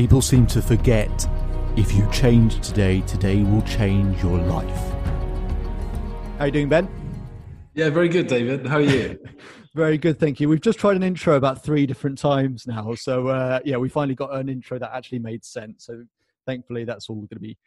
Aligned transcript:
People 0.00 0.22
seem 0.22 0.46
to 0.46 0.62
forget 0.62 1.28
if 1.76 1.92
you 1.92 2.10
change 2.10 2.66
today, 2.66 3.02
today 3.02 3.42
will 3.42 3.60
change 3.60 4.22
your 4.22 4.38
life. 4.38 4.94
How 6.38 6.46
you 6.46 6.50
doing, 6.50 6.70
Ben? 6.70 6.88
Yeah, 7.74 7.90
very 7.90 8.08
good, 8.08 8.26
David. 8.26 8.66
How 8.66 8.76
are 8.76 8.80
you? 8.80 9.18
very 9.74 9.98
good, 9.98 10.18
thank 10.18 10.40
you. 10.40 10.48
We've 10.48 10.62
just 10.62 10.78
tried 10.78 10.96
an 10.96 11.02
intro 11.02 11.36
about 11.36 11.62
three 11.62 11.84
different 11.84 12.16
times 12.16 12.66
now, 12.66 12.94
so 12.94 13.28
uh, 13.28 13.60
yeah, 13.62 13.76
we 13.76 13.90
finally 13.90 14.14
got 14.14 14.34
an 14.34 14.48
intro 14.48 14.78
that 14.78 14.90
actually 14.90 15.18
made 15.18 15.44
sense. 15.44 15.84
So 15.84 16.02
thankfully, 16.46 16.84
that's 16.84 17.10
all 17.10 17.16
going 17.16 17.28
to 17.34 17.38
be. 17.38 17.58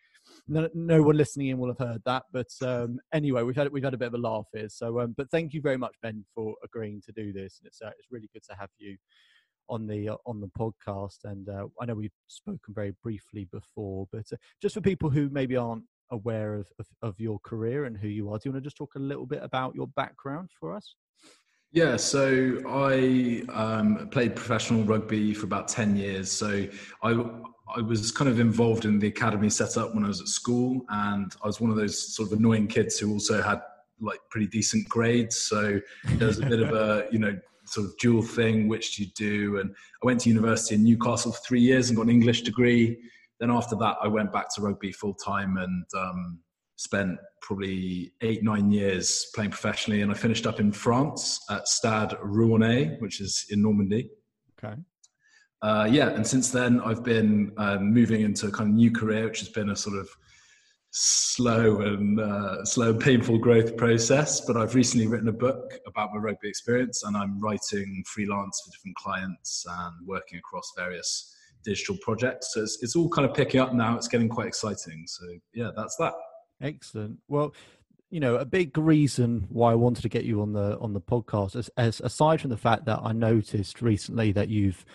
No, 0.48 0.68
no, 0.74 1.04
one 1.04 1.18
listening 1.18 1.50
in 1.50 1.60
will 1.60 1.70
have 1.70 1.88
heard 1.88 2.02
that, 2.08 2.24
but 2.32 2.50
um, 2.64 3.00
anyway, 3.14 3.44
we've 3.44 3.56
had 3.56 3.72
we've 3.72 3.84
had 3.84 3.94
a 3.94 3.98
bit 3.98 4.08
of 4.08 4.16
a 4.16 4.18
laugh 4.18 4.48
here. 4.52 4.70
So, 4.70 5.02
um, 5.02 5.14
but 5.16 5.30
thank 5.30 5.54
you 5.54 5.62
very 5.62 5.78
much, 5.78 5.94
Ben, 6.02 6.26
for 6.34 6.56
agreeing 6.64 7.00
to 7.06 7.12
do 7.12 7.32
this. 7.32 7.60
And 7.60 7.68
it's 7.68 7.80
uh, 7.80 7.92
it's 8.00 8.08
really 8.10 8.32
good 8.34 8.44
to 8.50 8.56
have 8.60 8.70
you 8.80 8.98
on 9.70 9.88
the 9.88 10.10
uh, 10.10 10.18
on 10.26 10.40
the 10.40 10.50
podcast. 10.58 11.20
And 11.24 11.50
uh, 11.50 11.68
I 11.82 11.86
know 11.86 11.96
we've 11.96 12.12
spoken 12.28 12.74
very 12.74 12.94
briefly 13.04 13.48
before, 13.52 14.08
but 14.12 14.26
uh, 14.32 14.38
just 14.62 14.76
for 14.76 14.82
people 14.82 15.10
who 15.10 15.30
maybe 15.30 15.56
aren't 15.56 15.84
aware 16.12 16.56
of, 16.56 16.68
of, 16.80 16.88
of 17.02 17.20
your 17.20 17.40
career 17.40 17.86
and 17.86 17.98
who 17.98 18.08
you 18.08 18.32
are, 18.32 18.38
do 18.38 18.44
you 18.46 18.52
want 18.52 18.64
to 18.64 18.68
just 18.68 18.78
talk 18.78 18.96
a 18.96 19.00
little 19.00 19.26
bit 19.26 19.40
about 19.42 19.76
your 19.76 19.88
background 19.88 20.50
for 20.60 20.76
us? 20.76 20.96
Yeah, 21.72 21.98
so 21.98 22.62
I 22.68 23.44
um, 23.52 24.08
played 24.10 24.36
professional 24.36 24.84
rugby 24.84 25.34
for 25.34 25.46
about 25.46 25.68
ten 25.68 25.96
years. 25.96 26.32
So 26.32 26.68
I 27.02 27.12
I 27.76 27.82
was 27.82 28.12
kind 28.12 28.30
of 28.30 28.40
involved 28.40 28.86
in 28.86 29.00
the 29.00 29.08
academy 29.08 29.50
setup 29.50 29.96
when 29.96 30.04
I 30.04 30.08
was 30.08 30.22
at 30.22 30.28
school, 30.28 30.82
and 30.90 31.34
I 31.44 31.48
was 31.48 31.60
one 31.60 31.72
of 31.72 31.78
those 31.78 32.16
sort 32.16 32.32
of 32.32 32.38
annoying 32.38 32.68
kids 32.68 33.00
who 33.00 33.12
also 33.12 33.42
had 33.42 33.62
like 34.00 34.20
pretty 34.30 34.48
decent 34.48 34.88
grades. 34.88 35.38
So 35.38 35.80
there 36.06 36.28
was 36.28 36.40
a 36.40 36.46
bit 36.46 36.60
of 36.60 36.74
a 36.74 37.08
you 37.12 37.18
know 37.18 37.36
sort 37.74 37.88
of 37.88 37.98
dual 37.98 38.22
thing, 38.22 38.68
which 38.68 38.96
do 38.96 39.04
you 39.04 39.10
do? 39.16 39.58
And 39.58 39.72
I 39.72 40.06
went 40.06 40.22
to 40.22 40.30
university 40.30 40.76
in 40.76 40.84
Newcastle 40.84 41.32
for 41.32 41.42
three 41.46 41.62
years 41.62 41.90
and 41.90 41.98
got 41.98 42.04
an 42.04 42.10
English 42.10 42.42
degree. 42.44 42.98
Then 43.40 43.52
after 43.52 43.76
that, 43.78 43.98
I 44.02 44.08
went 44.08 44.32
back 44.32 44.54
to 44.56 44.62
rugby 44.62 44.92
full 44.92 45.14
time 45.16 45.58
and 45.58 45.86
um, 45.98 46.40
spent 46.76 47.18
probably 47.42 48.14
eight, 48.22 48.44
nine 48.44 48.72
years 48.72 49.28
playing 49.36 49.52
professionally. 49.52 50.02
And 50.02 50.12
I 50.12 50.16
finished 50.16 50.48
up 50.48 50.60
in 50.60 50.72
France 50.72 51.40
at 51.50 51.68
Stade 51.68 52.12
Rouennais, 52.24 53.02
which 53.02 53.20
is 53.20 53.46
in 53.50 53.62
Normandy. 53.62 54.10
Okay. 54.58 54.76
Uh, 55.62 55.88
yeah, 55.90 56.10
and 56.10 56.28
since 56.28 56.52
then 56.52 56.82
I've 56.82 57.04
been 57.04 57.54
um, 57.58 57.94
moving 57.94 58.22
into 58.22 58.48
a 58.48 58.52
kind 58.52 58.70
of 58.70 58.76
new 58.76 58.92
career, 58.92 59.26
which 59.26 59.40
has 59.40 59.50
been 59.50 59.70
a 59.70 59.76
sort 59.76 59.98
of 59.98 60.10
slow 60.96 61.82
and 61.82 62.20
uh, 62.20 62.64
slow 62.64 62.92
and 62.92 63.00
painful 63.00 63.40
growth 63.40 63.76
process. 63.76 64.42
But 64.42 64.58
I've 64.58 64.76
recently 64.76 65.08
written 65.08 65.28
a 65.28 65.34
book 65.34 65.74
about 65.88 66.12
my 66.14 66.20
rugby 66.20 66.48
experience, 66.48 67.04
and 67.04 67.18
I'm 67.18 67.40
writing 67.40 68.04
freelance 68.08 68.62
for 68.64 68.72
different 68.72 68.96
clients 68.98 69.66
and 69.68 70.08
working 70.08 70.38
across 70.38 70.72
various 70.78 71.36
digital 71.64 71.98
projects. 72.02 72.54
So 72.54 72.62
it's, 72.62 72.78
it's 72.82 72.96
all 72.96 73.10
kind 73.10 73.28
of 73.28 73.36
picking 73.36 73.60
up 73.60 73.74
now. 73.74 73.98
It's 73.98 74.08
getting 74.08 74.30
quite 74.30 74.48
exciting. 74.48 75.06
So 75.08 75.26
yeah, 75.54 75.72
that's 75.76 75.96
that. 75.98 76.14
Excellent. 76.62 77.18
Well, 77.28 77.54
you 78.12 78.20
know, 78.20 78.36
a 78.36 78.46
big 78.46 78.78
reason 78.78 79.48
why 79.50 79.72
I 79.72 79.76
wanted 79.76 80.04
to 80.04 80.10
get 80.10 80.24
you 80.24 80.42
on 80.42 80.54
the 80.54 80.78
on 80.78 80.94
the 80.94 81.02
podcast, 81.02 81.56
as, 81.56 81.70
as 81.76 82.00
aside 82.02 82.42
from 82.42 82.52
the 82.52 82.58
fact 82.58 82.86
that 82.86 83.00
I 83.02 83.12
noticed 83.14 83.82
recently 83.82 84.32
that 84.34 84.50
you've 84.50 84.86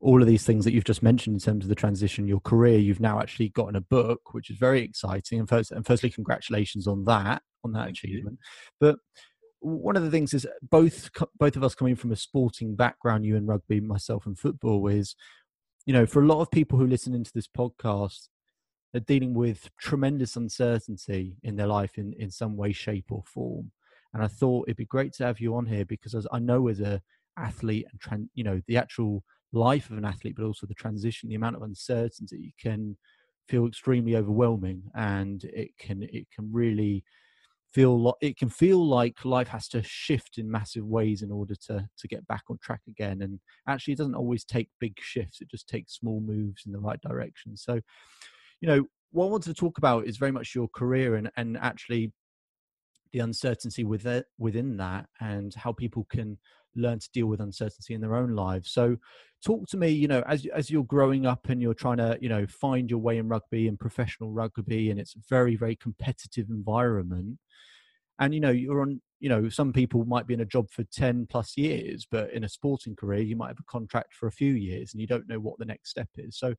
all 0.00 0.20
of 0.22 0.28
these 0.28 0.44
things 0.44 0.64
that 0.64 0.72
you've 0.72 0.84
just 0.84 1.02
mentioned 1.02 1.34
in 1.34 1.40
terms 1.40 1.64
of 1.64 1.68
the 1.68 1.74
transition, 1.74 2.28
your 2.28 2.40
career, 2.40 2.78
you've 2.78 3.00
now 3.00 3.20
actually 3.20 3.48
gotten 3.48 3.74
a 3.74 3.80
book, 3.80 4.32
which 4.32 4.48
is 4.48 4.56
very 4.56 4.82
exciting. 4.82 5.40
And 5.40 5.48
first, 5.48 5.72
and 5.72 5.84
firstly, 5.84 6.10
congratulations 6.10 6.86
on 6.86 7.04
that, 7.04 7.42
on 7.64 7.72
that 7.72 7.86
Thank 7.86 7.98
achievement. 7.98 8.38
You. 8.40 8.68
But 8.80 8.96
one 9.60 9.96
of 9.96 10.04
the 10.04 10.10
things 10.10 10.34
is 10.34 10.46
uh, 10.46 10.50
both 10.62 11.10
both 11.38 11.56
of 11.56 11.64
us 11.64 11.74
coming 11.74 11.96
from 11.96 12.12
a 12.12 12.16
sporting 12.16 12.76
background, 12.76 13.24
you 13.24 13.36
in 13.36 13.46
rugby, 13.46 13.80
myself 13.80 14.26
in 14.26 14.36
football, 14.36 14.86
is 14.86 15.16
you 15.84 15.92
know 15.92 16.06
for 16.06 16.22
a 16.22 16.26
lot 16.26 16.40
of 16.40 16.50
people 16.50 16.78
who 16.78 16.86
listen 16.86 17.14
into 17.14 17.32
this 17.34 17.48
podcast, 17.48 18.28
they're 18.92 19.00
dealing 19.00 19.34
with 19.34 19.68
tremendous 19.80 20.36
uncertainty 20.36 21.36
in 21.42 21.56
their 21.56 21.66
life 21.66 21.98
in 21.98 22.12
in 22.18 22.30
some 22.30 22.56
way, 22.56 22.72
shape, 22.72 23.06
or 23.10 23.24
form. 23.26 23.72
And 24.14 24.22
I 24.22 24.28
thought 24.28 24.68
it'd 24.68 24.76
be 24.76 24.86
great 24.86 25.12
to 25.14 25.24
have 25.24 25.40
you 25.40 25.56
on 25.56 25.66
here 25.66 25.84
because 25.84 26.14
as 26.14 26.26
I 26.32 26.38
know 26.38 26.68
as 26.68 26.80
a 26.80 27.02
athlete 27.36 27.86
and 28.10 28.28
you 28.34 28.44
know 28.44 28.60
the 28.66 28.76
actual 28.76 29.24
life 29.52 29.90
of 29.90 29.98
an 29.98 30.04
athlete, 30.04 30.36
but 30.36 30.44
also 30.44 30.66
the 30.66 30.74
transition, 30.74 31.28
the 31.28 31.34
amount 31.36 31.56
of 31.56 31.62
uncertainty 31.62 32.54
can 32.60 32.96
feel 33.48 33.66
extremely 33.66 34.16
overwhelming, 34.16 34.82
and 34.94 35.44
it 35.44 35.70
can 35.78 36.02
it 36.02 36.26
can 36.34 36.50
really 36.52 37.04
feel 37.72 38.00
like 38.00 38.14
it 38.22 38.38
can 38.38 38.48
feel 38.48 38.86
like 38.86 39.24
life 39.24 39.48
has 39.48 39.68
to 39.68 39.82
shift 39.82 40.38
in 40.38 40.50
massive 40.50 40.86
ways 40.86 41.22
in 41.22 41.30
order 41.30 41.54
to 41.54 41.88
to 41.98 42.08
get 42.08 42.26
back 42.26 42.44
on 42.50 42.58
track 42.62 42.82
again. 42.88 43.22
And 43.22 43.40
actually, 43.68 43.94
it 43.94 43.98
doesn't 43.98 44.14
always 44.14 44.44
take 44.44 44.68
big 44.80 44.94
shifts; 45.00 45.40
it 45.40 45.50
just 45.50 45.68
takes 45.68 45.94
small 45.94 46.20
moves 46.20 46.64
in 46.66 46.72
the 46.72 46.80
right 46.80 47.00
direction. 47.00 47.56
So, 47.56 47.80
you 48.60 48.68
know, 48.68 48.84
what 49.12 49.26
I 49.26 49.30
wanted 49.30 49.54
to 49.54 49.60
talk 49.60 49.78
about 49.78 50.06
is 50.06 50.16
very 50.18 50.32
much 50.32 50.54
your 50.54 50.68
career 50.68 51.16
and 51.16 51.30
and 51.36 51.56
actually 51.58 52.12
the 53.12 53.20
uncertainty 53.20 53.84
with 53.84 54.06
it, 54.06 54.26
within 54.38 54.76
that 54.76 55.06
and 55.20 55.54
how 55.54 55.72
people 55.72 56.06
can 56.10 56.38
learn 56.78 56.98
to 56.98 57.08
deal 57.12 57.26
with 57.26 57.40
uncertainty 57.40 57.94
in 57.94 58.00
their 58.00 58.16
own 58.16 58.34
lives. 58.34 58.70
So 58.70 58.96
talk 59.44 59.68
to 59.68 59.76
me, 59.76 59.90
you 59.90 60.08
know, 60.08 60.22
as 60.26 60.46
as 60.54 60.70
you're 60.70 60.84
growing 60.84 61.26
up 61.26 61.48
and 61.48 61.60
you're 61.60 61.74
trying 61.74 61.98
to, 61.98 62.18
you 62.20 62.28
know, 62.28 62.46
find 62.46 62.90
your 62.90 63.00
way 63.00 63.18
in 63.18 63.28
rugby 63.28 63.68
and 63.68 63.78
professional 63.78 64.32
rugby 64.32 64.90
and 64.90 64.98
it's 65.00 65.14
a 65.14 65.20
very 65.28 65.56
very 65.56 65.76
competitive 65.76 66.48
environment. 66.50 67.38
And 68.18 68.34
you 68.34 68.40
know, 68.40 68.50
you're 68.50 68.82
on, 68.82 69.00
you 69.20 69.28
know, 69.28 69.48
some 69.48 69.72
people 69.72 70.04
might 70.04 70.26
be 70.26 70.34
in 70.34 70.40
a 70.40 70.44
job 70.44 70.70
for 70.70 70.84
10 70.84 71.26
plus 71.30 71.56
years, 71.56 72.06
but 72.10 72.32
in 72.32 72.44
a 72.44 72.48
sporting 72.48 72.96
career 72.96 73.20
you 73.20 73.36
might 73.36 73.48
have 73.48 73.60
a 73.60 73.70
contract 73.70 74.14
for 74.14 74.26
a 74.26 74.32
few 74.32 74.54
years 74.54 74.92
and 74.92 75.00
you 75.00 75.06
don't 75.06 75.28
know 75.28 75.38
what 75.38 75.58
the 75.58 75.64
next 75.64 75.90
step 75.90 76.08
is. 76.16 76.38
So 76.38 76.54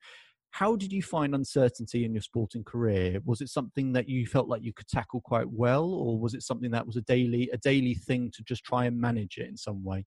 how 0.52 0.76
did 0.76 0.92
you 0.92 1.04
find 1.04 1.36
uncertainty 1.36 2.06
in 2.06 2.14
your 2.14 2.22
sporting 2.22 2.64
career? 2.64 3.20
Was 3.26 3.42
it 3.42 3.50
something 3.50 3.94
that 3.94 4.10
you 4.10 4.26
felt 4.26 4.48
like 4.48 4.64
you 4.64 4.74
could 4.74 4.88
tackle 4.88 5.22
quite 5.22 5.50
well 5.50 5.86
or 5.86 6.20
was 6.20 6.34
it 6.34 6.44
something 6.44 6.72
that 6.72 6.86
was 6.86 6.96
a 6.96 7.02
daily 7.02 7.50
a 7.54 7.58
daily 7.58 7.94
thing 7.94 8.32
to 8.36 8.44
just 8.44 8.64
try 8.64 8.86
and 8.86 9.00
manage 9.00 9.38
it 9.38 9.48
in 9.48 9.58
some 9.58 9.84
way? 9.84 10.06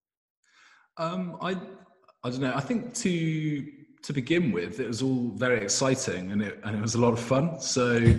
Um, 0.97 1.37
i 1.41 1.53
i 2.25 2.31
don't 2.31 2.41
know. 2.41 2.53
I 2.55 2.61
think 2.61 2.95
to 2.95 3.67
to 4.03 4.13
begin 4.13 4.51
with 4.51 4.81
it 4.81 4.89
was 4.89 5.01
all 5.01 5.31
very 5.37 5.61
exciting 5.61 6.33
and 6.33 6.43
it 6.43 6.61
and 6.65 6.77
it 6.77 6.83
was 6.83 6.95
a 6.97 7.01
lot 7.01 7.13
of 7.13 7.21
fun. 7.21 7.61
So 7.61 8.15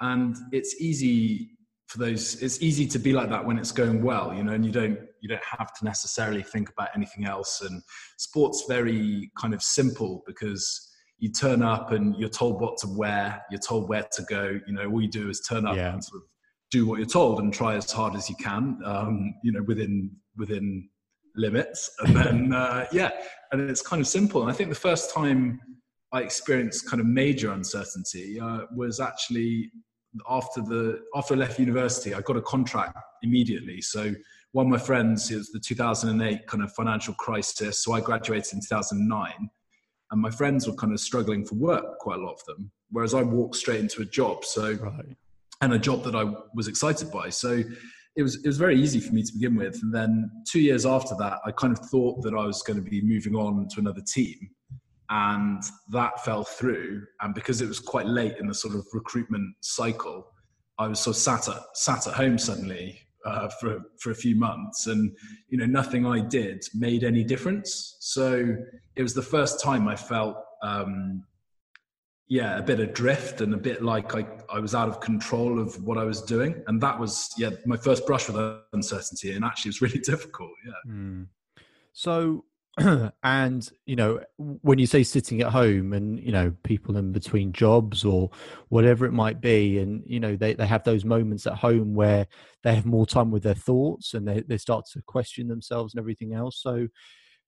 and 0.00 0.36
it's 0.52 0.80
easy 0.80 1.50
for 1.86 1.98
those 1.98 2.42
it's 2.42 2.62
easy 2.62 2.86
to 2.86 2.98
be 2.98 3.12
like 3.12 3.28
that 3.30 3.44
when 3.44 3.58
it's 3.58 3.72
going 3.72 4.02
well 4.02 4.34
you 4.34 4.42
know 4.42 4.52
and 4.52 4.64
you 4.64 4.72
don't 4.72 4.98
you 5.20 5.28
don't 5.28 5.44
have 5.44 5.72
to 5.74 5.84
necessarily 5.84 6.42
think 6.42 6.70
about 6.70 6.88
anything 6.94 7.24
else. 7.24 7.60
And 7.62 7.82
sports 8.16 8.64
very 8.68 9.30
kind 9.38 9.54
of 9.54 9.62
simple 9.62 10.22
because 10.26 10.87
you 11.18 11.30
turn 11.30 11.62
up 11.62 11.90
and 11.92 12.14
you're 12.16 12.28
told 12.28 12.60
what 12.60 12.76
to 12.78 12.86
wear, 12.88 13.42
you're 13.50 13.60
told 13.60 13.88
where 13.88 14.06
to 14.12 14.22
go. 14.22 14.58
You 14.66 14.72
know, 14.72 14.90
all 14.90 15.02
you 15.02 15.08
do 15.08 15.28
is 15.28 15.40
turn 15.40 15.66
up 15.66 15.76
yeah. 15.76 15.92
and 15.92 16.02
sort 16.02 16.22
of 16.22 16.28
do 16.70 16.86
what 16.86 16.98
you're 16.98 17.08
told 17.08 17.40
and 17.40 17.52
try 17.52 17.74
as 17.74 17.90
hard 17.90 18.14
as 18.14 18.28
you 18.28 18.36
can. 18.36 18.78
Um, 18.84 19.34
you 19.42 19.52
know, 19.52 19.62
within 19.62 20.10
within 20.36 20.88
limits, 21.34 21.90
and 22.00 22.16
then 22.16 22.52
uh, 22.54 22.86
yeah, 22.92 23.10
and 23.52 23.68
it's 23.68 23.82
kind 23.82 24.00
of 24.00 24.06
simple. 24.06 24.42
And 24.42 24.50
I 24.50 24.54
think 24.54 24.68
the 24.68 24.76
first 24.76 25.12
time 25.12 25.60
I 26.12 26.22
experienced 26.22 26.88
kind 26.88 27.00
of 27.00 27.06
major 27.06 27.52
uncertainty 27.52 28.38
uh, 28.40 28.60
was 28.74 29.00
actually 29.00 29.72
after 30.28 30.60
the 30.60 31.00
after 31.16 31.34
I 31.34 31.38
left 31.38 31.58
university. 31.58 32.14
I 32.14 32.20
got 32.20 32.36
a 32.36 32.42
contract 32.42 32.96
immediately, 33.22 33.80
so 33.80 34.14
one 34.52 34.66
of 34.66 34.70
my 34.70 34.78
friends, 34.78 35.30
it 35.30 35.36
was 35.36 35.50
the 35.50 35.60
2008 35.60 36.46
kind 36.46 36.62
of 36.62 36.72
financial 36.72 37.12
crisis. 37.14 37.84
So 37.84 37.92
I 37.92 38.00
graduated 38.00 38.54
in 38.54 38.60
2009 38.60 39.50
and 40.10 40.20
my 40.20 40.30
friends 40.30 40.66
were 40.66 40.74
kind 40.74 40.92
of 40.92 41.00
struggling 41.00 41.44
for 41.44 41.54
work, 41.56 41.98
quite 41.98 42.18
a 42.18 42.22
lot 42.22 42.32
of 42.32 42.44
them. 42.46 42.70
Whereas 42.90 43.14
I 43.14 43.22
walked 43.22 43.56
straight 43.56 43.80
into 43.80 44.02
a 44.02 44.04
job, 44.04 44.44
so 44.44 44.72
right. 44.72 45.16
and 45.60 45.72
a 45.74 45.78
job 45.78 46.02
that 46.04 46.14
I 46.14 46.24
was 46.54 46.68
excited 46.68 47.10
by. 47.10 47.28
So 47.28 47.62
it 48.16 48.22
was 48.22 48.36
it 48.36 48.46
was 48.46 48.56
very 48.56 48.80
easy 48.80 49.00
for 49.00 49.12
me 49.12 49.22
to 49.22 49.32
begin 49.32 49.56
with. 49.56 49.78
And 49.82 49.94
then 49.94 50.30
two 50.46 50.60
years 50.60 50.86
after 50.86 51.14
that, 51.16 51.40
I 51.44 51.52
kind 51.52 51.72
of 51.72 51.84
thought 51.90 52.22
that 52.22 52.34
I 52.34 52.44
was 52.44 52.62
going 52.62 52.82
to 52.82 52.90
be 52.90 53.02
moving 53.02 53.34
on 53.34 53.68
to 53.68 53.80
another 53.80 54.00
team, 54.00 54.36
and 55.10 55.62
that 55.90 56.24
fell 56.24 56.44
through. 56.44 57.02
And 57.20 57.34
because 57.34 57.60
it 57.60 57.68
was 57.68 57.78
quite 57.78 58.06
late 58.06 58.38
in 58.38 58.46
the 58.46 58.54
sort 58.54 58.74
of 58.74 58.86
recruitment 58.94 59.54
cycle, 59.60 60.26
I 60.78 60.88
was 60.88 61.00
sort 61.00 61.16
of 61.16 61.22
sat 61.22 61.48
at 61.48 61.62
sat 61.74 62.06
at 62.06 62.14
home 62.14 62.38
suddenly 62.38 63.02
uh, 63.28 63.48
for 63.60 63.80
for 63.98 64.10
a 64.10 64.14
few 64.14 64.34
months, 64.36 64.86
and 64.86 65.14
you 65.48 65.58
know 65.58 65.66
nothing 65.66 66.06
I 66.06 66.20
did 66.20 66.64
made 66.74 67.04
any 67.04 67.24
difference. 67.24 67.96
So 68.00 68.56
it 68.96 69.02
was 69.02 69.14
the 69.14 69.22
first 69.22 69.62
time 69.62 69.88
I 69.88 69.96
felt 69.96 70.36
um, 70.62 71.24
yeah, 72.28 72.58
a 72.58 72.62
bit 72.62 72.78
adrift 72.78 73.40
and 73.40 73.54
a 73.54 73.56
bit 73.56 73.82
like 73.82 74.14
I, 74.14 74.26
I 74.52 74.60
was 74.60 74.74
out 74.74 74.88
of 74.88 75.00
control 75.00 75.58
of 75.58 75.82
what 75.82 75.96
I 75.96 76.04
was 76.04 76.20
doing. 76.20 76.62
And 76.66 76.78
that 76.82 76.98
was, 76.98 77.32
yeah, 77.38 77.50
my 77.64 77.76
first 77.76 78.06
brush 78.06 78.28
with 78.28 78.60
uncertainty. 78.74 79.32
And 79.32 79.44
actually, 79.44 79.70
it 79.70 79.80
was 79.80 79.82
really 79.82 79.98
difficult. 80.04 80.50
Yeah. 80.66 80.92
Mm. 80.92 81.26
So, 81.94 82.44
and, 83.22 83.68
you 83.86 83.96
know, 83.96 84.20
when 84.36 84.78
you 84.78 84.86
say 84.86 85.02
sitting 85.02 85.40
at 85.40 85.52
home 85.52 85.92
and, 85.92 86.20
you 86.20 86.32
know, 86.32 86.52
people 86.62 86.96
in 86.96 87.12
between 87.12 87.52
jobs 87.52 88.04
or 88.04 88.30
whatever 88.68 89.04
it 89.06 89.12
might 89.12 89.40
be, 89.40 89.78
and, 89.78 90.02
you 90.06 90.20
know, 90.20 90.36
they, 90.36 90.54
they 90.54 90.66
have 90.66 90.84
those 90.84 91.04
moments 91.04 91.46
at 91.46 91.54
home 91.54 91.94
where 91.94 92.26
they 92.62 92.74
have 92.74 92.86
more 92.86 93.06
time 93.06 93.30
with 93.30 93.42
their 93.42 93.54
thoughts 93.54 94.14
and 94.14 94.26
they, 94.26 94.40
they 94.40 94.58
start 94.58 94.84
to 94.92 95.02
question 95.06 95.48
themselves 95.48 95.94
and 95.94 96.00
everything 96.00 96.34
else. 96.34 96.60
So, 96.62 96.88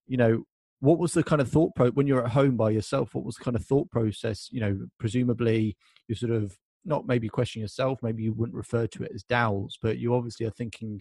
you 0.07 0.17
know, 0.17 0.45
what 0.81 0.99
was 0.99 1.13
the 1.13 1.23
kind 1.23 1.41
of 1.41 1.49
thought 1.49 1.75
pro 1.75 1.91
when 1.91 2.07
you're 2.07 2.25
at 2.25 2.33
home 2.33 2.57
by 2.57 2.71
yourself 2.71 3.15
what 3.15 3.25
was 3.25 3.37
the 3.37 3.45
kind 3.45 3.55
of 3.55 3.65
thought 3.65 3.91
process 3.91 4.49
you 4.51 4.61
know 4.61 4.79
presumably 4.99 5.77
you 6.09 6.15
sort 6.15 6.33
of 6.33 6.57
not 6.85 7.07
maybe 7.07 7.29
question 7.29 7.61
yourself 7.61 7.99
maybe 8.03 8.23
you 8.23 8.33
wouldn't 8.33 8.57
refer 8.57 8.87
to 8.87 9.03
it 9.03 9.13
as 9.15 9.23
doubts 9.23 9.79
but 9.81 9.99
you 9.99 10.15
obviously 10.15 10.47
are 10.47 10.51
thinking 10.51 11.01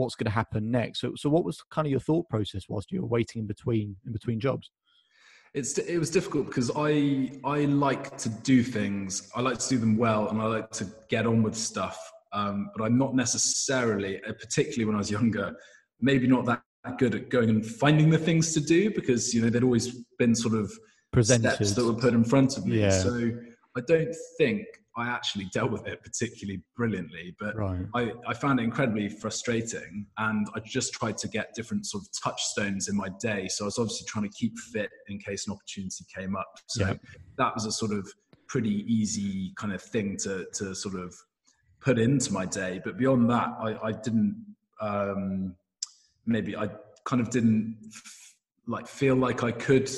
what's 0.00 0.14
going 0.14 0.26
to 0.26 0.30
happen 0.30 0.70
next 0.70 1.00
so 1.00 1.12
so 1.16 1.28
what 1.28 1.44
was 1.44 1.62
kind 1.70 1.86
of 1.86 1.90
your 1.90 2.00
thought 2.00 2.28
process 2.28 2.68
whilst 2.68 2.90
you 2.90 3.00
were 3.00 3.06
waiting 3.06 3.40
in 3.40 3.46
between 3.46 3.96
in 4.06 4.12
between 4.12 4.40
jobs 4.40 4.70
it's 5.54 5.76
it 5.78 5.98
was 5.98 6.10
difficult 6.10 6.46
because 6.46 6.70
i 6.76 7.30
i 7.44 7.64
like 7.66 8.16
to 8.16 8.28
do 8.28 8.62
things 8.62 9.30
i 9.34 9.40
like 9.40 9.58
to 9.58 9.68
do 9.68 9.78
them 9.78 9.96
well 9.96 10.28
and 10.28 10.40
i 10.40 10.46
like 10.46 10.70
to 10.70 10.86
get 11.08 11.26
on 11.26 11.42
with 11.42 11.54
stuff 11.54 11.98
um, 12.32 12.70
but 12.76 12.84
i'm 12.84 12.96
not 12.96 13.14
necessarily 13.14 14.22
uh, 14.24 14.32
particularly 14.34 14.84
when 14.84 14.94
i 14.94 14.98
was 14.98 15.10
younger 15.10 15.54
maybe 16.00 16.26
not 16.26 16.44
that 16.46 16.62
good 16.98 17.14
at 17.14 17.28
going 17.28 17.50
and 17.50 17.66
finding 17.66 18.08
the 18.08 18.18
things 18.18 18.54
to 18.54 18.60
do 18.60 18.90
because 18.90 19.34
you 19.34 19.42
know 19.42 19.50
there'd 19.50 19.64
always 19.64 20.04
been 20.18 20.34
sort 20.34 20.54
of 20.54 20.72
Presented. 21.12 21.54
steps 21.54 21.72
that 21.74 21.84
were 21.84 21.94
put 21.94 22.14
in 22.14 22.24
front 22.24 22.56
of 22.56 22.66
me. 22.66 22.80
Yeah. 22.80 22.90
So 22.90 23.32
I 23.76 23.80
don't 23.86 24.14
think 24.38 24.64
I 24.96 25.06
actually 25.08 25.46
dealt 25.46 25.70
with 25.70 25.86
it 25.86 26.02
particularly 26.02 26.62
brilliantly, 26.76 27.34
but 27.38 27.56
right. 27.56 27.86
I, 27.94 28.12
I 28.26 28.34
found 28.34 28.60
it 28.60 28.64
incredibly 28.64 29.08
frustrating. 29.08 30.06
And 30.18 30.46
I 30.54 30.60
just 30.60 30.92
tried 30.92 31.16
to 31.18 31.28
get 31.28 31.54
different 31.54 31.86
sort 31.86 32.02
of 32.04 32.08
touchstones 32.22 32.88
in 32.88 32.96
my 32.96 33.08
day. 33.20 33.48
So 33.48 33.64
I 33.64 33.66
was 33.66 33.78
obviously 33.78 34.06
trying 34.06 34.28
to 34.28 34.36
keep 34.36 34.58
fit 34.58 34.90
in 35.08 35.18
case 35.18 35.46
an 35.46 35.52
opportunity 35.52 36.04
came 36.14 36.36
up. 36.36 36.58
So 36.66 36.86
yeah. 36.86 36.94
that 37.38 37.54
was 37.54 37.66
a 37.66 37.72
sort 37.72 37.92
of 37.92 38.08
pretty 38.48 38.84
easy 38.92 39.52
kind 39.56 39.72
of 39.72 39.80
thing 39.80 40.16
to, 40.24 40.46
to 40.54 40.74
sort 40.74 40.96
of 40.96 41.14
put 41.80 41.98
into 41.98 42.32
my 42.32 42.44
day. 42.44 42.80
But 42.84 42.98
beyond 42.98 43.30
that, 43.30 43.48
I, 43.60 43.78
I 43.88 43.92
didn't. 43.92 44.44
Um, 44.80 45.54
maybe 46.26 46.56
I 46.56 46.68
kind 47.04 47.20
of 47.20 47.30
didn't 47.30 47.76
f- 47.86 48.34
like 48.66 48.86
feel 48.86 49.14
like 49.14 49.42
I 49.42 49.52
could 49.52 49.90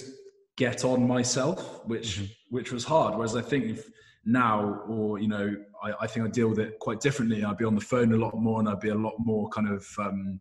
get 0.57 0.85
on 0.85 1.07
myself, 1.07 1.85
which 1.87 2.19
mm-hmm. 2.19 2.25
which 2.51 2.73
was 2.73 2.85
hard. 2.85 3.15
Whereas 3.15 3.37
I 3.37 3.43
think 3.43 3.65
if 3.65 3.89
now, 4.25 4.83
or 4.89 5.19
you 5.19 5.29
know, 5.29 5.55
I, 5.83 5.93
I, 6.03 6.07
think 6.07 6.27
I 6.27 6.29
deal 6.31 6.49
with 6.49 6.59
it 6.59 6.79
quite 6.79 7.01
differently. 7.01 7.45
I'd 7.45 7.59
be 7.59 7.65
on 7.65 7.75
the 7.75 7.81
phone 7.81 8.13
a 8.13 8.17
lot 8.17 8.35
more, 8.35 8.61
and 8.61 8.69
I'd 8.69 8.81
be 8.81 8.91
a 8.91 8.95
lot 8.95 9.15
more 9.19 9.49
kind 9.49 9.69
of 9.69 9.87
um, 9.99 10.41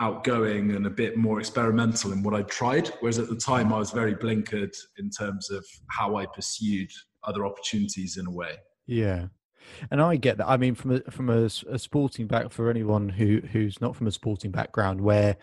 outgoing 0.00 0.72
and 0.72 0.86
a 0.86 0.90
bit 0.90 1.16
more 1.16 1.38
experimental 1.38 2.12
in 2.12 2.22
what 2.22 2.34
I 2.34 2.42
tried. 2.42 2.88
Whereas 3.00 3.18
at 3.18 3.28
the 3.28 3.36
time, 3.36 3.72
I 3.72 3.78
was 3.78 3.90
very 3.90 4.14
blinkered 4.14 4.74
in 4.98 5.10
terms 5.10 5.50
of 5.50 5.64
how 5.88 6.16
I 6.16 6.26
pursued 6.26 6.90
other 7.24 7.46
opportunities 7.46 8.16
in 8.16 8.26
a 8.26 8.30
way. 8.30 8.56
Yeah, 8.86 9.26
and 9.90 10.00
I 10.00 10.16
get 10.16 10.38
that. 10.38 10.48
I 10.48 10.56
mean, 10.56 10.74
from 10.74 10.92
a 10.92 11.00
from 11.10 11.30
a, 11.30 11.44
a, 11.44 11.78
sporting 11.78 12.26
back 12.26 12.50
for 12.50 12.70
anyone 12.70 13.08
who 13.08 13.40
who's 13.52 13.80
not 13.80 13.96
from 13.96 14.06
a 14.06 14.12
sporting 14.12 14.50
background, 14.50 15.00
where 15.00 15.36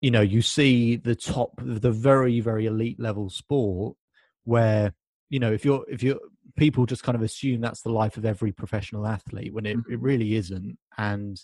you 0.00 0.10
know 0.10 0.20
you 0.20 0.42
see 0.42 0.96
the 0.96 1.14
top, 1.14 1.60
the 1.62 1.90
very 1.90 2.40
very 2.40 2.66
elite 2.66 3.00
level 3.00 3.28
sport, 3.28 3.96
where 4.44 4.94
you 5.30 5.40
know 5.40 5.52
if 5.52 5.64
you're 5.64 5.84
if 5.88 6.02
you're 6.02 6.20
people 6.56 6.86
just 6.86 7.02
kind 7.02 7.16
of 7.16 7.22
assume 7.22 7.60
that's 7.60 7.82
the 7.82 7.92
life 7.92 8.16
of 8.16 8.24
every 8.24 8.52
professional 8.52 9.06
athlete 9.06 9.52
when 9.52 9.66
it, 9.66 9.70
it 9.70 9.76
mm-hmm. 9.76 10.04
really 10.04 10.34
isn't, 10.34 10.78
and 10.98 11.40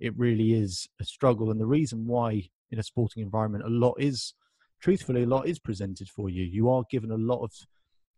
it 0.00 0.16
really 0.16 0.52
is 0.54 0.88
a 1.00 1.04
struggle. 1.04 1.50
And 1.50 1.60
the 1.60 1.66
reason 1.66 2.06
why 2.06 2.48
in 2.70 2.78
a 2.78 2.82
sporting 2.82 3.22
environment 3.22 3.64
a 3.64 3.70
lot 3.70 3.94
is 3.98 4.34
truthfully 4.80 5.22
a 5.22 5.26
lot 5.26 5.46
is 5.46 5.58
presented 5.58 6.08
for 6.08 6.28
you. 6.28 6.42
You 6.42 6.68
are 6.70 6.84
given 6.90 7.10
a 7.12 7.16
lot 7.16 7.42
of 7.42 7.52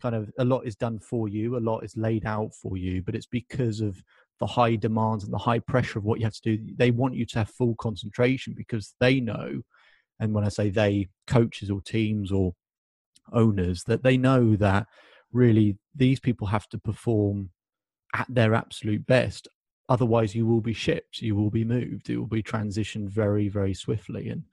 kind 0.01 0.15
of 0.15 0.31
a 0.39 0.45
lot 0.45 0.67
is 0.67 0.77
done 0.77 0.99
for 0.99 1.29
you, 1.29 1.57
a 1.57 1.59
lot 1.59 1.85
is 1.85 1.97
laid 1.97 2.27
out 2.27 2.53
for 2.55 2.77
you, 2.77 3.03
but 3.03 3.15
it's 3.15 3.27
because 3.27 3.81
of 3.81 4.03
the 4.41 4.47
high 4.47 4.77
demands 4.77 5.25
and 5.25 5.33
the 5.33 5.39
high 5.39 5.61
pressure 5.61 5.99
of 5.99 6.05
what 6.05 6.19
you 6.19 6.27
have 6.27 6.35
to 6.35 6.57
do. 6.57 6.75
They 6.77 6.91
want 6.91 7.15
you 7.15 7.27
to 7.27 7.39
have 7.39 7.51
full 7.51 7.75
concentration 7.77 8.55
because 8.57 8.95
they 9.01 9.21
know, 9.21 9.63
and 10.21 10.35
when 10.35 10.45
I 10.45 10.49
say 10.49 10.71
they, 10.71 11.09
coaches 11.27 11.71
or 11.71 11.81
teams 11.81 12.33
or 12.33 12.55
owners, 13.33 13.85
that 13.85 14.03
they 14.03 14.17
know 14.17 14.57
that 14.57 14.87
really 15.35 15.77
these 15.95 16.21
people 16.21 16.47
have 16.47 16.69
to 16.71 16.79
perform 16.79 17.51
at 18.15 18.27
their 18.31 18.55
absolute 18.55 19.05
best. 19.07 19.49
Otherwise, 19.91 20.35
you 20.35 20.47
will 20.47 20.63
be 20.63 20.73
shipped, 20.73 21.21
you 21.21 21.37
will 21.37 21.51
be 21.51 21.65
moved, 21.65 22.09
it 22.09 22.17
will 22.17 22.27
be 22.27 22.43
transitioned 22.43 23.11
very, 23.11 23.51
very 23.51 23.75
swiftly. 23.75 24.31
And 24.31 24.45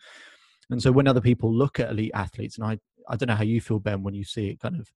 and 0.69 0.81
so 0.81 0.91
when 0.91 1.07
other 1.07 1.21
people 1.21 1.53
look 1.53 1.79
at 1.79 1.91
elite 1.91 2.11
athletes, 2.13 2.57
and 2.57 2.65
I 2.65 2.79
I 3.07 3.15
don't 3.15 3.29
know 3.29 3.35
how 3.35 3.43
you 3.43 3.61
feel, 3.61 3.79
Ben, 3.79 4.03
when 4.03 4.13
you 4.13 4.25
see 4.25 4.49
it 4.49 4.59
kind 4.59 4.77
of 4.77 4.91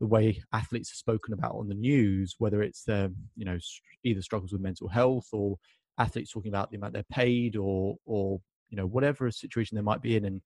the 0.00 0.06
way 0.06 0.42
athletes 0.52 0.92
are 0.92 0.96
spoken 0.96 1.32
about 1.32 1.54
on 1.54 1.68
the 1.68 1.74
news, 1.74 2.34
whether 2.38 2.62
it's 2.62 2.84
their, 2.84 3.08
you 3.34 3.44
know, 3.44 3.58
either 4.04 4.22
struggles 4.22 4.52
with 4.52 4.60
mental 4.60 4.88
health 4.88 5.28
or 5.32 5.56
athletes 5.98 6.32
talking 6.32 6.50
about 6.50 6.70
the 6.70 6.76
amount 6.76 6.92
they're 6.92 7.02
paid 7.10 7.56
or, 7.56 7.96
or, 8.04 8.40
you 8.68 8.76
know, 8.76 8.86
whatever 8.86 9.30
situation 9.30 9.74
they 9.74 9.82
might 9.82 10.02
be 10.02 10.16
in 10.16 10.26
and 10.26 10.42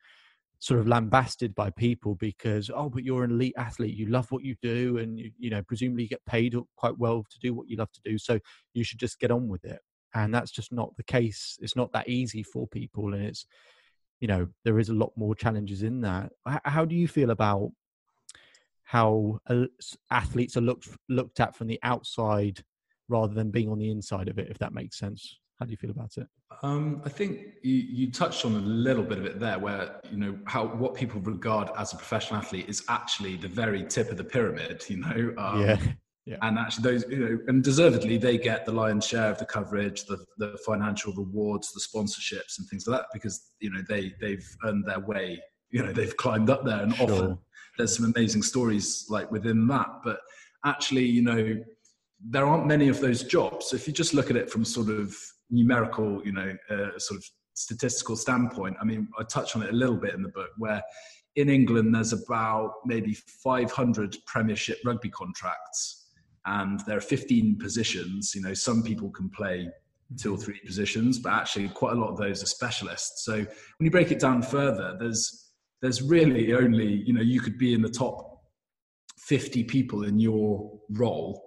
sort 0.60 0.78
of 0.78 0.86
lambasted 0.86 1.54
by 1.54 1.70
people 1.70 2.14
because, 2.14 2.70
oh, 2.74 2.90
but 2.90 3.02
you're 3.02 3.24
an 3.24 3.30
elite 3.30 3.54
athlete, 3.56 3.96
you 3.96 4.06
love 4.06 4.30
what 4.30 4.44
you 4.44 4.54
do 4.60 4.98
and, 4.98 5.18
you, 5.18 5.30
you 5.38 5.48
know, 5.48 5.62
presumably 5.62 6.02
you 6.02 6.08
get 6.08 6.24
paid 6.26 6.54
quite 6.76 6.96
well 6.98 7.24
to 7.30 7.38
do 7.40 7.54
what 7.54 7.68
you 7.68 7.76
love 7.76 7.90
to 7.92 8.00
do. 8.04 8.18
So 8.18 8.38
you 8.74 8.84
should 8.84 9.00
just 9.00 9.18
get 9.18 9.30
on 9.30 9.48
with 9.48 9.64
it. 9.64 9.80
And 10.14 10.34
that's 10.34 10.50
just 10.50 10.70
not 10.70 10.94
the 10.96 11.02
case. 11.02 11.56
It's 11.62 11.76
not 11.76 11.92
that 11.92 12.08
easy 12.08 12.42
for 12.42 12.66
people. 12.68 13.14
And 13.14 13.24
it's, 13.24 13.46
you 14.20 14.28
know, 14.28 14.48
there 14.64 14.78
is 14.78 14.90
a 14.90 14.94
lot 14.94 15.12
more 15.16 15.34
challenges 15.34 15.82
in 15.82 16.02
that. 16.02 16.30
How 16.64 16.84
do 16.84 16.94
you 16.94 17.08
feel 17.08 17.30
about 17.30 17.70
how 18.90 19.38
uh, 19.46 19.66
athletes 20.10 20.56
are 20.56 20.62
looked 20.62 20.88
looked 21.08 21.38
at 21.38 21.54
from 21.54 21.68
the 21.68 21.78
outside 21.84 22.62
rather 23.08 23.32
than 23.32 23.52
being 23.52 23.68
on 23.68 23.78
the 23.78 23.88
inside 23.88 24.28
of 24.28 24.36
it 24.36 24.48
if 24.50 24.58
that 24.58 24.74
makes 24.74 24.98
sense 24.98 25.38
how 25.60 25.66
do 25.66 25.70
you 25.70 25.76
feel 25.76 25.90
about 25.90 26.16
it 26.16 26.26
um, 26.62 27.00
i 27.04 27.08
think 27.08 27.40
you, 27.62 27.74
you, 27.74 28.10
touched 28.10 28.44
on 28.44 28.54
a 28.54 28.60
little 28.60 29.04
bit 29.04 29.18
of 29.18 29.26
it 29.26 29.38
there 29.38 29.58
where 29.58 30.00
you 30.10 30.16
know 30.16 30.36
how 30.46 30.66
what 30.66 30.94
people 30.94 31.20
regard 31.20 31.70
as 31.78 31.92
a 31.92 31.96
professional 31.96 32.40
athlete 32.40 32.68
is 32.68 32.82
actually 32.88 33.36
the 33.36 33.48
very 33.48 33.84
tip 33.84 34.10
of 34.10 34.16
the 34.16 34.24
pyramid 34.24 34.82
you 34.88 34.96
know 34.96 35.34
um, 35.38 35.60
yeah 35.60 35.76
yeah. 36.30 36.36
And 36.42 36.58
actually, 36.58 36.92
those 36.92 37.04
you 37.08 37.16
know, 37.18 37.38
and 37.48 37.64
deservedly, 37.64 38.16
they 38.16 38.38
get 38.38 38.64
the 38.64 38.72
lion's 38.72 39.06
share 39.06 39.30
of 39.30 39.38
the 39.38 39.46
coverage, 39.46 40.04
the, 40.04 40.24
the 40.38 40.56
financial 40.64 41.12
rewards, 41.14 41.72
the 41.72 41.80
sponsorships, 41.80 42.58
and 42.58 42.68
things 42.68 42.86
like 42.86 43.00
that, 43.00 43.06
because 43.12 43.50
you 43.58 43.70
know 43.70 43.80
they 43.88 44.14
they've 44.20 44.46
earned 44.64 44.84
their 44.86 45.00
way. 45.00 45.42
You 45.70 45.84
know, 45.84 45.92
they've 45.92 46.16
climbed 46.16 46.48
up 46.48 46.64
there, 46.64 46.82
and 46.82 46.94
sure. 46.94 47.10
often 47.10 47.38
there's 47.78 47.96
some 47.96 48.12
amazing 48.14 48.42
stories 48.42 49.06
like 49.08 49.30
within 49.32 49.66
that. 49.68 49.88
But 50.04 50.20
actually, 50.64 51.06
you 51.06 51.22
know, 51.22 51.64
there 52.28 52.46
aren't 52.46 52.66
many 52.66 52.88
of 52.88 53.00
those 53.00 53.24
jobs. 53.24 53.66
So 53.66 53.76
if 53.76 53.86
you 53.86 53.92
just 53.92 54.14
look 54.14 54.30
at 54.30 54.36
it 54.36 54.50
from 54.50 54.64
sort 54.64 54.88
of 54.88 55.16
numerical, 55.50 56.24
you 56.24 56.32
know, 56.32 56.54
uh, 56.70 56.98
sort 56.98 57.18
of 57.18 57.24
statistical 57.54 58.16
standpoint, 58.16 58.76
I 58.80 58.84
mean, 58.84 59.08
I 59.18 59.24
touch 59.24 59.56
on 59.56 59.62
it 59.62 59.70
a 59.70 59.76
little 59.76 59.96
bit 59.96 60.14
in 60.14 60.22
the 60.22 60.28
book 60.30 60.50
where 60.56 60.82
in 61.36 61.48
England 61.48 61.94
there's 61.94 62.12
about 62.12 62.72
maybe 62.84 63.14
500 63.14 64.16
Premiership 64.26 64.78
rugby 64.84 65.10
contracts, 65.10 66.08
and 66.46 66.80
there 66.86 66.96
are 66.96 67.02
15 67.02 67.58
positions. 67.58 68.32
You 68.34 68.42
know, 68.42 68.54
some 68.54 68.82
people 68.82 69.10
can 69.10 69.30
play 69.30 69.68
two 70.16 70.34
or 70.34 70.38
three 70.38 70.60
positions, 70.66 71.18
but 71.18 71.32
actually 71.32 71.68
quite 71.68 71.92
a 71.92 71.96
lot 71.96 72.10
of 72.10 72.16
those 72.16 72.42
are 72.42 72.46
specialists. 72.46 73.24
So 73.24 73.34
when 73.34 73.46
you 73.80 73.90
break 73.90 74.10
it 74.10 74.18
down 74.18 74.42
further, 74.42 74.96
there's 74.98 75.50
there's 75.82 76.02
really 76.02 76.52
only 76.52 77.02
you 77.06 77.12
know 77.12 77.22
you 77.22 77.40
could 77.40 77.58
be 77.58 77.74
in 77.74 77.82
the 77.82 77.88
top 77.88 78.42
50 79.18 79.64
people 79.64 80.04
in 80.04 80.18
your 80.18 80.78
role 80.90 81.42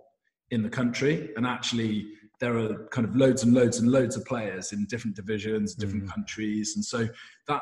in 0.51 0.63
the 0.63 0.69
country 0.69 1.31
and 1.35 1.45
actually 1.45 2.05
there 2.43 2.57
are 2.57 2.87
kind 2.91 3.07
of 3.07 3.15
loads 3.15 3.43
and 3.43 3.53
loads 3.53 3.79
and 3.79 3.89
loads 3.89 4.17
of 4.17 4.25
players 4.25 4.73
in 4.73 4.85
different 4.85 5.15
divisions 5.15 5.75
different 5.75 6.03
mm. 6.03 6.13
countries 6.13 6.73
and 6.75 6.83
so 6.83 7.07
that 7.47 7.61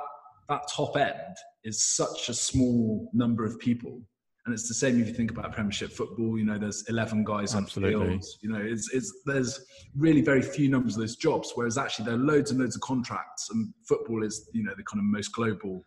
that 0.49 0.61
top 0.73 0.97
end 0.97 1.35
is 1.63 1.83
such 1.83 2.29
a 2.29 2.33
small 2.33 3.07
number 3.13 3.45
of 3.45 3.59
people 3.59 4.01
and 4.45 4.53
it's 4.55 4.67
the 4.67 4.73
same 4.73 4.99
if 4.99 5.07
you 5.07 5.13
think 5.13 5.29
about 5.29 5.51
premiership 5.53 5.91
football 5.91 6.35
you 6.35 6.43
know 6.43 6.57
there's 6.57 6.83
11 6.89 7.23
guys 7.23 7.53
Absolutely. 7.53 7.95
on 7.95 8.09
field 8.09 8.25
you 8.41 8.49
know 8.51 8.59
it's, 8.59 8.91
it's 8.91 9.13
there's 9.27 9.63
really 9.95 10.21
very 10.21 10.41
few 10.41 10.67
numbers 10.67 10.95
of 10.95 11.01
those 11.01 11.15
jobs 11.15 11.51
whereas 11.53 11.77
actually 11.77 12.05
there 12.05 12.15
are 12.15 12.25
loads 12.31 12.49
and 12.49 12.59
loads 12.59 12.75
of 12.75 12.81
contracts 12.81 13.49
and 13.51 13.71
football 13.87 14.23
is 14.23 14.49
you 14.51 14.63
know 14.63 14.73
the 14.75 14.83
kind 14.83 14.99
of 14.99 15.05
most 15.05 15.31
global 15.33 15.83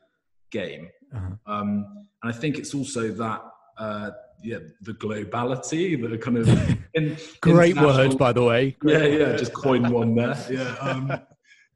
game. 0.55 0.89
Uh-huh. 1.15 1.35
Um, 1.47 2.07
and 2.23 2.33
I 2.33 2.37
think 2.37 2.59
it's 2.59 2.75
also 2.75 3.11
that 3.11 3.43
uh, 3.79 4.11
yeah, 4.43 4.59
the 4.83 4.93
globality, 4.93 6.01
the 6.11 6.19
kind 6.19 6.39
of 6.39 6.49
in, 6.95 7.17
great 7.41 7.77
word, 7.77 8.19
by 8.19 8.33
the 8.33 8.43
way. 8.43 8.73
Great 8.73 9.13
yeah, 9.13 9.27
yeah, 9.29 9.37
just 9.37 9.53
coin 9.53 9.91
one 9.91 10.15
there. 10.15 10.37
Yeah, 10.51 10.75
um, 10.81 11.13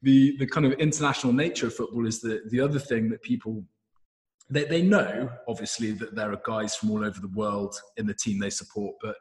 the 0.02 0.36
the 0.38 0.46
kind 0.46 0.66
of 0.66 0.72
international 0.74 1.32
nature 1.32 1.66
of 1.66 1.74
football 1.74 2.06
is 2.06 2.20
the 2.20 2.42
the 2.50 2.60
other 2.60 2.78
thing 2.78 3.08
that 3.10 3.22
people 3.22 3.64
they, 4.50 4.64
they 4.64 4.82
know 4.82 5.28
obviously 5.46 5.92
that 5.92 6.14
there 6.14 6.32
are 6.32 6.40
guys 6.44 6.74
from 6.74 6.90
all 6.90 7.04
over 7.04 7.20
the 7.20 7.28
world 7.28 7.78
in 7.96 8.06
the 8.06 8.14
team 8.14 8.38
they 8.38 8.50
support, 8.50 8.96
but 9.02 9.16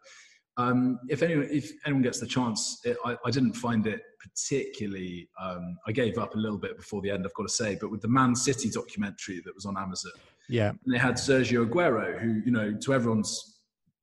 um, 0.57 0.99
if 1.07 1.21
anyone 1.21 1.47
if 1.51 1.71
anyone 1.85 2.01
gets 2.01 2.19
the 2.19 2.25
chance, 2.25 2.81
it, 2.83 2.97
I, 3.05 3.15
I, 3.23 3.29
didn't 3.29 3.53
find 3.53 3.85
it 3.85 4.01
particularly. 4.19 5.29
Um, 5.39 5.77
I 5.85 5.91
gave 5.91 6.17
up 6.17 6.33
a 6.33 6.37
little 6.37 6.57
bit 6.57 6.75
before 6.75 7.01
the 7.01 7.11
end, 7.11 7.25
I've 7.25 7.33
got 7.35 7.43
to 7.43 7.53
say. 7.53 7.77
But 7.79 7.91
with 7.91 8.01
the 8.01 8.07
Man 8.07 8.35
City 8.35 8.71
documentary 8.71 9.39
that 9.45 9.53
was 9.53 9.65
on 9.65 9.77
Amazon, 9.77 10.13
yeah, 10.49 10.71
they 10.85 10.97
had 10.97 11.15
Sergio 11.15 11.67
Aguero, 11.67 12.19
who 12.19 12.41
you 12.45 12.51
know, 12.51 12.73
to 12.81 12.93
everyone's 12.93 13.59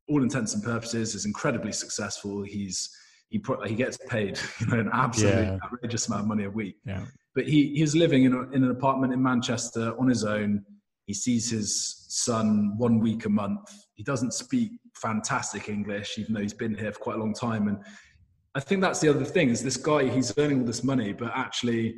all 0.09 0.23
intents 0.23 0.55
and 0.55 0.63
purposes, 0.63 1.15
is 1.15 1.25
incredibly 1.25 1.73
successful. 1.73 2.43
He's 2.43 2.91
he 3.31 3.43
he 3.67 3.75
gets 3.75 3.99
paid 4.09 4.39
you 4.61 4.67
know 4.69 4.81
an 4.81 4.91
absolutely 4.93 5.43
yeah. 5.43 5.59
outrageous 5.65 6.09
amount 6.09 6.23
of 6.23 6.29
money 6.29 6.45
a 6.45 6.51
week. 6.51 6.77
Yeah. 6.85 7.05
But 7.35 7.49
he 7.49 7.75
he's 7.75 7.95
living 7.97 8.25
in, 8.25 8.33
a, 8.33 8.43
in 8.51 8.65
an 8.65 8.71
apartment 8.71 9.13
in 9.13 9.23
Manchester 9.23 9.95
on 9.99 10.09
his 10.09 10.25
own. 10.25 10.65
He 11.07 11.15
sees 11.15 11.51
his 11.51 12.07
son 12.09 12.75
one 12.79 12.99
week 13.01 13.27
a 13.27 13.29
month. 13.29 13.69
He 13.95 14.03
doesn't 14.03 14.33
speak 14.33 14.71
fantastic 14.97 15.69
English, 15.69 16.19
even 16.19 16.35
though 16.35 16.41
he's 16.41 16.55
been 16.55 16.75
here 16.75 16.93
for 16.93 16.99
quite 16.99 17.17
a 17.17 17.19
long 17.19 17.35
time. 17.35 17.69
And 17.69 17.79
I 18.55 18.61
think 18.61 18.81
that's 18.81 19.01
the 19.01 19.09
other 19.09 19.25
thing 19.25 19.51
is 19.51 19.63
this 19.63 19.77
guy, 19.77 20.09
he's 20.09 20.33
earning 20.39 20.61
all 20.61 20.67
this 20.67 20.85
money, 20.85 21.13
but 21.13 21.33
actually 21.35 21.97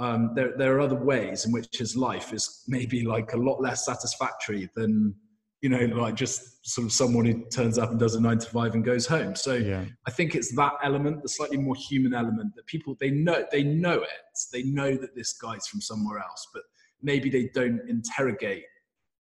um, 0.00 0.32
there, 0.34 0.56
there 0.56 0.74
are 0.76 0.80
other 0.80 0.96
ways 0.96 1.44
in 1.44 1.52
which 1.52 1.68
his 1.78 1.94
life 1.94 2.32
is 2.32 2.64
maybe 2.66 3.04
like 3.04 3.34
a 3.34 3.36
lot 3.36 3.60
less 3.60 3.84
satisfactory 3.84 4.70
than, 4.74 5.14
you 5.60 5.68
know, 5.68 5.84
like 5.94 6.14
just 6.14 6.66
sort 6.66 6.86
of 6.86 6.92
someone 6.92 7.26
who 7.26 7.44
turns 7.50 7.78
up 7.78 7.90
and 7.90 8.00
does 8.00 8.14
a 8.14 8.20
nine 8.20 8.38
to 8.38 8.48
five 8.48 8.74
and 8.74 8.82
goes 8.82 9.06
home. 9.06 9.36
So 9.36 9.54
yeah. 9.54 9.84
I 10.06 10.10
think 10.10 10.34
it's 10.34 10.56
that 10.56 10.72
element, 10.82 11.22
the 11.22 11.28
slightly 11.28 11.58
more 11.58 11.74
human 11.74 12.14
element 12.14 12.54
that 12.56 12.66
people, 12.66 12.96
they 12.98 13.10
know, 13.10 13.44
they 13.52 13.62
know 13.62 14.00
it. 14.00 14.08
They 14.52 14.62
know 14.62 14.96
that 14.96 15.14
this 15.14 15.34
guy's 15.34 15.66
from 15.66 15.82
somewhere 15.82 16.18
else, 16.18 16.48
but 16.54 16.62
maybe 17.02 17.28
they 17.28 17.50
don't 17.54 17.80
interrogate 17.86 18.64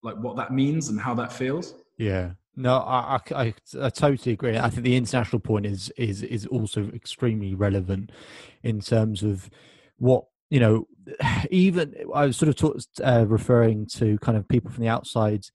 like 0.03 0.15
what 0.17 0.35
that 0.37 0.53
means 0.53 0.89
and 0.89 1.01
how 1.01 1.15
that 1.15 1.33
feels. 1.33 1.73
Yeah. 1.97 2.33
No, 2.55 2.77
I, 2.77 3.19
I, 3.31 3.53
I, 3.81 3.89
totally 3.89 4.33
agree. 4.33 4.57
I 4.57 4.69
think 4.69 4.83
the 4.83 4.97
international 4.97 5.39
point 5.39 5.65
is 5.65 5.89
is 5.95 6.21
is 6.21 6.45
also 6.47 6.89
extremely 6.89 7.55
relevant 7.55 8.11
in 8.61 8.81
terms 8.81 9.23
of 9.23 9.49
what 9.97 10.25
you 10.51 10.59
know. 10.59 10.87
Even 11.49 11.95
I 12.13 12.27
was 12.27 12.37
sort 12.37 12.49
of 12.49 12.55
taught, 12.55 12.85
uh, 13.03 13.25
referring 13.27 13.87
to 13.95 14.19
kind 14.19 14.37
of 14.37 14.47
people 14.47 14.69
from 14.69 14.83
the 14.83 14.89
outside, 14.89 15.45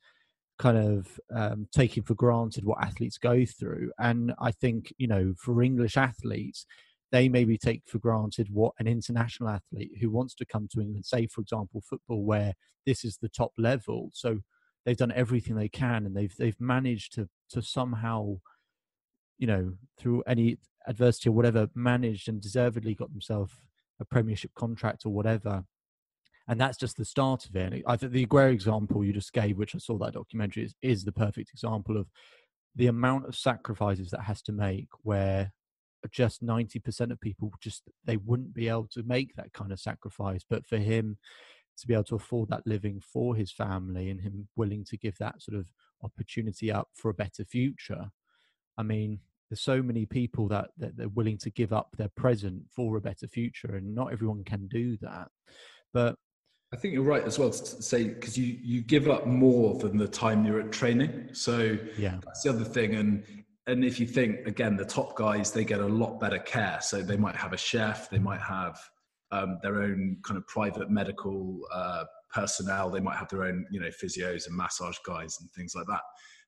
kind 0.59 0.77
of 0.77 1.21
um, 1.33 1.69
taking 1.73 2.03
for 2.03 2.15
granted 2.15 2.65
what 2.65 2.83
athletes 2.83 3.17
go 3.17 3.45
through, 3.45 3.93
and 3.99 4.35
I 4.41 4.51
think 4.51 4.93
you 4.99 5.07
know 5.07 5.35
for 5.39 5.63
English 5.63 5.97
athletes, 5.97 6.67
they 7.13 7.29
maybe 7.29 7.57
take 7.57 7.83
for 7.87 7.99
granted 7.99 8.49
what 8.51 8.73
an 8.81 8.89
international 8.89 9.51
athlete 9.51 9.93
who 10.01 10.11
wants 10.11 10.35
to 10.37 10.45
come 10.45 10.67
to 10.73 10.81
England, 10.81 11.07
say 11.07 11.29
for 11.29 11.43
example 11.43 11.81
football, 11.89 12.25
where 12.25 12.55
this 12.85 13.05
is 13.05 13.19
the 13.19 13.29
top 13.29 13.53
level, 13.57 14.11
so 14.13 14.41
they've 14.85 14.97
done 14.97 15.13
everything 15.13 15.57
they 15.57 15.69
can 15.69 16.07
and 16.07 16.17
they've 16.17 16.35
they've 16.39 16.61
managed 16.61 17.13
to 17.15 17.29
to 17.51 17.63
somehow 17.63 18.37
you 19.39 19.47
know 19.47 19.75
through 19.99 20.23
any 20.27 20.59
adversity 20.89 21.29
or 21.29 21.33
whatever 21.33 21.69
managed 21.75 22.29
and 22.29 22.41
deservedly 22.41 22.95
got 22.95 23.13
themselves 23.13 23.53
a 24.01 24.05
premiership 24.05 24.53
contract 24.55 25.07
or 25.07 25.11
whatever 25.11 25.65
and 26.49 26.61
that's 26.61 26.79
just 26.79 26.97
the 26.97 27.05
start 27.05 27.47
of 27.47 27.57
it. 27.57 27.83
I 27.87 27.97
think 27.97 28.13
the 28.13 28.25
Aguero 28.25 28.53
example 28.53 29.05
you 29.05 29.13
just 29.13 29.33
gave, 29.33 29.59
which 29.59 29.75
I 29.75 29.79
saw 29.79 29.99
that 29.99 30.15
documentary, 30.15 30.65
is, 30.65 30.75
is 30.81 31.05
the 31.05 31.13
perfect 31.13 31.51
example 31.51 31.97
of 31.97 32.07
the 32.77 32.87
amount 32.87 33.27
of 33.27 33.35
sacrifices 33.35 34.11
that 34.11 34.23
has 34.23 34.43
to 34.43 34.53
make 34.53 34.89
where 35.03 35.53
just 36.13 36.45
90% 36.45 37.11
of 37.11 37.21
people 37.21 37.53
just 37.61 37.83
they 38.05 38.17
wouldn't 38.17 38.55
be 38.55 38.69
able 38.69 38.87
to 38.93 39.03
make 39.03 39.35
that 39.35 39.53
kind 39.53 39.73
of 39.73 39.81
sacrifice 39.81 40.45
but 40.49 40.65
for 40.65 40.77
him 40.77 41.19
to 41.77 41.87
be 41.89 41.95
able 41.95 42.05
to 42.05 42.15
afford 42.15 42.49
that 42.49 42.65
living 42.65 43.01
for 43.01 43.35
his 43.35 43.51
family 43.51 44.09
and 44.09 44.21
him 44.21 44.47
willing 44.55 44.85
to 44.85 44.97
give 44.97 45.19
that 45.19 45.43
sort 45.43 45.59
of 45.59 45.67
opportunity 46.05 46.71
up 46.71 46.89
for 46.95 47.11
a 47.11 47.15
better 47.15 47.45
future. 47.45 48.11
I 48.79 48.85
mean, 48.85 49.19
there's 49.49 49.61
so 49.61 49.83
many 49.83 50.07
people 50.07 50.49
that, 50.49 50.69
that 50.79 50.97
they're 50.97 51.09
willing 51.09 51.39
to 51.39 51.51
give 51.51 51.73
up 51.73 51.95
their 51.97 52.11
present 52.17 52.63
for 52.75 52.97
a 52.97 53.01
better 53.01 53.29
future, 53.29 53.77
and 53.77 53.95
not 53.95 54.13
everyone 54.13 54.45
can 54.45 54.67
do 54.67 54.97
that. 54.99 55.29
But 55.93 56.17
I 56.73 56.77
think 56.77 56.95
you're 56.95 57.05
right 57.05 57.25
as 57.25 57.39
well 57.39 57.51
to 57.51 57.83
say 57.83 58.09
because 58.09 58.37
you 58.37 58.59
you 58.61 58.83
give 58.83 59.09
up 59.09 59.27
more 59.27 59.79
than 59.79 59.97
the 59.97 60.09
time 60.09 60.45
you're 60.45 60.61
at 60.61 60.73
training. 60.73 61.31
So 61.33 61.79
yeah, 61.97 62.19
that's 62.25 62.43
the 62.43 62.51
other 62.51 62.65
thing. 62.65 62.97
And 62.97 63.25
and 63.67 63.85
if 63.85 64.01
you 64.01 64.07
think 64.07 64.47
again, 64.47 64.77
the 64.77 64.85
top 64.85 65.17
guys 65.17 65.53
they 65.53 65.65
get 65.65 65.81
a 65.81 65.87
lot 65.87 66.19
better 66.19 66.39
care. 66.39 66.79
So 66.83 67.03
they 67.03 67.17
might 67.17 67.37
have 67.37 67.53
a 67.53 67.57
chef, 67.57 68.11
they 68.11 68.19
might 68.19 68.41
have 68.41 68.79
um, 69.31 69.59
their 69.63 69.83
own 69.83 70.19
kind 70.25 70.37
of 70.39 70.47
private 70.49 70.91
medical 70.91 71.61
uh, 71.73 72.05
personnel. 72.33 72.91
They 72.91 73.01
might 73.01 73.17
have 73.17 73.29
their 73.29 73.45
own, 73.45 73.67
you 73.71 73.81
know, 73.81 73.89
physios 73.89 74.47
and 74.47 74.57
massage 74.57 74.99
guys 75.07 75.37
and 75.41 75.51
things 75.53 75.75
like 75.75 75.87
that. 75.87 76.03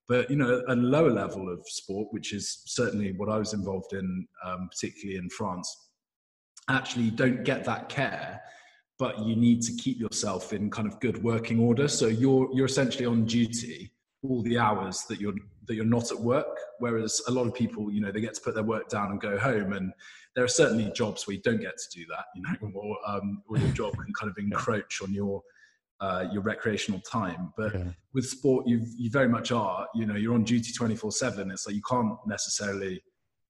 But 0.08 0.30
you 0.30 0.36
know, 0.36 0.62
a 0.68 0.74
lower 0.74 1.10
level 1.10 1.52
of 1.52 1.60
sport, 1.66 2.08
which 2.12 2.32
is 2.32 2.62
certainly 2.64 3.12
what 3.12 3.28
I 3.28 3.36
was 3.38 3.52
involved 3.52 3.92
in, 3.92 4.26
um, 4.44 4.68
particularly 4.70 5.18
in 5.18 5.28
France, 5.28 5.74
actually 6.70 7.10
don't 7.10 7.44
get 7.44 7.64
that 7.64 7.88
care. 7.88 8.40
But 8.98 9.20
you 9.20 9.36
need 9.36 9.62
to 9.62 9.72
keep 9.74 10.00
yourself 10.00 10.52
in 10.52 10.70
kind 10.70 10.88
of 10.88 10.98
good 10.98 11.22
working 11.22 11.60
order. 11.60 11.88
So 11.88 12.06
you're 12.06 12.48
you're 12.52 12.66
essentially 12.66 13.06
on 13.06 13.26
duty 13.26 13.92
all 14.22 14.42
the 14.42 14.58
hours 14.58 15.04
that 15.08 15.20
you're 15.20 15.34
that 15.66 15.74
you're 15.74 15.84
not 15.84 16.10
at 16.10 16.18
work. 16.18 16.58
Whereas 16.78 17.20
a 17.28 17.30
lot 17.30 17.46
of 17.46 17.54
people, 17.54 17.92
you 17.92 18.00
know, 18.00 18.10
they 18.10 18.20
get 18.20 18.34
to 18.34 18.40
put 18.40 18.54
their 18.54 18.64
work 18.64 18.88
down 18.88 19.10
and 19.10 19.20
go 19.20 19.38
home, 19.38 19.74
and 19.74 19.92
there 20.34 20.44
are 20.44 20.48
certainly 20.48 20.90
jobs 20.94 21.26
where 21.26 21.36
you 21.36 21.42
don't 21.42 21.60
get 21.60 21.76
to 21.76 21.98
do 21.98 22.06
that, 22.06 22.24
you 22.34 22.42
know, 22.42 22.72
or, 22.80 22.96
um, 23.06 23.42
or 23.48 23.58
your 23.58 23.70
job 23.72 23.96
can 23.96 24.12
kind 24.14 24.30
of 24.30 24.38
encroach 24.38 25.02
on 25.02 25.12
your 25.12 25.42
uh, 26.00 26.26
your 26.32 26.42
recreational 26.42 27.00
time. 27.00 27.52
But 27.56 27.74
yeah. 27.74 27.84
with 28.14 28.26
sport, 28.26 28.66
you 28.66 28.84
you 28.96 29.10
very 29.10 29.28
much 29.28 29.52
are. 29.52 29.86
You 29.94 30.06
know, 30.06 30.14
you're 30.14 30.34
on 30.34 30.44
duty 30.44 30.72
24 30.72 31.12
seven. 31.12 31.50
It's 31.50 31.66
like 31.66 31.76
you 31.76 31.82
can't 31.88 32.14
necessarily 32.26 33.02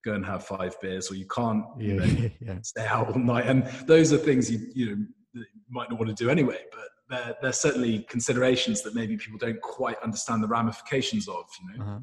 go 0.04 0.14
and 0.14 0.24
have 0.24 0.46
five 0.46 0.80
beers, 0.80 1.10
or 1.10 1.14
you 1.14 1.26
can't 1.26 1.64
you 1.78 1.94
know, 2.00 2.30
yeah. 2.40 2.58
stay 2.62 2.86
out 2.86 3.08
all 3.08 3.18
night. 3.18 3.46
And 3.46 3.66
those 3.86 4.12
are 4.12 4.18
things 4.18 4.50
you 4.50 4.70
you 4.74 4.96
know 5.34 5.42
might 5.68 5.90
not 5.90 5.98
want 5.98 6.08
to 6.08 6.14
do 6.14 6.30
anyway. 6.30 6.58
But 6.70 6.88
they're, 7.10 7.36
they're 7.42 7.52
certainly 7.52 8.00
considerations 8.08 8.82
that 8.82 8.94
maybe 8.94 9.16
people 9.16 9.38
don't 9.38 9.60
quite 9.60 9.96
understand 10.02 10.42
the 10.42 10.48
ramifications 10.48 11.28
of. 11.28 11.44
You 11.60 11.78
know. 11.78 11.84
Uh-huh. 11.84 11.98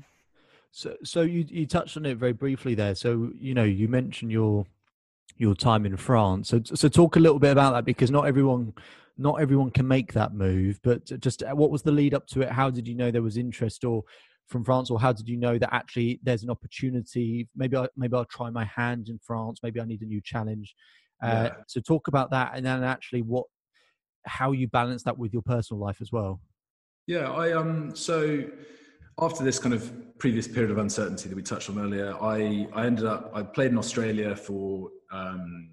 So, 0.72 0.96
so 1.04 1.22
you 1.22 1.46
you 1.50 1.66
touched 1.66 1.96
on 1.96 2.06
it 2.06 2.18
very 2.18 2.34
briefly 2.34 2.76
there. 2.76 2.96
So, 2.96 3.32
you 3.40 3.54
know, 3.54 3.64
you 3.64 3.88
mentioned 3.88 4.32
your 4.32 4.66
your 5.38 5.56
time 5.56 5.86
in 5.86 5.98
France. 5.98 6.50
So, 6.50 6.62
so 6.64 6.88
talk 6.88 7.16
a 7.16 7.20
little 7.20 7.40
bit 7.40 7.52
about 7.52 7.74
that 7.74 7.86
because 7.86 8.12
not 8.12 8.26
everyone 8.26 8.74
not 9.18 9.42
everyone 9.42 9.72
can 9.72 9.88
make 9.88 10.14
that 10.14 10.34
move. 10.34 10.80
But 10.84 11.06
just 11.20 11.44
uh, 11.44 11.56
what 11.56 11.72
was 11.72 11.82
the 11.82 11.92
lead 11.92 12.14
up 12.14 12.28
to 12.28 12.42
it? 12.42 12.50
How 12.50 12.70
did 12.70 12.88
you 12.88 12.96
know 12.96 13.12
there 13.12 13.22
was 13.22 13.38
interest, 13.38 13.84
or 13.84 14.04
from 14.48 14.64
France, 14.64 14.90
or 14.90 15.00
how 15.00 15.14
did 15.14 15.28
you 15.28 15.38
know 15.38 15.58
that 15.58 15.74
actually 15.74 16.20
there's 16.24 16.44
an 16.44 16.50
opportunity? 16.50 17.48
Maybe 17.56 17.78
I 17.78 17.88
maybe 17.96 18.16
I'll 18.16 18.26
try 18.26 18.50
my 18.50 18.66
hand 18.66 19.10
in 19.10 19.20
France. 19.24 19.60
Maybe 19.64 19.80
I 19.80 19.86
need 19.86 20.02
a 20.02 20.06
new 20.06 20.22
challenge. 20.24 20.76
Uh, 21.24 21.28
yeah. 21.28 21.54
So 21.68 21.82
talk 21.82 22.08
about 22.08 22.32
that, 22.32 22.52
and 22.56 22.66
then 22.66 22.84
actually 22.84 23.22
what 23.22 23.46
how 24.26 24.52
you 24.52 24.68
balance 24.68 25.04
that 25.04 25.18
with 25.18 25.34
your 25.34 25.42
personal 25.44 25.82
life 25.82 26.02
as 26.02 26.12
well. 26.12 26.42
Yeah, 27.08 27.32
I 27.32 27.54
um 27.54 27.96
so 27.96 28.46
after 29.20 29.44
this 29.44 29.60
kind 29.60 29.74
of 29.74 30.18
previous 30.18 30.48
period 30.48 30.72
of 30.72 30.78
uncertainty 30.78 31.30
that 31.30 31.36
we 31.36 31.44
touched 31.44 31.70
on 31.70 31.80
earlier, 31.80 32.16
I 32.22 32.68
I 32.74 32.86
ended 32.86 33.06
up 33.06 33.32
I 33.34 33.44
played 33.44 33.72
in 33.72 33.78
Australia 33.78 34.36
for 34.36 34.90
um 35.12 35.70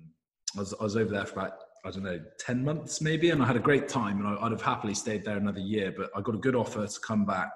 I 0.56 0.60
was 0.60 0.74
I 0.78 0.84
was 0.84 0.96
over 0.96 1.10
there 1.10 1.24
for 1.24 1.40
about 1.40 1.54
I 1.84 1.90
don't 1.90 2.04
know 2.04 2.20
ten 2.38 2.64
months 2.64 3.00
maybe, 3.00 3.30
and 3.30 3.42
I 3.42 3.46
had 3.46 3.56
a 3.56 3.60
great 3.60 3.88
time, 3.88 4.18
and 4.18 4.28
I, 4.28 4.42
would 4.42 4.52
have 4.52 4.62
happily 4.62 4.94
stayed 4.94 5.24
there 5.24 5.36
another 5.36 5.60
year, 5.60 5.92
but 5.96 6.10
I 6.16 6.20
got 6.20 6.34
a 6.34 6.38
good 6.38 6.54
offer 6.54 6.86
to 6.86 7.00
come 7.00 7.24
back 7.24 7.50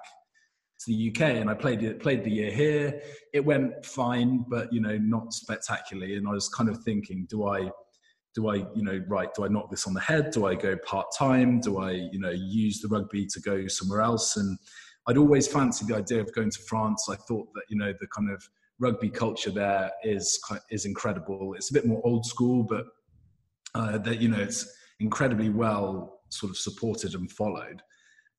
to 0.79 0.85
the 0.87 1.09
UK, 1.09 1.21
and 1.21 1.49
I 1.49 1.53
played 1.53 1.81
it 1.83 1.99
played 1.99 2.23
the 2.23 2.31
year 2.31 2.51
here. 2.51 3.01
It 3.33 3.45
went 3.45 3.85
fine, 3.85 4.45
but 4.49 4.71
you 4.73 4.81
know 4.81 4.97
not 4.97 5.33
spectacularly, 5.33 6.15
and 6.15 6.27
I 6.27 6.31
was 6.31 6.49
kind 6.49 6.69
of 6.69 6.83
thinking, 6.83 7.25
do 7.29 7.47
I 7.47 7.71
do 8.37 8.49
I, 8.49 8.57
you 8.75 8.83
know, 8.83 9.03
right, 9.07 9.33
do 9.33 9.45
I 9.45 9.47
knock 9.47 9.71
this 9.71 9.87
on 9.87 9.95
the 9.95 9.99
head? 9.99 10.29
Do 10.29 10.45
I 10.45 10.53
go 10.53 10.77
part 10.85 11.07
time? 11.17 11.59
Do 11.59 11.79
I, 11.79 11.93
you 12.11 12.19
know, 12.19 12.29
use 12.29 12.81
the 12.81 12.87
rugby 12.87 13.25
to 13.25 13.41
go 13.41 13.67
somewhere 13.67 14.01
else? 14.01 14.37
And 14.37 14.59
I'd 15.07 15.17
always 15.17 15.47
fancied 15.47 15.87
the 15.87 15.95
idea 15.95 16.21
of 16.21 16.31
going 16.35 16.51
to 16.51 16.59
France. 16.59 17.07
I 17.09 17.15
thought 17.15 17.47
that, 17.55 17.63
you 17.67 17.77
know, 17.77 17.93
the 17.99 18.05
kind 18.07 18.29
of 18.29 18.47
rugby 18.79 19.09
culture 19.09 19.49
there 19.49 19.89
is 20.03 20.39
is 20.69 20.85
incredible. 20.85 21.55
It's 21.55 21.71
a 21.71 21.73
bit 21.73 21.87
more 21.87 21.99
old 22.05 22.27
school, 22.27 22.61
but 22.61 22.85
uh, 23.77 23.97
that 23.99 24.19
you 24.19 24.29
know, 24.29 24.39
it's 24.39 24.67
incredibly 24.99 25.49
well 25.49 26.21
sort 26.29 26.49
of 26.49 26.57
supported 26.57 27.13
and 27.13 27.31
followed. 27.31 27.81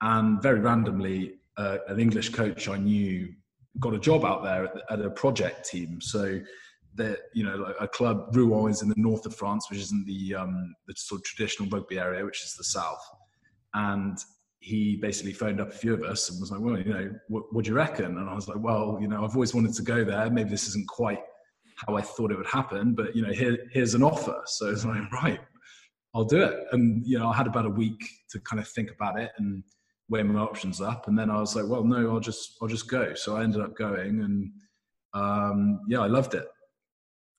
And 0.01 0.43
very 0.43 0.61
randomly, 0.61 1.35
uh, 1.57 1.79
an 1.89 1.99
English 1.99 2.31
coach 2.31 2.69
I 2.69 2.77
knew 2.77 3.29
got 3.81 3.95
a 3.95 3.99
job 3.99 4.25
out 4.25 4.43
there 4.43 4.65
at, 4.65 4.83
at 4.91 5.05
a 5.05 5.11
project 5.11 5.69
team. 5.69 6.01
So 6.01 6.41
that 6.95 7.19
you 7.33 7.45
know 7.45 7.73
a 7.81 7.87
club 7.87 8.35
Rouen 8.35 8.71
is 8.71 8.83
in 8.83 8.89
the 8.89 8.95
north 8.97 9.25
of 9.25 9.35
France, 9.35 9.67
which 9.71 9.79
isn't 9.79 10.07
the 10.07 10.35
um, 10.35 10.75
the 10.87 10.95
sort 10.97 11.21
of 11.21 11.25
traditional 11.25 11.69
rugby 11.71 11.99
area, 11.99 12.25
which 12.25 12.43
is 12.45 12.55
the 12.55 12.65
south. 12.65 13.05
And 13.75 14.19
he 14.61 14.97
basically 14.97 15.33
phoned 15.33 15.61
up 15.61 15.69
a 15.69 15.73
few 15.73 15.95
of 15.95 16.03
us 16.03 16.29
and 16.29 16.41
was 16.41 16.51
like, 16.51 16.61
"Well, 16.61 16.79
you 16.79 16.93
know, 16.93 17.11
what, 17.29 17.45
what 17.53 17.65
do 17.65 17.71
you 17.71 17.77
reckon?" 17.77 18.19
And 18.19 18.29
I 18.29 18.35
was 18.35 18.49
like, 18.49 18.59
"Well, 18.61 18.99
you 19.01 19.09
know, 19.09 19.25
I've 19.25 19.35
always 19.35 19.55
wanted 19.55 19.75
to 19.75 19.83
go 19.83 20.05
there. 20.05 20.29
Maybe 20.31 20.51
this 20.51 20.67
isn't 20.69 20.89
quite 20.89 21.21
how 21.87 21.97
I 21.97 22.03
thought 22.03 22.33
it 22.33 22.37
would 22.37 22.47
happen, 22.47 22.95
but 22.95 23.15
you 23.15 23.23
know, 23.23 23.33
here, 23.33 23.59
here's 23.73 23.95
an 23.95 24.03
offer." 24.03 24.41
So 24.47 24.69
it's 24.71 24.85
like, 24.85 25.11
right, 25.13 25.41
I'll 26.15 26.25
do 26.25 26.43
it. 26.43 26.67
And 26.73 27.07
you 27.07 27.19
know, 27.19 27.29
I 27.29 27.37
had 27.37 27.47
about 27.47 27.67
a 27.67 27.71
week 27.71 28.03
to 28.31 28.41
kind 28.41 28.61
of 28.61 28.69
think 28.69 28.91
about 28.91 29.19
it 29.19 29.31
and 29.39 29.63
weigh 30.09 30.23
my 30.23 30.41
options 30.41 30.81
up, 30.81 31.09
and 31.09 31.19
then 31.19 31.31
I 31.31 31.39
was 31.39 31.55
like, 31.55 31.67
well, 31.67 31.85
no, 31.85 32.11
I'll 32.11 32.21
just 32.21 32.57
I'll 32.61 32.69
just 32.69 32.89
go. 32.89 33.15
So 33.15 33.37
I 33.37 33.45
ended 33.45 33.61
up 33.61 33.77
going, 33.77 34.21
and 34.23 34.53
um, 35.15 35.81
yeah, 35.89 36.01
I 36.01 36.07
loved 36.07 36.35
it. 36.35 36.47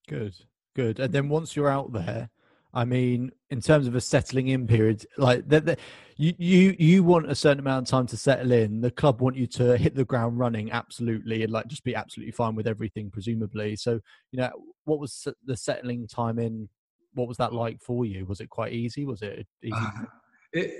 Good, 0.08 0.36
good. 0.76 1.00
And 1.00 1.14
then 1.14 1.30
once 1.30 1.56
you're 1.56 1.70
out 1.70 1.94
there, 1.94 2.30
I 2.74 2.86
mean, 2.86 3.32
in 3.50 3.62
terms 3.62 3.88
of 3.88 3.96
a 3.96 4.02
settling 4.02 4.48
in 4.48 4.68
period, 4.68 5.06
like 5.18 5.48
the, 5.48 5.78
you 6.20 6.34
you 6.38 6.76
you 6.78 7.04
want 7.04 7.32
a 7.32 7.36
certain 7.36 7.60
amount 7.60 7.88
of 7.88 7.90
time 7.90 8.06
to 8.08 8.18
settle 8.18 8.52
in. 8.52 8.82
The 8.82 8.92
club 8.92 9.22
want 9.22 9.38
you 9.38 9.48
to 9.48 9.78
hit 9.78 9.96
the 9.96 10.04
ground 10.04 10.38
running, 10.38 10.70
absolutely, 10.70 11.44
and 11.44 11.52
like 11.52 11.68
just 11.68 11.86
be 11.86 11.96
absolutely 11.96 12.34
fine 12.34 12.56
with 12.56 12.68
everything, 12.68 13.10
presumably. 13.10 13.78
So, 13.78 14.02
you 14.32 14.40
know, 14.40 14.52
what 14.84 15.00
was 15.00 15.26
the 15.46 15.56
settling 15.56 16.08
time 16.08 16.38
in? 16.38 16.68
What 17.14 17.30
was 17.30 17.38
that 17.38 17.54
like 17.54 17.82
for 17.82 18.06
you? 18.06 18.26
Was 18.26 18.42
it 18.42 18.50
quite 18.50 18.74
easy? 18.74 19.06
Was 19.06 19.22
it 19.22 19.48
easy? 19.64 19.74
Uh, 19.74 20.04
it 20.52 20.74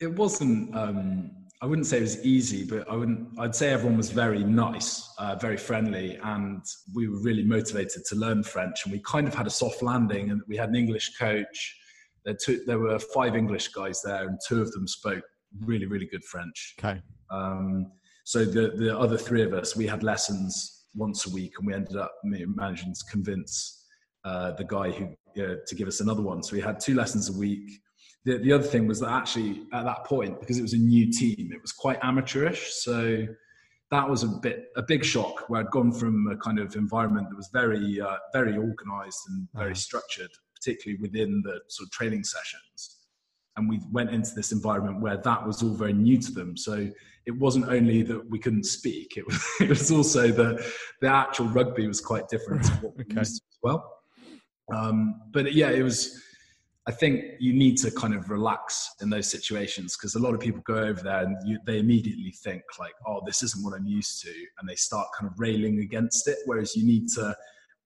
it 0.00 0.14
wasn't. 0.14 0.74
Um, 0.76 1.32
I 1.62 1.66
wouldn't 1.66 1.88
say 1.88 1.98
it 1.98 2.02
was 2.02 2.24
easy, 2.24 2.64
but 2.64 2.88
I 2.88 2.94
wouldn't. 2.94 3.36
I'd 3.40 3.56
say 3.56 3.70
everyone 3.70 3.96
was 3.96 4.12
very 4.12 4.44
nice, 4.44 5.12
uh, 5.18 5.34
very 5.34 5.56
friendly, 5.56 6.16
and 6.22 6.62
we 6.94 7.08
were 7.08 7.18
really 7.18 7.42
motivated 7.42 8.04
to 8.04 8.14
learn 8.14 8.44
French. 8.44 8.84
And 8.84 8.92
we 8.92 9.00
kind 9.00 9.26
of 9.26 9.34
had 9.34 9.48
a 9.48 9.50
soft 9.50 9.82
landing, 9.82 10.30
and 10.30 10.42
we 10.46 10.56
had 10.56 10.68
an 10.68 10.76
English 10.76 11.16
coach. 11.18 11.76
There, 12.26 12.34
two, 12.34 12.62
there 12.66 12.78
were 12.78 12.98
five 12.98 13.34
English 13.34 13.68
guys 13.68 14.02
there, 14.02 14.28
and 14.28 14.38
two 14.46 14.60
of 14.60 14.70
them 14.72 14.86
spoke 14.86 15.24
really, 15.64 15.86
really 15.86 16.06
good 16.06 16.24
French. 16.24 16.74
Okay. 16.78 17.00
Um, 17.30 17.90
so 18.24 18.44
the 18.44 18.72
the 18.76 18.98
other 18.98 19.16
three 19.16 19.42
of 19.42 19.54
us, 19.54 19.74
we 19.74 19.86
had 19.86 20.02
lessons 20.02 20.84
once 20.94 21.26
a 21.26 21.30
week, 21.30 21.54
and 21.58 21.66
we 21.66 21.72
ended 21.72 21.96
up 21.96 22.12
managing 22.22 22.92
to 22.92 23.04
convince 23.10 23.86
uh, 24.24 24.52
the 24.52 24.64
guy 24.64 24.90
who 24.90 25.04
uh, 25.42 25.56
to 25.66 25.74
give 25.74 25.88
us 25.88 26.00
another 26.00 26.22
one. 26.22 26.42
So 26.42 26.54
we 26.54 26.60
had 26.60 26.78
two 26.80 26.94
lessons 26.94 27.30
a 27.30 27.38
week 27.38 27.80
the, 28.26 28.38
the 28.38 28.52
other 28.52 28.64
thing 28.64 28.86
was 28.88 29.00
that 29.00 29.10
actually 29.10 29.62
at 29.72 29.84
that 29.84 30.04
point, 30.04 30.40
because 30.40 30.58
it 30.58 30.62
was 30.62 30.72
a 30.72 30.78
new 30.78 31.10
team, 31.10 31.50
it 31.52 31.62
was 31.62 31.72
quite 31.72 31.98
amateurish. 32.02 32.74
So 32.74 33.24
that 33.92 34.08
was 34.08 34.24
a 34.24 34.26
bit 34.26 34.64
a 34.76 34.82
big 34.82 35.04
shock 35.04 35.48
where 35.48 35.60
I'd 35.60 35.70
gone 35.70 35.92
from 35.92 36.26
a 36.26 36.36
kind 36.36 36.58
of 36.58 36.74
environment 36.74 37.28
that 37.30 37.36
was 37.36 37.48
very 37.52 38.00
uh, 38.00 38.16
very 38.32 38.56
organized 38.56 39.20
and 39.28 39.48
very 39.54 39.72
mm. 39.72 39.76
structured, 39.76 40.30
particularly 40.66 41.00
within 41.00 41.42
the 41.44 41.60
sort 41.68 41.86
of 41.86 41.90
training 41.92 42.24
sessions. 42.24 42.96
And 43.56 43.68
we 43.68 43.80
went 43.90 44.10
into 44.10 44.34
this 44.34 44.52
environment 44.52 45.00
where 45.00 45.16
that 45.16 45.46
was 45.46 45.62
all 45.62 45.74
very 45.74 45.94
new 45.94 46.18
to 46.18 46.32
them. 46.32 46.56
So 46.56 46.90
it 47.24 47.30
wasn't 47.30 47.68
only 47.68 48.02
that 48.02 48.28
we 48.28 48.38
couldn't 48.38 48.64
speak; 48.64 49.16
it 49.16 49.26
was 49.26 49.42
it 49.60 49.68
was 49.68 49.90
also 49.90 50.28
that 50.28 50.72
the 51.00 51.08
actual 51.08 51.46
rugby 51.46 51.86
was 51.86 52.00
quite 52.00 52.28
different 52.28 52.64
to 52.64 52.72
what 52.74 52.96
we 52.96 53.04
okay. 53.04 53.20
used 53.20 53.36
to 53.36 53.42
as 53.50 53.58
well. 53.62 53.92
Um, 54.74 55.22
but 55.32 55.54
yeah, 55.54 55.70
it 55.70 55.82
was 55.82 56.20
I 56.86 56.92
think 56.92 57.24
you 57.40 57.52
need 57.52 57.78
to 57.78 57.90
kind 57.90 58.14
of 58.14 58.30
relax 58.30 58.90
in 59.00 59.10
those 59.10 59.28
situations 59.28 59.96
because 59.96 60.14
a 60.14 60.20
lot 60.20 60.34
of 60.34 60.40
people 60.40 60.60
go 60.66 60.78
over 60.78 61.02
there 61.02 61.24
and 61.24 61.36
you, 61.44 61.58
they 61.66 61.78
immediately 61.78 62.32
think 62.44 62.62
like, 62.78 62.94
oh, 63.06 63.22
this 63.26 63.42
isn't 63.42 63.64
what 63.64 63.74
I'm 63.74 63.86
used 63.86 64.22
to, 64.22 64.32
and 64.58 64.68
they 64.68 64.76
start 64.76 65.08
kind 65.18 65.30
of 65.30 65.40
railing 65.40 65.80
against 65.80 66.28
it. 66.28 66.38
Whereas 66.44 66.76
you 66.76 66.86
need 66.86 67.08
to 67.14 67.34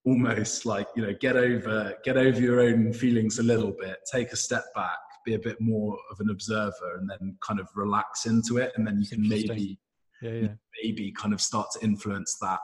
almost 0.04 0.64
like 0.64 0.86
you 0.96 1.02
know 1.02 1.14
get 1.20 1.36
over 1.36 1.94
get 2.04 2.16
over 2.16 2.40
your 2.40 2.60
own 2.60 2.92
feelings 2.92 3.38
a 3.38 3.42
little 3.42 3.72
bit, 3.72 3.98
take 4.10 4.32
a 4.32 4.36
step 4.36 4.64
back, 4.74 4.98
be 5.24 5.34
a 5.34 5.38
bit 5.38 5.60
more 5.60 5.96
of 6.10 6.20
an 6.20 6.30
observer, 6.30 6.96
and 6.98 7.08
then 7.08 7.36
kind 7.40 7.60
of 7.60 7.68
relax 7.74 8.26
into 8.26 8.58
it, 8.58 8.72
and 8.76 8.86
then 8.86 9.00
you 9.00 9.06
can 9.06 9.26
maybe 9.28 9.78
yeah, 10.22 10.30
yeah. 10.30 10.48
maybe 10.82 11.12
kind 11.12 11.34
of 11.34 11.40
start 11.40 11.68
to 11.72 11.84
influence 11.84 12.36
that 12.40 12.60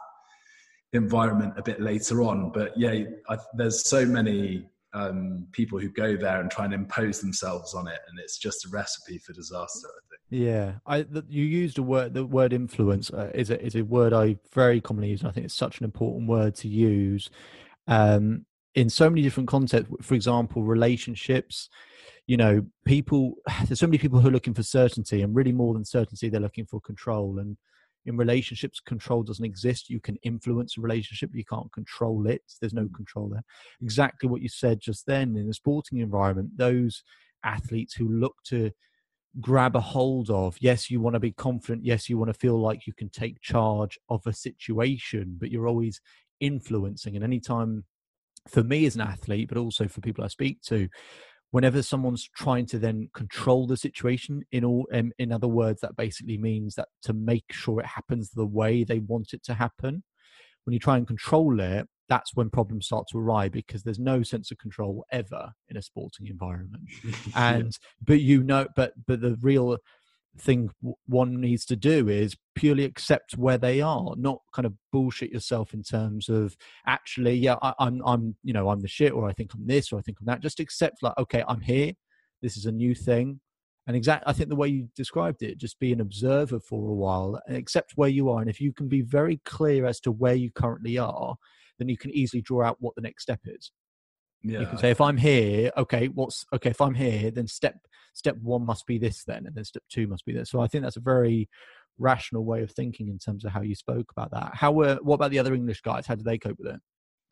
environment 0.92 1.54
a 1.56 1.62
bit 1.62 1.80
later 1.80 2.22
on. 2.22 2.50
But 2.52 2.72
yeah, 2.76 3.04
I, 3.28 3.38
there's 3.54 3.88
so 3.88 4.04
many 4.06 4.68
um, 4.94 5.46
people 5.52 5.78
who 5.78 5.90
go 5.90 6.16
there 6.16 6.40
and 6.40 6.50
try 6.50 6.64
and 6.64 6.74
impose 6.74 7.20
themselves 7.20 7.74
on 7.74 7.86
it, 7.86 8.00
and 8.08 8.18
it's 8.18 8.38
just 8.38 8.64
a 8.64 8.68
recipe 8.70 9.18
for 9.18 9.32
disaster. 9.32 9.88
I. 9.88 10.05
Yeah, 10.28 10.74
I 10.86 11.02
the, 11.02 11.24
you 11.28 11.44
used 11.44 11.78
a 11.78 11.82
word. 11.82 12.14
The 12.14 12.24
word 12.24 12.52
influence 12.52 13.10
uh, 13.10 13.30
is 13.32 13.50
a 13.50 13.64
is 13.64 13.76
a 13.76 13.82
word 13.82 14.12
I 14.12 14.36
very 14.52 14.80
commonly 14.80 15.10
use. 15.10 15.20
And 15.20 15.28
I 15.28 15.32
think 15.32 15.46
it's 15.46 15.54
such 15.54 15.78
an 15.78 15.84
important 15.84 16.28
word 16.28 16.56
to 16.56 16.68
use 16.68 17.30
um, 17.86 18.44
in 18.74 18.90
so 18.90 19.08
many 19.08 19.22
different 19.22 19.48
contexts. 19.48 19.92
For 20.02 20.14
example, 20.14 20.62
relationships. 20.62 21.68
You 22.26 22.36
know, 22.36 22.66
people. 22.84 23.34
There's 23.66 23.78
so 23.78 23.86
many 23.86 23.98
people 23.98 24.18
who 24.18 24.28
are 24.28 24.32
looking 24.32 24.54
for 24.54 24.64
certainty, 24.64 25.22
and 25.22 25.34
really 25.34 25.52
more 25.52 25.74
than 25.74 25.84
certainty, 25.84 26.28
they're 26.28 26.40
looking 26.40 26.66
for 26.66 26.80
control. 26.80 27.38
And 27.38 27.56
in 28.06 28.16
relationships 28.16 28.80
control 28.80 29.24
doesn't 29.24 29.44
exist 29.44 29.90
you 29.90 29.98
can 29.98 30.16
influence 30.22 30.78
a 30.78 30.80
relationship 30.80 31.28
you 31.34 31.44
can't 31.44 31.72
control 31.72 32.26
it 32.28 32.40
there's 32.60 32.72
no 32.72 32.84
mm. 32.84 32.94
control 32.94 33.28
there 33.28 33.42
exactly 33.82 34.28
what 34.28 34.40
you 34.40 34.48
said 34.48 34.78
just 34.80 35.04
then 35.06 35.36
in 35.36 35.48
the 35.48 35.52
sporting 35.52 35.98
environment 35.98 36.48
those 36.56 37.02
athletes 37.44 37.94
who 37.94 38.08
look 38.08 38.36
to 38.44 38.70
grab 39.40 39.76
a 39.76 39.80
hold 39.80 40.30
of 40.30 40.56
yes 40.60 40.90
you 40.90 41.00
want 41.00 41.14
to 41.14 41.20
be 41.20 41.32
confident 41.32 41.84
yes 41.84 42.08
you 42.08 42.16
want 42.16 42.32
to 42.32 42.38
feel 42.38 42.58
like 42.58 42.86
you 42.86 42.92
can 42.94 43.08
take 43.10 43.40
charge 43.40 43.98
of 44.08 44.26
a 44.26 44.32
situation 44.32 45.36
but 45.38 45.50
you're 45.50 45.68
always 45.68 46.00
influencing. 46.40 47.14
And 47.14 47.24
anytime 47.24 47.84
for 48.48 48.62
me 48.62 48.86
as 48.86 48.94
an 48.94 49.00
athlete 49.00 49.48
but 49.48 49.58
also 49.58 49.88
for 49.88 50.00
people 50.00 50.24
i 50.24 50.28
speak 50.28 50.62
to 50.62 50.88
whenever 51.50 51.82
someone's 51.82 52.28
trying 52.36 52.66
to 52.66 52.78
then 52.78 53.08
control 53.14 53.66
the 53.66 53.76
situation 53.76 54.42
in 54.52 54.64
all 54.64 54.86
um, 54.92 55.12
in 55.18 55.32
other 55.32 55.48
words 55.48 55.80
that 55.80 55.96
basically 55.96 56.38
means 56.38 56.74
that 56.74 56.88
to 57.02 57.12
make 57.12 57.44
sure 57.50 57.80
it 57.80 57.86
happens 57.86 58.30
the 58.30 58.46
way 58.46 58.84
they 58.84 59.00
want 59.00 59.32
it 59.32 59.42
to 59.42 59.54
happen 59.54 60.02
when 60.64 60.72
you 60.72 60.78
try 60.78 60.96
and 60.96 61.06
control 61.06 61.58
it 61.60 61.88
that's 62.08 62.34
when 62.34 62.50
problems 62.50 62.86
start 62.86 63.06
to 63.10 63.18
arise 63.18 63.50
because 63.50 63.82
there's 63.82 63.98
no 63.98 64.22
sense 64.22 64.50
of 64.50 64.58
control 64.58 65.04
ever 65.10 65.52
in 65.68 65.76
a 65.76 65.82
sporting 65.82 66.26
environment. 66.26 66.84
And 67.34 67.76
but 68.04 68.20
you 68.20 68.42
know 68.42 68.66
but 68.76 68.92
but 69.06 69.20
the 69.20 69.36
real 69.40 69.78
thing 70.38 70.70
one 71.06 71.40
needs 71.40 71.64
to 71.64 71.76
do 71.76 72.08
is 72.08 72.36
purely 72.54 72.84
accept 72.84 73.36
where 73.36 73.58
they 73.58 73.80
are 73.80 74.14
not 74.16 74.40
kind 74.52 74.66
of 74.66 74.74
bullshit 74.92 75.30
yourself 75.30 75.72
in 75.72 75.82
terms 75.82 76.28
of 76.28 76.56
actually 76.86 77.34
yeah 77.34 77.56
I, 77.62 77.68
am 77.68 77.74
I'm, 77.78 78.02
I'm 78.04 78.36
you 78.42 78.52
know 78.52 78.68
i'm 78.68 78.80
the 78.80 78.88
shit 78.88 79.12
or 79.12 79.26
i 79.26 79.32
think 79.32 79.54
i'm 79.54 79.66
this 79.66 79.92
or 79.92 79.98
i 79.98 80.02
think 80.02 80.18
i'm 80.20 80.26
that. 80.26 80.40
Just 80.40 80.60
accept 80.60 81.02
like 81.02 81.16
okay 81.18 81.42
i'm 81.48 81.60
here. 81.60 81.92
This 82.42 82.56
is 82.56 82.66
a 82.66 82.72
new 82.72 82.94
thing. 82.94 83.40
And 83.86 83.96
exact 83.96 84.24
i 84.26 84.32
think 84.32 84.48
the 84.48 84.56
way 84.56 84.68
you 84.68 84.88
described 84.94 85.42
it 85.42 85.58
just 85.58 85.78
be 85.78 85.92
an 85.92 86.00
observer 86.00 86.60
for 86.60 86.90
a 86.90 86.94
while 86.94 87.40
and 87.46 87.56
accept 87.56 87.92
where 87.96 88.08
you 88.08 88.28
are. 88.30 88.40
And 88.40 88.50
if 88.50 88.60
you 88.60 88.72
can 88.72 88.88
be 88.88 89.00
very 89.00 89.40
clear 89.44 89.86
as 89.86 90.00
to 90.00 90.12
where 90.12 90.34
you 90.34 90.50
currently 90.50 90.98
are 90.98 91.36
then 91.78 91.88
you 91.88 91.96
can 91.96 92.10
easily 92.10 92.42
draw 92.42 92.64
out 92.64 92.76
what 92.80 92.94
the 92.94 93.02
next 93.02 93.22
step 93.22 93.40
is 93.44 93.72
yeah. 94.42 94.60
You 94.60 94.66
can 94.66 94.78
say 94.78 94.90
if 94.90 95.00
I'm 95.00 95.16
here, 95.16 95.72
okay, 95.76 96.06
what's 96.08 96.44
okay, 96.52 96.70
if 96.70 96.80
I'm 96.80 96.94
here, 96.94 97.30
then 97.30 97.48
step 97.48 97.76
step 98.14 98.36
one 98.42 98.64
must 98.64 98.86
be 98.86 98.98
this 98.98 99.24
then, 99.24 99.46
and 99.46 99.54
then 99.54 99.64
step 99.64 99.82
two 99.90 100.06
must 100.06 100.24
be 100.24 100.32
this. 100.32 100.50
So 100.50 100.60
I 100.60 100.68
think 100.68 100.84
that's 100.84 100.96
a 100.96 101.00
very 101.00 101.48
rational 101.98 102.44
way 102.44 102.62
of 102.62 102.70
thinking 102.70 103.08
in 103.08 103.18
terms 103.18 103.44
of 103.44 103.52
how 103.52 103.62
you 103.62 103.74
spoke 103.74 104.10
about 104.10 104.30
that. 104.32 104.54
How 104.54 104.72
were 104.72 104.98
what 105.02 105.16
about 105.16 105.30
the 105.30 105.38
other 105.38 105.54
English 105.54 105.80
guys? 105.80 106.06
How 106.06 106.14
did 106.14 106.24
they 106.24 106.38
cope 106.38 106.58
with 106.58 106.74
it? 106.74 106.80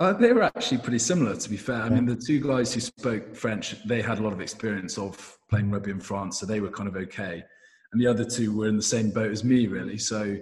Uh, 0.01 0.13
they 0.13 0.33
were 0.33 0.43
actually 0.43 0.79
pretty 0.79 0.99
similar, 0.99 1.37
to 1.37 1.49
be 1.49 1.57
fair. 1.57 1.81
I 1.81 1.89
mean, 1.89 2.05
the 2.05 2.17
two 2.17 2.41
guys 2.41 2.75
who 2.75 2.81
spoke 2.81 3.37
French, 3.37 3.77
they 3.87 4.03
had 4.03 4.19
a 4.19 4.23
lot 4.23 4.33
of 4.33 4.41
experience 4.41 4.99
of 4.99 5.39
playing 5.49 5.71
rugby 5.71 5.93
in 5.93 6.01
France, 6.01 6.41
so 6.41 6.47
they 6.47 6.59
were 6.59 6.71
kind 6.71 6.89
of 6.89 6.97
okay. 6.97 7.45
And 7.93 8.03
the 8.03 8.09
other 8.09 8.25
two 8.25 8.57
were 8.57 8.67
in 8.67 8.77
the 8.77 8.83
same 8.83 9.13
boat 9.13 9.31
as 9.31 9.45
me, 9.45 9.69
really. 9.69 9.99
So 9.99 10.37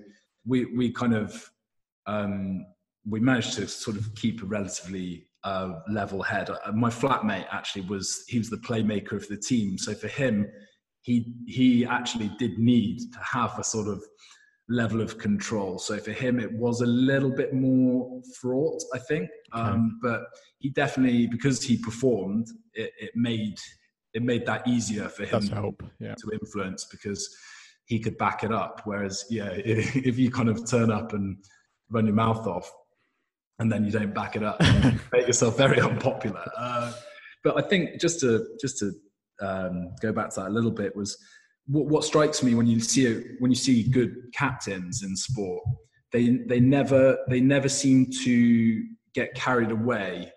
we 0.47 0.65
we 0.75 0.91
kind 0.91 1.15
of 1.15 1.51
um, 2.07 2.65
we 3.09 3.21
managed 3.21 3.55
to 3.55 3.67
sort 3.67 3.97
of 3.97 4.15
keep 4.15 4.43
a 4.43 4.47
relatively 4.47 5.27
uh, 5.45 5.81
level 5.91 6.23
head. 6.23 6.51
Uh, 6.51 6.73
my 6.73 6.89
flatmate 6.89 7.47
actually 7.51 7.83
was 7.83 8.25
he 8.29 8.39
was 8.39 8.51
the 8.51 8.59
playmaker 8.59 9.13
of 9.13 9.27
the 9.29 9.37
team, 9.37 9.79
so 9.79 9.95
for 9.95 10.09
him, 10.09 10.47
he 11.03 11.35
he 11.47 11.85
actually 11.85 12.31
did 12.39 12.59
need 12.59 12.99
to 13.13 13.19
have 13.19 13.59
a 13.59 13.65
sort 13.65 13.89
of 13.89 14.03
level 14.69 15.01
of 15.01 15.19
control. 15.19 15.79
So 15.79 15.99
for 15.99 16.13
him, 16.13 16.39
it 16.39 16.53
was 16.53 16.81
a 16.81 16.87
little 16.87 17.31
bit 17.31 17.53
more 17.53 18.23
fraught, 18.41 18.83
I 18.95 18.99
think. 18.99 19.29
Um, 19.53 19.99
but 20.03 20.23
he 20.59 20.71
definitely 20.71 21.27
because 21.27 21.63
he 21.63 21.77
performed, 21.77 22.47
it, 22.75 22.93
it, 22.99 23.11
made 23.15 23.59
it 24.15 24.23
made 24.23 24.47
that 24.47 24.67
easier 24.67 25.09
for 25.09 25.25
him 25.25 25.43
yeah. 25.99 26.15
to 26.15 26.31
influence 26.33 26.87
because 26.91 27.29
he 27.87 27.99
could 27.99 28.17
back 28.19 28.45
it 28.45 28.53
up. 28.53 28.83
Whereas, 28.85 29.25
yeah, 29.29 29.51
if 29.55 30.19
you 30.19 30.31
kind 30.31 30.49
of 30.49 30.69
turn 30.69 30.91
up 30.91 31.13
and 31.13 31.37
run 31.91 32.07
your 32.07 32.15
mouth 32.15 32.47
off, 32.47 32.71
and 33.63 33.71
then 33.71 33.85
you 33.85 33.93
don't 33.93 34.13
back 34.13 34.37
it 34.37 34.43
up, 34.43 34.61
make 35.13 35.27
yourself 35.27 35.57
very 35.57 35.81
unpopular. 35.81 36.45
Uh, 36.59 36.93
but 37.45 37.57
I 37.57 37.67
think 37.67 38.01
just 38.01 38.21
to 38.21 38.47
just 38.61 38.79
to 38.79 38.93
um, 39.41 39.95
go 40.01 40.13
back 40.13 40.31
to 40.31 40.41
that 40.41 40.49
a 40.49 40.53
little 40.53 40.71
bit 40.71 40.95
was 40.95 41.17
what, 41.67 41.87
what 41.87 42.05
strikes 42.05 42.43
me 42.43 42.55
when 42.55 42.67
you 42.67 42.81
see 42.81 43.07
it, 43.07 43.25
when 43.39 43.51
you 43.51 43.57
see 43.57 43.89
good 43.89 44.15
captains 44.35 45.03
in 45.03 45.17
sport, 45.17 45.63
they 46.13 46.39
they 46.49 46.61
never 46.61 47.19
they 47.29 47.41
never 47.41 47.69
seem 47.69 48.11
to 48.25 48.85
get 49.15 49.33
carried 49.35 49.71
away 49.71 50.33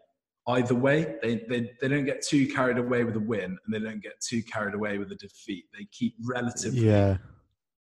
either 0.48 0.76
way. 0.76 1.16
They, 1.24 1.42
they, 1.50 1.72
they 1.82 1.88
don't 1.88 2.06
get 2.06 2.22
too 2.22 2.48
carried 2.48 2.78
away 2.78 3.04
with 3.04 3.16
a 3.16 3.20
win 3.20 3.58
and 3.66 3.74
they 3.74 3.80
don't 3.80 4.04
get 4.04 4.14
too 4.22 4.44
carried 4.44 4.76
away 4.76 5.00
with 5.00 5.12
a 5.12 5.16
defeat. 5.16 5.66
They 5.76 5.88
keep 5.92 6.14
relatively 6.24 6.82
yeah 6.82 7.18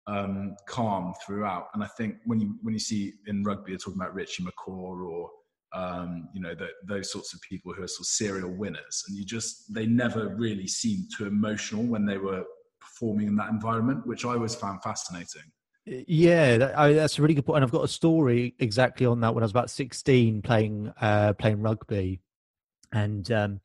um, 0.08 0.56
calm 0.68 1.14
throughout. 1.26 1.68
And 1.74 1.84
I 1.84 1.88
think 1.98 2.18
when 2.26 2.40
you 2.40 2.56
when 2.62 2.74
you 2.74 2.80
see 2.80 3.14
in 3.28 3.44
rugby, 3.44 3.72
you're 3.72 3.80
talking 3.80 4.00
about 4.00 4.14
Richie 4.14 4.44
McCaw 4.44 5.10
or 5.10 5.30
um, 5.74 6.30
you 6.34 6.42
know 6.42 6.54
the, 6.54 6.68
those 6.88 7.12
sorts 7.12 7.34
of 7.34 7.42
people 7.42 7.74
who 7.74 7.84
are 7.84 7.88
sort 7.88 8.02
of 8.02 8.08
serial 8.08 8.52
winners, 8.52 9.04
and 9.08 9.18
you 9.18 9.26
just 9.26 9.74
they 9.74 9.86
never 9.86 10.36
really 10.36 10.68
seemed 10.68 11.10
too 11.18 11.26
emotional 11.26 11.84
when 11.84 12.06
they 12.06 12.18
were 12.18 12.44
performing 12.80 13.28
in 13.28 13.36
that 13.38 13.50
environment, 13.50 14.06
which 14.06 14.26
I 14.26 14.30
always 14.30 14.56
found 14.56 14.84
fascinating. 14.84 15.44
Yeah, 15.86 16.58
that, 16.58 16.78
I, 16.78 16.94
that's 16.94 17.20
a 17.20 17.22
really 17.22 17.34
good 17.34 17.46
point. 17.46 17.58
And 17.58 17.66
I've 17.66 17.72
got 17.72 17.84
a 17.84 17.90
story 17.90 18.56
exactly 18.60 19.06
on 19.06 19.20
that 19.20 19.34
when 19.34 19.44
I 19.44 19.46
was 19.46 19.52
about 19.52 19.70
16 19.70 20.42
playing 20.42 20.94
uh, 21.02 21.34
playing 21.34 21.62
rugby. 21.62 22.22
And 22.94 23.30
um, 23.32 23.60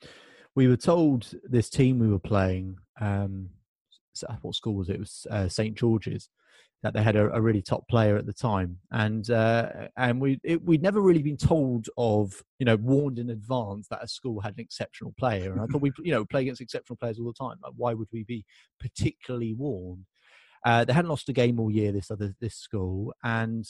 we 0.55 0.66
were 0.66 0.77
told 0.77 1.33
this 1.44 1.70
team 1.70 1.98
we 1.98 2.09
were 2.09 2.18
playing, 2.18 2.79
um, 3.01 3.51
what 4.42 4.54
school 4.54 4.74
was 4.74 4.88
it? 4.88 4.96
It 4.96 5.00
was 5.00 5.26
uh, 5.31 5.48
St. 5.48 5.76
George's, 5.76 6.28
that 6.83 6.94
they 6.94 7.02
had 7.02 7.16
a, 7.16 7.33
a, 7.35 7.40
really 7.40 7.62
top 7.62 7.88
player 7.88 8.16
at 8.16 8.26
the 8.26 8.33
time. 8.33 8.78
And 8.92 9.28
uh, 9.31 9.88
and 9.96 10.20
we 10.20 10.38
it, 10.44 10.62
we'd 10.64 10.83
never 10.83 11.00
really 11.00 11.22
been 11.22 11.37
told 11.37 11.88
of, 11.96 12.42
you 12.59 12.66
know, 12.66 12.76
warned 12.76 13.18
in 13.18 13.31
advance 13.31 13.88
that 13.88 14.02
a 14.02 14.09
school 14.09 14.40
had 14.40 14.54
an 14.54 14.61
exceptional 14.61 15.12
player. 15.18 15.52
And 15.52 15.61
I 15.61 15.66
thought 15.66 15.83
we, 15.83 15.92
you 15.98 16.12
know, 16.12 16.24
play 16.24 16.42
against 16.42 16.61
exceptional 16.61 16.96
players 16.96 17.18
all 17.18 17.26
the 17.26 17.33
time. 17.33 17.57
Like, 17.62 17.72
why 17.76 17.94
would 17.94 18.09
we 18.12 18.22
be 18.22 18.44
particularly 18.81 19.54
warned? 19.54 20.04
Uh, 20.64 20.85
they 20.85 20.92
hadn't 20.92 21.11
lost 21.11 21.28
a 21.28 21.33
game 21.33 21.59
all 21.59 21.70
year. 21.70 21.92
This 21.92 22.11
other 22.11 22.35
this 22.40 22.54
school, 22.54 23.12
and 23.24 23.66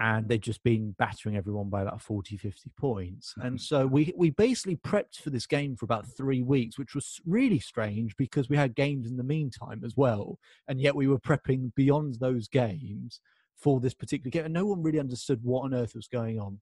and 0.00 0.28
they'd 0.28 0.42
just 0.42 0.62
been 0.64 0.94
battering 0.98 1.36
everyone 1.36 1.68
by 1.68 1.82
about 1.82 2.02
40 2.02 2.36
50 2.36 2.70
points 2.76 3.34
and 3.42 3.60
so 3.60 3.86
we 3.86 4.12
we 4.16 4.30
basically 4.30 4.76
prepped 4.76 5.20
for 5.22 5.30
this 5.30 5.46
game 5.46 5.76
for 5.76 5.84
about 5.84 6.06
three 6.16 6.42
weeks 6.42 6.78
which 6.78 6.94
was 6.94 7.20
really 7.26 7.60
strange 7.60 8.16
because 8.16 8.48
we 8.48 8.56
had 8.56 8.74
games 8.74 9.08
in 9.08 9.16
the 9.16 9.22
meantime 9.22 9.82
as 9.84 9.96
well 9.96 10.38
and 10.66 10.80
yet 10.80 10.96
we 10.96 11.06
were 11.06 11.18
prepping 11.18 11.72
beyond 11.76 12.16
those 12.18 12.48
games 12.48 13.20
for 13.56 13.78
this 13.78 13.94
particular 13.94 14.30
game 14.30 14.46
and 14.46 14.54
no 14.54 14.66
one 14.66 14.82
really 14.82 14.98
understood 14.98 15.40
what 15.42 15.64
on 15.64 15.74
earth 15.74 15.94
was 15.94 16.08
going 16.08 16.40
on 16.40 16.58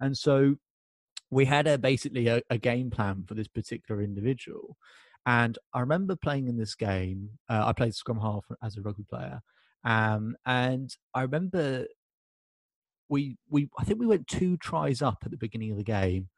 and 0.00 0.16
so 0.16 0.56
we 1.30 1.44
had 1.44 1.66
a 1.66 1.78
basically 1.78 2.26
a, 2.26 2.42
a 2.50 2.58
game 2.58 2.90
plan 2.90 3.24
for 3.26 3.34
this 3.34 3.48
particular 3.48 4.02
individual 4.02 4.76
and 5.24 5.56
I 5.72 5.80
remember 5.80 6.16
playing 6.16 6.48
in 6.48 6.58
this 6.58 6.74
game. 6.74 7.30
Uh, 7.48 7.66
I 7.66 7.72
played 7.72 7.94
scrum 7.94 8.20
half 8.20 8.44
as 8.62 8.76
a 8.76 8.82
rugby 8.82 9.04
player, 9.08 9.40
um, 9.84 10.36
and 10.46 10.94
I 11.14 11.22
remember 11.22 11.86
we 13.12 13.36
we 13.50 13.68
I 13.78 13.84
think 13.84 14.00
we 14.00 14.06
went 14.06 14.26
two 14.26 14.56
tries 14.56 15.02
up 15.02 15.18
at 15.24 15.30
the 15.30 15.36
beginning 15.36 15.70
of 15.70 15.76
the 15.76 15.84
game, 15.84 16.30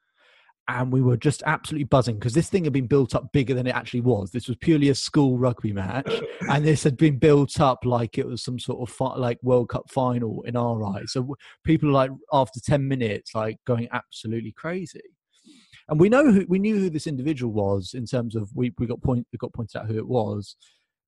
and 0.69 0.93
we 0.93 1.01
were 1.01 1.17
just 1.17 1.43
absolutely 1.47 1.85
buzzing 1.85 2.17
because 2.17 2.35
this 2.35 2.51
thing 2.51 2.65
had 2.65 2.73
been 2.73 2.89
built 2.89 3.15
up 3.15 3.33
bigger 3.33 3.55
than 3.55 3.69
it 3.69 3.75
actually 3.75 4.01
was. 4.01 4.33
This 4.33 4.49
was 4.49 4.57
purely 4.57 4.89
a 4.89 4.95
school 4.95 5.39
rugby 5.39 5.73
match, 5.73 6.13
and 6.51 6.65
this 6.65 6.83
had 6.83 6.97
been 6.97 7.19
built 7.19 7.61
up 7.61 7.85
like 7.85 8.19
it 8.19 8.27
was 8.27 8.43
some 8.43 8.59
sort 8.59 8.87
of 8.87 8.95
fi- 8.95 9.17
like 9.17 9.39
World 9.43 9.69
Cup 9.69 9.89
final 9.89 10.43
in 10.43 10.57
our 10.57 10.85
eyes. 10.85 11.13
So 11.13 11.37
people 11.65 11.91
like 11.91 12.11
after 12.33 12.61
ten 12.61 12.89
minutes, 12.89 13.35
like 13.35 13.59
going 13.65 13.89
absolutely 13.93 14.53
crazy 14.53 15.01
and 15.89 16.01
we 16.01 16.09
know 16.09 16.33
who 16.33 16.45
we 16.49 16.59
knew 16.59 16.79
who 16.79 16.91
this 16.91 17.07
individual 17.07 17.53
was 17.53 17.93
in 17.95 18.07
terms 18.07 18.35
of 18.35 18.49
we, 18.55 18.73
we 18.79 18.87
got 18.87 19.03
point 19.03 19.27
we 19.33 19.37
got 19.37 19.53
pointed 19.53 19.79
out 19.79 19.87
who 19.87 19.99
it 19.99 20.09
was 20.09 20.57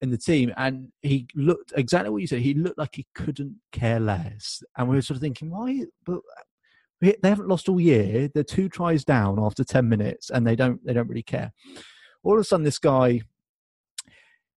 in 0.03 0.11
the 0.11 0.19
team 0.19 0.53
and 0.57 0.89
he 1.03 1.27
looked 1.35 1.73
exactly 1.77 2.11
what 2.11 2.21
you 2.21 2.27
said 2.27 2.41
he 2.41 2.55
looked 2.55 2.79
like 2.79 2.95
he 2.95 3.07
couldn't 3.15 3.57
care 3.73 4.01
less. 4.01 4.63
And 4.77 4.89
we 4.89 4.97
were 4.97 5.03
sort 5.03 5.17
of 5.17 5.23
thinking 5.23 5.51
why? 5.51 5.85
But 6.05 6.21
they 7.01 7.29
haven't 7.29 7.49
lost 7.49 7.69
all 7.69 7.81
year. 7.81 8.29
They're 8.29 8.45
two 8.45 8.69
tries 8.69 9.05
down 9.05 9.39
after 9.39 9.65
10 9.65 9.89
minutes 9.89 10.31
and 10.31 10.47
they 10.47 10.57
don't 10.57 10.85
they 10.85 10.93
don't 10.93 11.09
really 11.09 11.23
care. 11.23 11.53
All 12.23 12.35
of 12.35 12.41
a 12.41 12.45
sudden 12.45 12.65
this 12.65 12.79
guy 12.79 13.23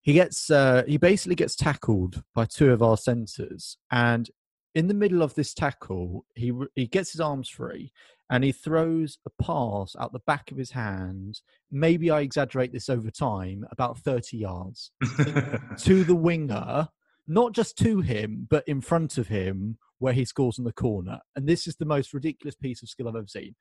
he 0.01 0.13
gets 0.13 0.51
uh, 0.51 0.85
he 0.87 0.97
basically 0.97 1.35
gets 1.35 1.55
tackled 1.57 2.23
by 2.35 2.47
two 2.47 2.73
of 2.73 2.83
our 2.83 2.97
centers 2.97 3.77
and 3.91 4.31
in 4.75 4.89
the 4.89 4.95
middle 4.95 5.23
of 5.23 5.35
this 5.35 5.55
tackle 5.55 6.25
he 6.35 6.53
he 6.75 6.87
gets 6.87 7.13
his 7.13 7.21
arms 7.21 7.49
free 7.49 7.93
and 8.31 8.45
he 8.45 8.53
throws 8.53 9.19
a 9.27 9.43
pass 9.43 9.97
out 9.99 10.13
the 10.13 10.21
back 10.21 10.51
of 10.51 10.59
his 10.59 10.73
hand. 10.73 11.41
Maybe 11.71 12.11
I 12.11 12.21
exaggerate 12.21 12.73
this 12.73 12.89
over 12.89 13.11
time, 13.11 13.65
about 13.71 13.99
30 13.99 14.37
yards 14.37 14.91
to 15.79 16.05
the 16.05 16.15
winger, 16.15 16.89
not 17.27 17.53
just 17.53 17.79
to 17.79 18.01
him, 18.01 18.47
but 18.49 18.65
in 18.67 18.81
front 18.81 19.19
of 19.19 19.29
him, 19.29 19.79
where 19.99 20.13
he 20.13 20.25
scores 20.25 20.59
in 20.59 20.65
the 20.65 20.73
corner. 20.73 21.19
And 21.37 21.49
this 21.49 21.67
is 21.67 21.77
the 21.77 21.85
most 21.85 22.15
ridiculous 22.15 22.55
piece 22.55 22.83
of 22.83 22.89
skill 22.89 23.09
I've 23.09 23.17
ever 23.17 23.27
seen. 23.27 23.55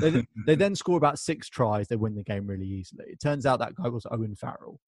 They, 0.00 0.26
they 0.46 0.54
then 0.54 0.74
score 0.74 0.96
about 0.96 1.18
six 1.18 1.48
tries, 1.48 1.88
they 1.88 1.96
win 1.96 2.16
the 2.16 2.24
game 2.24 2.46
really 2.46 2.66
easily. 2.66 3.04
It 3.08 3.20
turns 3.20 3.46
out 3.46 3.60
that 3.60 3.76
guy 3.76 3.88
was 3.88 4.06
Owen 4.10 4.34
Farrell. 4.34 4.80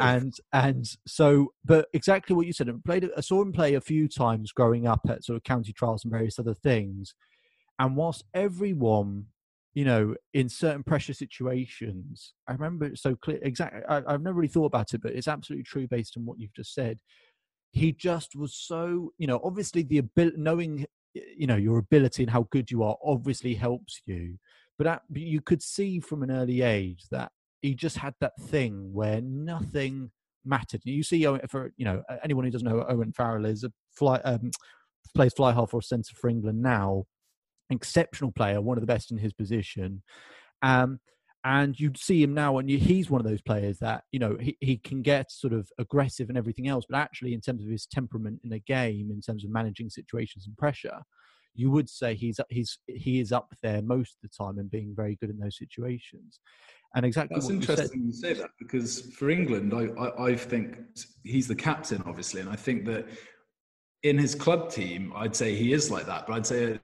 and 0.00 0.34
and 0.52 0.86
so 1.06 1.52
but 1.64 1.88
exactly 1.92 2.36
what 2.36 2.46
you 2.46 2.52
said 2.52 2.68
I 2.68 2.72
played 2.84 3.08
I 3.16 3.20
saw 3.22 3.42
him 3.42 3.50
play 3.50 3.74
a 3.74 3.80
few 3.80 4.06
times 4.06 4.52
growing 4.52 4.86
up 4.86 5.00
at 5.08 5.24
sort 5.24 5.36
of 5.36 5.42
county 5.42 5.72
trials 5.72 6.04
and 6.04 6.12
various 6.12 6.38
other 6.38 6.54
things 6.54 7.14
and 7.80 7.96
whilst 7.96 8.24
everyone, 8.34 9.24
you 9.72 9.86
know, 9.86 10.14
in 10.34 10.50
certain 10.50 10.84
pressure 10.84 11.14
situations, 11.14 12.34
I 12.46 12.52
remember 12.52 12.84
it 12.84 12.98
so 12.98 13.16
clear. 13.16 13.38
Exactly, 13.42 13.80
I, 13.88 14.02
have 14.06 14.22
never 14.22 14.34
really 14.34 14.48
thought 14.48 14.66
about 14.66 14.92
it, 14.92 15.00
but 15.00 15.12
it's 15.12 15.26
absolutely 15.26 15.64
true 15.64 15.88
based 15.88 16.16
on 16.16 16.26
what 16.26 16.38
you've 16.38 16.54
just 16.54 16.74
said. 16.74 16.98
He 17.72 17.92
just 17.92 18.36
was 18.36 18.54
so, 18.54 19.12
you 19.16 19.26
know, 19.26 19.40
obviously 19.42 19.82
the 19.82 19.98
ability, 19.98 20.36
knowing, 20.36 20.84
you 21.14 21.46
know, 21.46 21.56
your 21.56 21.78
ability 21.78 22.24
and 22.24 22.30
how 22.30 22.48
good 22.50 22.70
you 22.70 22.82
are, 22.82 22.96
obviously 23.02 23.54
helps 23.54 24.02
you. 24.04 24.36
But 24.76 24.86
at, 24.86 25.02
you 25.14 25.40
could 25.40 25.62
see 25.62 26.00
from 26.00 26.22
an 26.22 26.30
early 26.30 26.60
age 26.60 27.04
that 27.10 27.32
he 27.62 27.74
just 27.74 27.96
had 27.96 28.14
that 28.20 28.32
thing 28.38 28.92
where 28.92 29.22
nothing 29.22 30.10
mattered. 30.44 30.82
You 30.84 31.02
see, 31.02 31.24
for 31.48 31.72
you 31.78 31.86
know, 31.86 32.02
anyone 32.22 32.44
who 32.44 32.50
doesn't 32.50 32.68
know 32.68 32.84
Owen 32.88 33.12
Farrell 33.12 33.46
is 33.46 33.64
a 33.64 33.72
fly 33.92 34.18
um, 34.18 34.50
plays 35.14 35.32
fly 35.32 35.52
half 35.52 35.72
or 35.72 35.80
centre 35.80 36.14
for 36.14 36.28
England 36.28 36.60
now 36.60 37.04
exceptional 37.70 38.32
player, 38.32 38.60
one 38.60 38.76
of 38.76 38.82
the 38.82 38.86
best 38.86 39.10
in 39.10 39.18
his 39.18 39.32
position. 39.32 40.02
Um, 40.62 41.00
and 41.44 41.78
you'd 41.78 41.96
see 41.96 42.22
him 42.22 42.34
now, 42.34 42.58
and 42.58 42.70
you, 42.70 42.76
he's 42.78 43.08
one 43.08 43.20
of 43.20 43.26
those 43.26 43.40
players 43.40 43.78
that 43.78 44.04
you 44.12 44.18
know 44.18 44.36
he, 44.38 44.56
he 44.60 44.76
can 44.76 45.00
get 45.00 45.30
sort 45.30 45.52
of 45.52 45.70
aggressive 45.78 46.28
and 46.28 46.36
everything 46.36 46.68
else, 46.68 46.84
but 46.88 46.98
actually, 46.98 47.32
in 47.32 47.40
terms 47.40 47.64
of 47.64 47.70
his 47.70 47.86
temperament 47.86 48.40
in 48.44 48.52
a 48.52 48.58
game, 48.58 49.10
in 49.10 49.20
terms 49.22 49.44
of 49.44 49.50
managing 49.50 49.88
situations 49.88 50.46
and 50.46 50.56
pressure, 50.58 51.00
you 51.54 51.70
would 51.70 51.88
say 51.88 52.14
he's 52.14 52.40
he's 52.50 52.78
he 52.86 53.20
is 53.20 53.32
up 53.32 53.54
there 53.62 53.80
most 53.80 54.16
of 54.16 54.30
the 54.30 54.44
time 54.44 54.58
and 54.58 54.70
being 54.70 54.92
very 54.94 55.16
good 55.16 55.30
in 55.30 55.38
those 55.38 55.56
situations. 55.56 56.40
And 56.94 57.06
exactly 57.06 57.36
that's 57.36 57.50
interesting 57.50 58.06
you, 58.06 58.12
say 58.12 58.34
that 58.34 58.50
because 58.58 59.00
for 59.12 59.30
England, 59.30 59.72
I, 59.72 59.86
I 59.98 60.24
I 60.26 60.36
think 60.36 60.78
he's 61.24 61.48
the 61.48 61.54
captain, 61.54 62.02
obviously, 62.04 62.40
and 62.42 62.50
I 62.50 62.56
think 62.56 62.84
that 62.86 63.08
in 64.02 64.18
his 64.18 64.34
club 64.34 64.70
team, 64.70 65.12
I'd 65.14 65.36
say 65.36 65.54
he 65.54 65.72
is 65.72 65.90
like 65.90 66.06
that. 66.06 66.26
But 66.26 66.34
I'd 66.34 66.46
say 66.46 66.78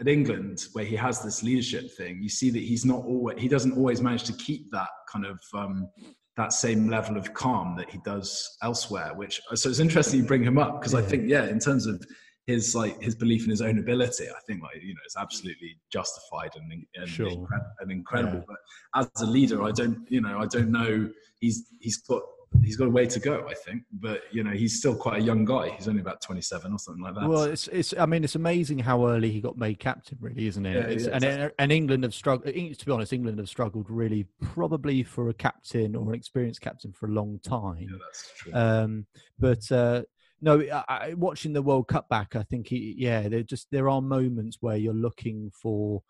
at 0.00 0.08
England, 0.08 0.66
where 0.72 0.84
he 0.84 0.96
has 0.96 1.22
this 1.22 1.42
leadership 1.42 1.90
thing, 1.96 2.20
you 2.22 2.28
see 2.28 2.50
that 2.50 2.62
he's 2.62 2.84
not 2.84 3.04
always 3.04 3.40
he 3.40 3.48
doesn't 3.48 3.76
always 3.76 4.00
manage 4.00 4.24
to 4.24 4.32
keep 4.34 4.70
that 4.72 4.88
kind 5.10 5.26
of 5.26 5.38
um, 5.54 5.88
that 6.36 6.52
same 6.52 6.88
level 6.88 7.16
of 7.16 7.32
calm 7.32 7.76
that 7.76 7.88
he 7.90 7.98
does 8.04 8.56
elsewhere. 8.62 9.12
Which 9.14 9.40
so 9.54 9.68
it's 9.68 9.78
interesting 9.78 10.20
you 10.20 10.26
bring 10.26 10.42
him 10.42 10.58
up 10.58 10.80
because 10.80 10.94
yeah. 10.94 10.98
I 10.98 11.02
think 11.02 11.28
yeah, 11.28 11.44
in 11.46 11.58
terms 11.58 11.86
of 11.86 12.04
his 12.46 12.74
like 12.74 13.00
his 13.00 13.14
belief 13.14 13.44
in 13.44 13.50
his 13.50 13.62
own 13.62 13.78
ability, 13.78 14.28
I 14.28 14.40
think 14.46 14.62
like 14.62 14.82
you 14.82 14.94
know 14.94 15.00
it's 15.04 15.16
absolutely 15.16 15.78
justified 15.92 16.50
and 16.56 16.86
and, 16.96 17.08
sure. 17.08 17.46
and 17.80 17.90
incredible. 17.90 18.44
Yeah. 18.48 18.54
But 18.94 19.06
as 19.14 19.22
a 19.22 19.26
leader, 19.26 19.62
I 19.62 19.70
don't 19.70 20.06
you 20.10 20.20
know 20.20 20.38
I 20.38 20.46
don't 20.46 20.70
know 20.70 21.10
he's 21.40 21.64
he's 21.80 21.98
got 21.98 22.22
he's 22.62 22.76
got 22.76 22.88
a 22.88 22.90
way 22.90 23.06
to 23.06 23.20
go, 23.20 23.46
I 23.48 23.54
think. 23.54 23.82
But 23.92 24.22
you 24.30 24.44
know, 24.44 24.50
he's 24.50 24.78
still 24.78 24.94
quite 24.94 25.20
a 25.20 25.24
young 25.24 25.44
guy. 25.44 25.70
He's 25.70 25.88
only 25.88 26.00
about 26.00 26.20
twenty-seven 26.20 26.72
or 26.72 26.78
something 26.78 27.02
like 27.02 27.14
that. 27.14 27.28
Well, 27.28 27.44
it's 27.44 27.68
it's. 27.68 27.94
I 27.98 28.06
mean, 28.06 28.24
it's 28.24 28.34
amazing 28.34 28.78
how 28.78 29.06
early 29.08 29.30
he 29.30 29.40
got 29.40 29.56
made 29.56 29.78
captain, 29.78 30.18
really, 30.20 30.46
isn't 30.46 30.64
it? 30.64 31.00
Yeah, 31.00 31.08
yeah, 31.08 31.28
and 31.32 31.52
and 31.58 31.72
England 31.72 32.04
have 32.04 32.14
struggled. 32.14 32.54
To 32.54 32.86
be 32.86 32.92
honest, 32.92 33.12
England 33.12 33.38
have 33.38 33.48
struggled 33.48 33.86
really, 33.88 34.26
probably 34.40 35.02
for 35.02 35.28
a 35.28 35.34
captain 35.34 35.96
or 35.96 36.08
an 36.08 36.14
experienced 36.14 36.60
captain 36.60 36.92
for 36.92 37.06
a 37.06 37.10
long 37.10 37.40
time. 37.42 37.88
Yeah, 37.90 37.98
that's 38.00 38.32
true. 38.36 38.52
Um, 38.54 39.06
but. 39.38 39.70
Uh, 39.70 40.02
no, 40.40 40.60
I, 40.88 41.14
watching 41.16 41.54
the 41.54 41.62
World 41.62 41.88
Cup 41.88 42.10
back, 42.10 42.36
I 42.36 42.42
think 42.42 42.66
he, 42.66 42.94
yeah, 42.98 43.28
there 43.28 43.42
just 43.42 43.68
there 43.70 43.88
are 43.88 44.02
moments 44.02 44.58
where 44.60 44.76
you're 44.76 44.92
looking 44.92 45.50
for 45.54 46.02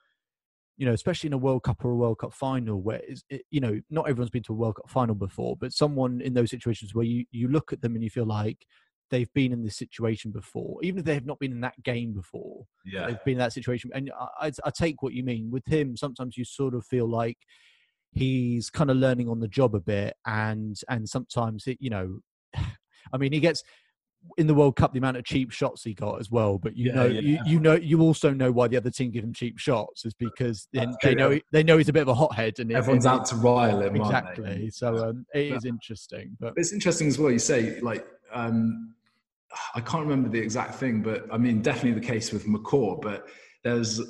you 0.76 0.86
know, 0.86 0.92
especially 0.92 1.28
in 1.28 1.32
a 1.32 1.38
World 1.38 1.62
Cup 1.62 1.84
or 1.84 1.90
a 1.90 1.96
World 1.96 2.18
Cup 2.18 2.32
final, 2.32 2.80
where 2.80 3.00
it, 3.28 3.42
you 3.50 3.60
know, 3.60 3.80
not 3.90 4.08
everyone's 4.08 4.30
been 4.30 4.42
to 4.44 4.52
a 4.52 4.56
World 4.56 4.76
Cup 4.76 4.90
final 4.90 5.14
before, 5.14 5.56
but 5.56 5.72
someone 5.72 6.20
in 6.20 6.34
those 6.34 6.50
situations 6.50 6.94
where 6.94 7.04
you 7.04 7.24
you 7.30 7.48
look 7.48 7.72
at 7.72 7.80
them 7.80 7.94
and 7.94 8.02
you 8.02 8.10
feel 8.10 8.26
like 8.26 8.66
they've 9.10 9.32
been 9.34 9.52
in 9.52 9.62
this 9.62 9.76
situation 9.76 10.32
before, 10.32 10.78
even 10.82 10.98
if 10.98 11.04
they 11.04 11.14
have 11.14 11.26
not 11.26 11.38
been 11.38 11.52
in 11.52 11.60
that 11.60 11.80
game 11.82 12.12
before. 12.12 12.64
Yeah, 12.84 13.06
they've 13.06 13.24
been 13.24 13.34
in 13.34 13.38
that 13.38 13.52
situation, 13.52 13.90
and 13.94 14.10
I, 14.40 14.50
I 14.64 14.70
take 14.70 15.02
what 15.02 15.12
you 15.12 15.22
mean 15.22 15.50
with 15.50 15.66
him. 15.66 15.96
Sometimes 15.96 16.36
you 16.36 16.44
sort 16.44 16.74
of 16.74 16.84
feel 16.84 17.08
like 17.08 17.38
he's 18.12 18.70
kind 18.70 18.90
of 18.90 18.96
learning 18.96 19.28
on 19.28 19.40
the 19.40 19.48
job 19.48 19.74
a 19.74 19.80
bit, 19.80 20.16
and 20.26 20.76
and 20.88 21.08
sometimes 21.08 21.66
it, 21.66 21.78
you 21.80 21.90
know, 21.90 22.18
I 23.12 23.16
mean, 23.18 23.32
he 23.32 23.40
gets 23.40 23.62
in 24.36 24.46
the 24.46 24.54
World 24.54 24.76
Cup 24.76 24.92
the 24.92 24.98
amount 24.98 25.16
of 25.16 25.24
cheap 25.24 25.50
shots 25.50 25.84
he 25.84 25.94
got 25.94 26.20
as 26.20 26.30
well. 26.30 26.58
But 26.58 26.76
you 26.76 26.86
yeah, 26.86 26.94
know, 26.94 27.06
yeah. 27.06 27.20
You, 27.20 27.38
you 27.46 27.60
know, 27.60 27.74
you 27.74 28.00
also 28.00 28.32
know 28.32 28.50
why 28.50 28.68
the 28.68 28.76
other 28.76 28.90
team 28.90 29.10
give 29.10 29.24
him 29.24 29.32
cheap 29.32 29.58
shots 29.58 30.04
is 30.04 30.14
because 30.14 30.68
they, 30.72 30.86
they 31.02 31.14
know 31.14 31.38
they 31.52 31.62
know 31.62 31.78
he's 31.78 31.88
a 31.88 31.92
bit 31.92 32.02
of 32.02 32.08
a 32.08 32.14
hothead 32.14 32.58
and 32.58 32.72
everyone's 32.72 33.06
out 33.06 33.26
to 33.26 33.36
rile 33.36 33.82
him. 33.82 33.96
Exactly. 33.96 34.70
So 34.70 35.08
um, 35.08 35.26
it 35.34 35.52
is 35.52 35.64
interesting. 35.64 36.36
But 36.40 36.54
it's 36.56 36.72
interesting 36.72 37.08
as 37.08 37.18
well. 37.18 37.30
You 37.30 37.38
say 37.38 37.80
like 37.80 38.06
um, 38.32 38.94
I 39.74 39.80
can't 39.80 40.02
remember 40.02 40.28
the 40.28 40.40
exact 40.40 40.74
thing, 40.76 41.02
but 41.02 41.26
I 41.32 41.38
mean 41.38 41.62
definitely 41.62 42.00
the 42.00 42.06
case 42.06 42.32
with 42.32 42.46
McCaw. 42.46 43.00
But 43.00 43.26
there's 43.62 44.00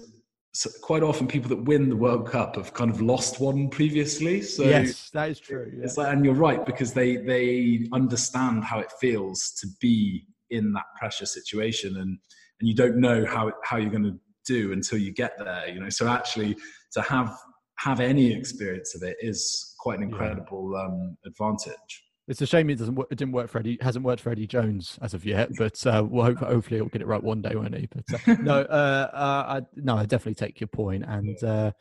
so 0.54 0.70
quite 0.82 1.02
often 1.02 1.26
people 1.26 1.48
that 1.48 1.64
win 1.64 1.88
the 1.88 1.96
World 1.96 2.28
Cup 2.28 2.54
have 2.54 2.72
kind 2.72 2.88
of 2.88 3.00
lost 3.02 3.40
one 3.40 3.68
previously. 3.68 4.40
So 4.40 4.62
yes, 4.62 5.10
that 5.10 5.28
is 5.28 5.40
true. 5.40 5.72
Yeah. 5.76 5.90
Like, 5.96 6.12
and 6.12 6.24
you're 6.24 6.34
right 6.34 6.64
because 6.64 6.92
they 6.92 7.16
they 7.16 7.88
understand 7.92 8.62
how 8.62 8.78
it 8.78 8.92
feels 9.00 9.50
to 9.60 9.66
be 9.80 10.24
in 10.50 10.72
that 10.74 10.84
pressure 10.96 11.26
situation, 11.26 11.96
and 11.96 12.18
and 12.60 12.68
you 12.68 12.74
don't 12.74 12.98
know 12.98 13.26
how 13.26 13.52
how 13.64 13.78
you're 13.78 13.90
going 13.90 14.04
to 14.04 14.18
do 14.46 14.72
until 14.72 14.98
you 14.98 15.12
get 15.12 15.32
there. 15.38 15.68
You 15.68 15.80
know, 15.80 15.88
so 15.88 16.06
actually 16.06 16.56
to 16.92 17.02
have 17.02 17.36
have 17.78 17.98
any 17.98 18.32
experience 18.32 18.94
of 18.94 19.02
it 19.02 19.16
is 19.20 19.74
quite 19.80 19.98
an 19.98 20.04
incredible 20.04 20.72
yeah. 20.72 20.84
um, 20.84 21.16
advantage. 21.26 22.04
It's 22.26 22.40
a 22.40 22.46
shame 22.46 22.70
it 22.70 22.78
doesn't. 22.78 22.98
It 23.10 23.18
didn't 23.18 23.32
work 23.32 23.50
for 23.50 23.58
Eddie. 23.58 23.76
Hasn't 23.82 24.04
worked 24.04 24.22
for 24.22 24.30
Eddie 24.30 24.46
Jones 24.46 24.98
as 25.02 25.12
of 25.12 25.26
yet, 25.26 25.50
but 25.58 25.86
uh, 25.86 26.02
we'll 26.08 26.24
hope, 26.24 26.38
hopefully 26.38 26.78
he'll 26.78 26.86
get 26.86 27.02
it 27.02 27.06
right 27.06 27.22
one 27.22 27.42
day, 27.42 27.54
won't 27.54 27.76
he? 27.76 27.86
But 27.86 28.28
uh, 28.28 28.36
no, 28.40 28.60
uh, 28.70 29.10
uh, 29.12 29.44
I, 29.48 29.62
no, 29.76 29.96
I 29.96 30.06
definitely 30.06 30.34
take 30.34 30.58
your 30.58 30.68
point. 30.68 31.04
And 31.06 31.42
uh, 31.44 31.72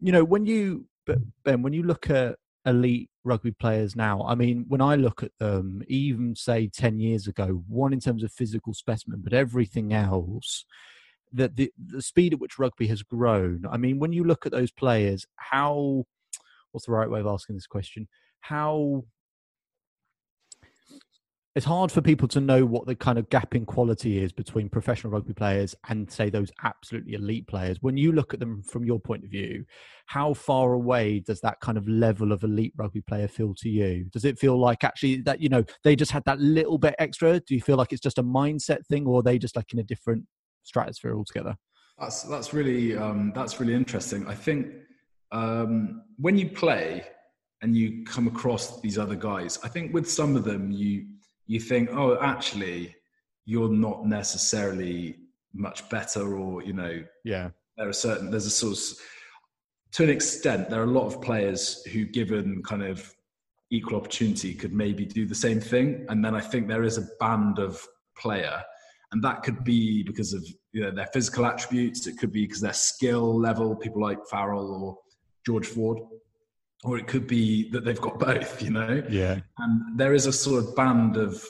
you 0.00 0.12
know, 0.12 0.22
when 0.22 0.46
you, 0.46 0.86
Ben, 1.44 1.62
when 1.62 1.72
you 1.72 1.82
look 1.82 2.08
at 2.08 2.36
elite 2.64 3.10
rugby 3.24 3.50
players 3.50 3.96
now, 3.96 4.22
I 4.22 4.36
mean, 4.36 4.64
when 4.68 4.80
I 4.80 4.94
look 4.94 5.24
at 5.24 5.32
them, 5.40 5.82
even 5.88 6.36
say 6.36 6.68
ten 6.68 7.00
years 7.00 7.26
ago, 7.26 7.64
one 7.66 7.92
in 7.92 7.98
terms 7.98 8.22
of 8.22 8.30
physical 8.30 8.74
specimen, 8.74 9.22
but 9.24 9.32
everything 9.32 9.92
else, 9.92 10.66
that 11.32 11.56
the 11.56 11.72
the 11.76 12.00
speed 12.00 12.34
at 12.34 12.40
which 12.40 12.60
rugby 12.60 12.86
has 12.86 13.02
grown. 13.02 13.64
I 13.68 13.76
mean, 13.76 13.98
when 13.98 14.12
you 14.12 14.22
look 14.22 14.46
at 14.46 14.52
those 14.52 14.70
players, 14.70 15.26
how 15.34 16.04
what's 16.70 16.86
the 16.86 16.92
right 16.92 17.10
way 17.10 17.18
of 17.18 17.26
asking 17.26 17.56
this 17.56 17.66
question? 17.66 18.06
How 18.40 19.02
it's 21.56 21.66
hard 21.66 21.90
for 21.90 22.00
people 22.00 22.28
to 22.28 22.40
know 22.40 22.64
what 22.64 22.86
the 22.86 22.94
kind 22.94 23.18
of 23.18 23.28
gap 23.28 23.54
in 23.56 23.66
quality 23.66 24.22
is 24.22 24.32
between 24.32 24.68
professional 24.68 25.12
rugby 25.12 25.32
players 25.32 25.74
and 25.88 26.10
say 26.10 26.30
those 26.30 26.50
absolutely 26.62 27.14
elite 27.14 27.46
players. 27.48 27.78
When 27.80 27.96
you 27.96 28.12
look 28.12 28.32
at 28.32 28.40
them 28.40 28.62
from 28.62 28.84
your 28.84 29.00
point 29.00 29.24
of 29.24 29.30
view 29.30 29.64
how 30.10 30.34
far 30.34 30.72
away 30.72 31.20
does 31.20 31.40
that 31.40 31.60
kind 31.60 31.78
of 31.78 31.88
level 31.88 32.32
of 32.32 32.42
elite 32.42 32.72
rugby 32.76 33.00
player 33.00 33.28
feel 33.28 33.54
to 33.54 33.68
you? 33.68 34.06
Does 34.12 34.24
it 34.24 34.40
feel 34.40 34.58
like 34.58 34.82
actually 34.82 35.22
that 35.22 35.40
you 35.40 35.48
know 35.48 35.64
they 35.84 35.94
just 35.94 36.10
had 36.10 36.24
that 36.24 36.40
little 36.40 36.78
bit 36.78 36.96
extra? 36.98 37.38
Do 37.38 37.54
you 37.54 37.60
feel 37.60 37.76
like 37.76 37.92
it's 37.92 38.00
just 38.00 38.18
a 38.18 38.22
mindset 38.24 38.84
thing 38.86 39.06
or 39.06 39.20
are 39.20 39.22
they 39.22 39.38
just 39.38 39.54
like 39.54 39.72
in 39.72 39.78
a 39.78 39.84
different 39.84 40.24
stratosphere 40.64 41.14
altogether? 41.14 41.54
That's 41.96 42.24
that's 42.24 42.52
really 42.52 42.96
um, 42.96 43.30
that's 43.36 43.60
really 43.60 43.74
interesting. 43.74 44.26
I 44.26 44.34
think 44.34 44.66
um, 45.30 46.02
when 46.16 46.36
you 46.36 46.48
play 46.48 47.04
and 47.62 47.76
you 47.76 48.02
come 48.04 48.26
across 48.26 48.80
these 48.80 48.96
other 48.96 49.14
guys 49.14 49.58
i 49.62 49.68
think 49.68 49.92
with 49.92 50.10
some 50.10 50.34
of 50.34 50.44
them 50.44 50.72
you 50.72 51.04
you 51.50 51.58
think, 51.58 51.90
oh, 51.92 52.16
actually, 52.20 52.94
you're 53.44 53.68
not 53.68 54.06
necessarily 54.06 55.16
much 55.52 55.88
better, 55.88 56.36
or 56.36 56.62
you 56.62 56.72
know, 56.72 57.02
yeah, 57.24 57.50
there 57.76 57.88
are 57.88 57.92
certain 57.92 58.30
there's 58.30 58.46
a 58.46 58.50
sort 58.50 58.74
of 58.74 58.80
to 59.94 60.04
an 60.04 60.10
extent 60.10 60.70
there 60.70 60.80
are 60.80 60.84
a 60.84 60.98
lot 60.98 61.06
of 61.06 61.20
players 61.20 61.82
who, 61.86 62.04
given 62.04 62.62
kind 62.62 62.84
of 62.84 63.12
equal 63.72 63.96
opportunity, 63.96 64.54
could 64.54 64.72
maybe 64.72 65.04
do 65.04 65.26
the 65.26 65.34
same 65.34 65.60
thing, 65.60 66.06
and 66.08 66.24
then 66.24 66.36
I 66.36 66.40
think 66.40 66.68
there 66.68 66.84
is 66.84 66.98
a 66.98 67.08
band 67.18 67.58
of 67.58 67.84
player. 68.16 68.62
And 69.10 69.20
that 69.24 69.42
could 69.42 69.64
be 69.64 70.04
because 70.04 70.32
of 70.32 70.46
you 70.70 70.82
know, 70.82 70.92
their 70.92 71.08
physical 71.12 71.44
attributes. 71.44 72.06
It 72.06 72.16
could 72.16 72.30
be 72.30 72.46
because 72.46 72.60
their 72.60 72.72
skill 72.72 73.36
level. 73.36 73.74
People 73.74 74.00
like 74.00 74.24
Farrell 74.30 74.70
or 74.70 74.96
George 75.44 75.66
Ford 75.66 75.98
or 76.84 76.98
it 76.98 77.06
could 77.06 77.26
be 77.26 77.68
that 77.70 77.84
they've 77.84 78.00
got 78.00 78.18
both, 78.18 78.62
you 78.62 78.70
know? 78.70 79.02
Yeah. 79.08 79.40
And 79.58 79.98
there 79.98 80.14
is 80.14 80.26
a 80.26 80.32
sort 80.32 80.64
of 80.64 80.74
band 80.74 81.16
of 81.16 81.44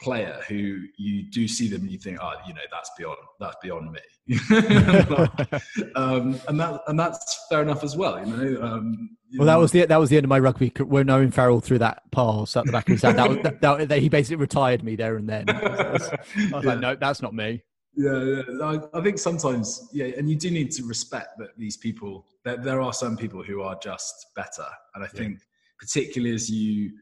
player 0.00 0.40
who 0.48 0.80
you 0.98 1.30
do 1.30 1.46
see 1.46 1.68
them 1.68 1.82
and 1.82 1.90
you 1.90 1.98
think, 1.98 2.18
oh, 2.20 2.32
you 2.46 2.54
know, 2.54 2.60
that's 2.70 2.90
beyond 2.98 3.18
that's 3.38 3.56
beyond 3.62 3.92
me. 3.92 4.00
um, 5.96 6.40
and 6.48 6.60
that 6.60 6.80
and 6.88 6.98
that's 6.98 7.46
fair 7.48 7.62
enough 7.62 7.84
as 7.84 7.96
well, 7.96 8.18
you 8.18 8.26
know. 8.26 8.62
Um, 8.62 9.16
you 9.30 9.38
well, 9.38 9.46
know. 9.46 9.52
that 9.52 9.58
was 9.58 9.72
the 9.72 9.86
that 9.86 9.96
was 9.96 10.10
the 10.10 10.16
end 10.16 10.24
of 10.24 10.28
my 10.28 10.38
rugby. 10.38 10.72
We're 10.78 11.04
knowing 11.04 11.30
Farrell 11.30 11.60
through 11.60 11.78
that 11.78 12.02
pass 12.10 12.56
at 12.56 12.66
the 12.66 12.72
back 12.72 12.88
of 12.88 12.92
his 12.94 13.02
head. 13.02 13.16
That, 13.16 13.28
was, 13.28 13.38
that, 13.42 13.60
that, 13.60 13.88
that, 13.88 13.98
he 14.00 14.08
basically 14.08 14.36
retired 14.36 14.82
me 14.82 14.96
there 14.96 15.16
and 15.16 15.28
then. 15.28 15.48
I 15.48 15.92
was, 15.92 16.08
I 16.10 16.16
was 16.16 16.18
yeah. 16.36 16.58
like, 16.64 16.80
no, 16.80 16.96
that's 16.96 17.22
not 17.22 17.34
me. 17.34 17.62
Yeah, 17.94 18.24
yeah. 18.24 18.64
I, 18.64 18.98
I, 18.98 19.02
think 19.02 19.18
sometimes, 19.18 19.88
yeah, 19.92 20.06
and 20.16 20.28
you 20.28 20.36
do 20.36 20.50
need 20.50 20.70
to 20.72 20.84
respect 20.84 21.38
that 21.38 21.56
these 21.58 21.76
people. 21.76 22.26
That 22.44 22.62
there 22.62 22.80
are 22.80 22.92
some 22.92 23.16
people 23.16 23.42
who 23.42 23.62
are 23.62 23.78
just 23.82 24.28
better, 24.34 24.66
and 24.94 25.04
I 25.04 25.08
yeah. 25.12 25.18
think 25.18 25.40
particularly 25.78 26.34
as 26.34 26.50
you 26.50 26.92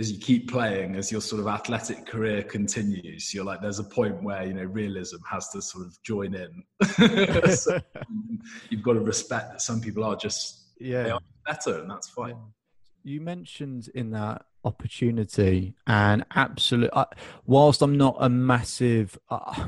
as 0.00 0.10
you 0.10 0.18
keep 0.18 0.50
playing, 0.50 0.96
as 0.96 1.12
your 1.12 1.20
sort 1.20 1.40
of 1.40 1.46
athletic 1.46 2.04
career 2.04 2.42
continues, 2.42 3.32
you're 3.32 3.44
like, 3.44 3.62
there's 3.62 3.78
a 3.78 3.84
point 3.84 4.20
where 4.22 4.44
you 4.44 4.52
know 4.52 4.64
realism 4.64 5.18
has 5.30 5.50
to 5.50 5.62
sort 5.62 5.86
of 5.86 5.96
join 6.02 6.34
in. 6.34 6.64
so 7.54 7.78
you've 8.70 8.82
got 8.82 8.94
to 8.94 9.00
respect 9.00 9.52
that 9.52 9.62
some 9.62 9.80
people 9.80 10.02
are 10.02 10.16
just 10.16 10.72
yeah 10.80 11.18
better, 11.46 11.78
and 11.78 11.90
that's 11.90 12.08
fine. 12.08 12.36
You 13.04 13.20
mentioned 13.20 13.88
in 13.94 14.10
that 14.10 14.46
opportunity, 14.64 15.74
and 15.86 16.24
absolute. 16.34 16.90
whilst 17.46 17.82
I'm 17.82 17.96
not 17.96 18.16
a 18.18 18.28
massive. 18.28 19.16
Uh, 19.30 19.66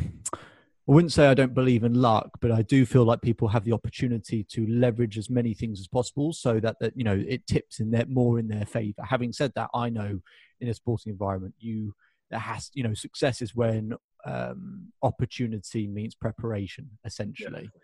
I 0.89 0.93
wouldn't 0.93 1.13
say 1.13 1.27
I 1.27 1.35
don't 1.35 1.55
believe 1.55 1.83
in 1.83 1.95
luck, 1.95 2.31
but 2.41 2.53
I 2.53 2.63
do 2.63 2.87
feel 2.87 3.05
like 3.05 3.21
people 3.21 3.49
have 3.49 3.65
the 3.65 3.73
opportunity 3.73 4.45
to 4.45 4.67
leverage 4.69 5.19
as 5.19 5.29
many 5.29 5.53
things 5.53 5.81
as 5.81 5.89
possible 5.89 6.33
so 6.33 6.61
that, 6.61 6.77
that 6.81 6.97
you 6.97 7.03
know 7.03 7.25
it 7.27 7.47
tips 7.47 7.81
in 7.81 7.91
their 7.91 8.07
more 8.07 8.39
in 8.39 8.47
their 8.47 8.67
favor. 8.67 9.03
Having 9.03 9.33
said 9.33 9.53
that, 9.57 9.69
I 9.75 9.89
know 9.91 10.21
in 10.61 10.69
a 10.69 10.75
sporting 10.75 11.11
environment, 11.11 11.55
you 11.59 11.93
there 12.31 12.39
has 12.39 12.71
you 12.73 12.85
know 12.85 12.95
success 12.95 13.43
is 13.43 13.55
when 13.55 13.95
um, 14.25 14.93
opportunity 15.03 15.89
means 15.89 16.15
preparation 16.15 16.89
essentially, 17.05 17.71
yeah. 17.75 17.81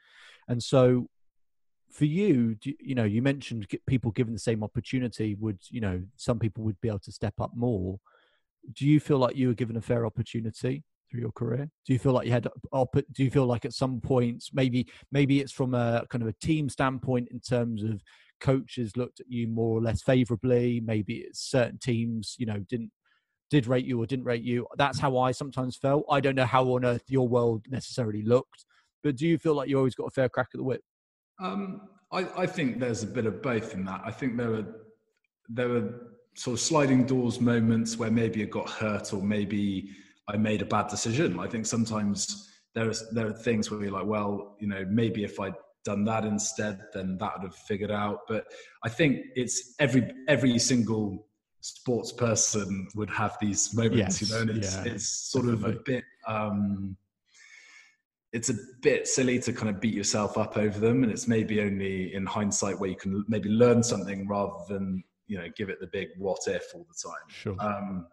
and 0.49 0.63
so 0.63 1.09
for 1.91 2.07
you, 2.07 2.55
do, 2.55 2.73
you 2.81 2.95
know, 2.95 3.05
you 3.05 3.21
mentioned 3.21 3.67
people 3.87 4.11
given 4.13 4.33
the 4.33 4.39
same 4.39 4.63
opportunity 4.63 5.35
would 5.35 5.59
you 5.71 5.81
know 5.81 6.03
some 6.17 6.39
people 6.39 6.63
would 6.63 6.81
be 6.81 6.89
able 6.89 7.01
to 7.01 7.13
step 7.13 7.35
up 7.41 7.51
more. 7.57 7.99
Do 8.73 8.87
you 8.87 9.01
feel 9.01 9.19
like 9.19 9.35
you 9.35 9.49
were 9.49 9.55
given 9.55 9.77
a 9.77 9.83
fair 9.83 10.07
opportunity? 10.07 10.85
Through 11.13 11.21
your 11.21 11.33
career? 11.33 11.69
Do 11.87 11.93
you 11.93 11.99
feel 11.99 12.13
like 12.13 12.27
you 12.27 12.33
had 12.33 12.49
do 12.73 13.25
you 13.25 13.31
feel 13.31 13.47
like 13.47 13.65
at 13.65 13.75
some 13.75 14.01
points 14.01 14.51
maybe 14.53 14.87
maybe 15.13 15.41
it's 15.41 15.53
from 15.53 15.75
a 15.75 16.05
kind 16.11 16.23
of 16.23 16.29
a 16.29 16.33
team 16.33 16.69
standpoint 16.69 17.29
in 17.31 17.39
terms 17.39 17.83
of 17.83 18.03
coaches 18.41 18.97
looked 18.97 19.21
at 19.21 19.31
you 19.31 19.47
more 19.47 19.79
or 19.79 19.81
less 19.81 20.03
favorably, 20.03 20.83
maybe 20.85 21.19
it's 21.19 21.41
certain 21.41 21.79
teams, 21.79 22.35
you 22.39 22.47
know, 22.47 22.59
didn't 22.69 22.91
did 23.51 23.67
rate 23.67 23.85
you 23.85 24.03
or 24.03 24.07
didn't 24.07 24.25
rate 24.25 24.43
you. 24.43 24.67
That's 24.77 24.99
how 24.99 25.19
I 25.19 25.31
sometimes 25.31 25.77
felt. 25.77 26.05
I 26.11 26.21
don't 26.21 26.35
know 26.35 26.47
how 26.47 26.65
on 26.71 26.87
earth 26.87 27.05
your 27.09 27.29
world 27.29 27.67
necessarily 27.69 28.23
looked, 28.23 28.65
but 29.03 29.17
do 29.17 29.27
you 29.27 29.37
feel 29.39 29.55
like 29.55 29.69
you 29.69 29.77
always 29.77 29.95
got 29.95 30.07
a 30.07 30.11
fair 30.11 30.31
crack 30.31 30.49
at 30.55 30.59
the 30.59 30.65
whip? 30.65 30.81
Um, 31.39 31.83
I, 32.11 32.27
I 32.37 32.47
think 32.47 32.81
there's 32.81 33.03
a 33.03 33.07
bit 33.07 33.27
of 33.27 33.43
both 33.43 33.75
in 33.75 33.85
that. 33.85 34.01
I 34.05 34.11
think 34.11 34.37
there 34.37 34.51
were 34.51 34.67
there 35.49 35.69
were 35.69 35.93
sort 36.35 36.55
of 36.55 36.61
sliding 36.61 37.05
doors 37.05 37.41
moments 37.41 37.99
where 37.99 38.11
maybe 38.11 38.43
it 38.43 38.51
got 38.51 38.69
hurt 38.71 39.13
or 39.13 39.23
maybe 39.23 39.91
I 40.33 40.37
made 40.37 40.63
a 40.63 40.67
bad 40.67 40.89
decision. 40.89 41.39
I 41.39 41.47
think 41.47 41.67
sometimes 41.67 42.51
there 42.75 42.89
are 42.89 42.95
there 43.13 43.27
are 43.27 43.33
things 43.33 43.71
where 43.71 43.83
you're 43.83 43.93
like, 43.93 44.07
well, 44.07 44.57
you 44.59 44.67
know, 44.67 44.85
maybe 44.89 45.25
if 45.25 45.39
I'd 45.39 45.55
done 45.85 46.05
that 46.05 46.25
instead, 46.25 46.81
then 46.95 47.19
that 47.19 47.33
would 47.35 47.49
have 47.51 47.57
figured 47.57 47.91
out. 47.91 48.21
But 48.27 48.47
I 48.83 48.89
think 48.89 49.27
it's 49.35 49.75
every 49.79 50.11
every 50.29 50.59
single 50.59 51.27
sports 51.61 52.13
person 52.13 52.89
would 52.95 53.11
have 53.11 53.37
these 53.41 53.75
moments, 53.75 54.21
yes, 54.21 54.23
you 54.23 54.35
know, 54.35 54.41
and 54.43 54.51
it's 54.59 54.75
yeah, 54.77 54.93
it's 54.93 55.09
sort 55.31 55.45
definitely. 55.45 55.71
of 55.71 55.77
a 55.77 55.81
bit 55.85 56.05
um 56.27 56.97
it's 58.33 58.49
a 58.49 58.55
bit 58.81 59.07
silly 59.07 59.39
to 59.39 59.53
kind 59.53 59.69
of 59.69 59.79
beat 59.79 59.93
yourself 59.95 60.39
up 60.39 60.57
over 60.57 60.79
them 60.81 61.03
and 61.03 61.13
it's 61.13 61.29
maybe 61.29 61.61
only 61.61 62.15
in 62.15 62.25
hindsight 62.25 62.79
where 62.81 62.89
you 62.89 62.97
can 62.97 63.25
maybe 63.29 63.51
learn 63.51 63.83
something 63.83 64.27
rather 64.27 64.57
than 64.69 65.05
you 65.27 65.37
know 65.37 65.47
give 65.57 65.69
it 65.69 65.79
the 65.81 65.87
big 65.89 66.09
what 66.17 66.41
if 66.47 66.65
all 66.75 66.87
the 66.89 67.09
time 67.09 67.29
sure 67.29 67.57
um 67.61 68.07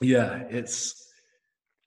yeah, 0.00 0.44
it's. 0.48 1.06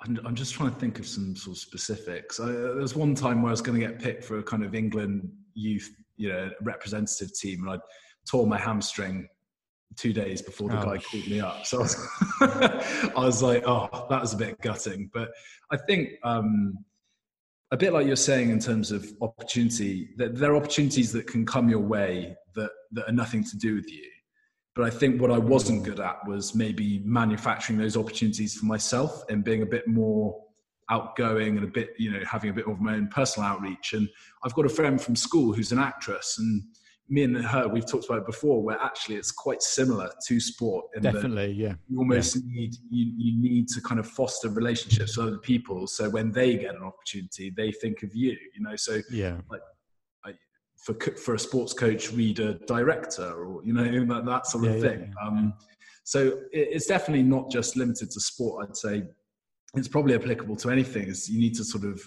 I'm, 0.01 0.19
I'm 0.25 0.35
just 0.35 0.53
trying 0.53 0.69
to 0.71 0.75
think 0.75 0.99
of 0.99 1.07
some 1.07 1.35
sort 1.35 1.55
of 1.55 1.61
specifics. 1.61 2.39
I, 2.39 2.47
there 2.47 2.75
was 2.75 2.95
one 2.95 3.15
time 3.15 3.41
where 3.41 3.49
I 3.49 3.53
was 3.53 3.61
going 3.61 3.79
to 3.79 3.87
get 3.87 4.01
picked 4.01 4.23
for 4.23 4.39
a 4.39 4.43
kind 4.43 4.63
of 4.63 4.75
England 4.75 5.29
youth, 5.53 5.89
you 6.17 6.29
know, 6.29 6.49
representative 6.61 7.33
team, 7.33 7.61
and 7.61 7.69
I 7.71 7.79
tore 8.29 8.45
my 8.45 8.57
hamstring 8.57 9.27
two 9.95 10.13
days 10.13 10.41
before 10.41 10.69
the 10.69 10.79
oh. 10.79 10.85
guy 10.85 10.97
called 10.97 11.27
me 11.27 11.39
up. 11.39 11.65
So 11.65 11.79
I 11.79 11.81
was, 11.81 12.07
I 12.41 13.25
was, 13.25 13.43
like, 13.43 13.63
oh, 13.67 14.07
that 14.09 14.21
was 14.21 14.33
a 14.33 14.37
bit 14.37 14.59
gutting. 14.61 15.09
But 15.13 15.31
I 15.71 15.77
think 15.77 16.09
um, 16.23 16.83
a 17.71 17.77
bit 17.77 17.93
like 17.93 18.05
you're 18.05 18.15
saying 18.15 18.49
in 18.49 18.59
terms 18.59 18.91
of 18.91 19.05
opportunity, 19.21 20.09
that 20.17 20.35
there 20.35 20.51
are 20.51 20.55
opportunities 20.55 21.11
that 21.13 21.27
can 21.27 21.45
come 21.45 21.69
your 21.69 21.79
way 21.79 22.35
that, 22.55 22.71
that 22.91 23.09
are 23.09 23.13
nothing 23.13 23.43
to 23.43 23.57
do 23.57 23.75
with 23.75 23.91
you. 23.91 24.09
But 24.75 24.85
I 24.85 24.89
think 24.89 25.21
what 25.21 25.29
I 25.31 25.37
wasn't 25.37 25.83
good 25.83 25.99
at 25.99 26.27
was 26.27 26.55
maybe 26.55 27.01
manufacturing 27.05 27.77
those 27.77 27.95
opportunities 27.95 28.55
for 28.55 28.65
myself 28.65 29.23
and 29.29 29.43
being 29.43 29.61
a 29.61 29.67
bit 29.67 29.87
more 29.87 30.41
outgoing 30.89 31.57
and 31.57 31.63
a 31.63 31.71
bit, 31.71 31.91
you 31.97 32.11
know, 32.11 32.21
having 32.29 32.49
a 32.49 32.53
bit 32.53 32.67
of 32.67 32.79
my 32.79 32.95
own 32.95 33.07
personal 33.07 33.47
outreach. 33.47 33.93
And 33.93 34.09
I've 34.43 34.53
got 34.53 34.65
a 34.65 34.69
friend 34.69 34.99
from 34.99 35.15
school 35.15 35.53
who's 35.53 35.71
an 35.71 35.79
actress, 35.79 36.37
and 36.39 36.63
me 37.09 37.23
and 37.23 37.37
her, 37.45 37.67
we've 37.67 37.85
talked 37.85 38.05
about 38.05 38.19
it 38.19 38.25
before, 38.25 38.63
where 38.63 38.81
actually 38.81 39.15
it's 39.15 39.31
quite 39.31 39.61
similar 39.61 40.09
to 40.27 40.39
sport. 40.39 40.85
Definitely, 41.01 41.51
yeah. 41.51 41.75
You 41.87 41.99
almost 41.99 42.35
yeah. 42.35 42.41
need 42.45 42.75
you 42.89 43.13
you 43.17 43.41
need 43.41 43.67
to 43.69 43.81
kind 43.81 43.99
of 43.99 44.07
foster 44.07 44.49
relationships 44.49 45.17
with 45.17 45.27
other 45.27 45.37
people, 45.37 45.87
so 45.87 46.09
when 46.09 46.31
they 46.31 46.57
get 46.57 46.75
an 46.75 46.83
opportunity, 46.83 47.53
they 47.55 47.71
think 47.71 48.03
of 48.03 48.15
you. 48.15 48.37
You 48.55 48.63
know, 48.63 48.75
so 48.75 49.01
yeah, 49.11 49.37
like 49.49 49.61
for 50.83 50.93
for 51.15 51.35
a 51.35 51.39
sports 51.39 51.73
coach, 51.73 52.11
reader, 52.11 52.53
director, 52.67 53.31
or 53.45 53.63
you 53.63 53.73
know 53.73 54.05
that, 54.13 54.25
that 54.25 54.47
sort 54.47 54.65
of 54.65 54.75
yeah, 54.75 54.81
thing. 54.81 54.99
Yeah, 54.99 55.07
yeah. 55.21 55.27
Um, 55.27 55.53
so 56.05 56.39
it's 56.51 56.85
definitely 56.85 57.23
not 57.23 57.49
just 57.49 57.77
limited 57.77 58.11
to 58.11 58.19
sport. 58.19 58.67
I'd 58.67 58.75
say 58.75 59.03
it's 59.75 59.87
probably 59.87 60.15
applicable 60.15 60.57
to 60.57 60.69
anything. 60.69 61.07
Is 61.07 61.29
you 61.29 61.39
need 61.39 61.55
to 61.55 61.63
sort 61.63 61.85
of 61.85 62.01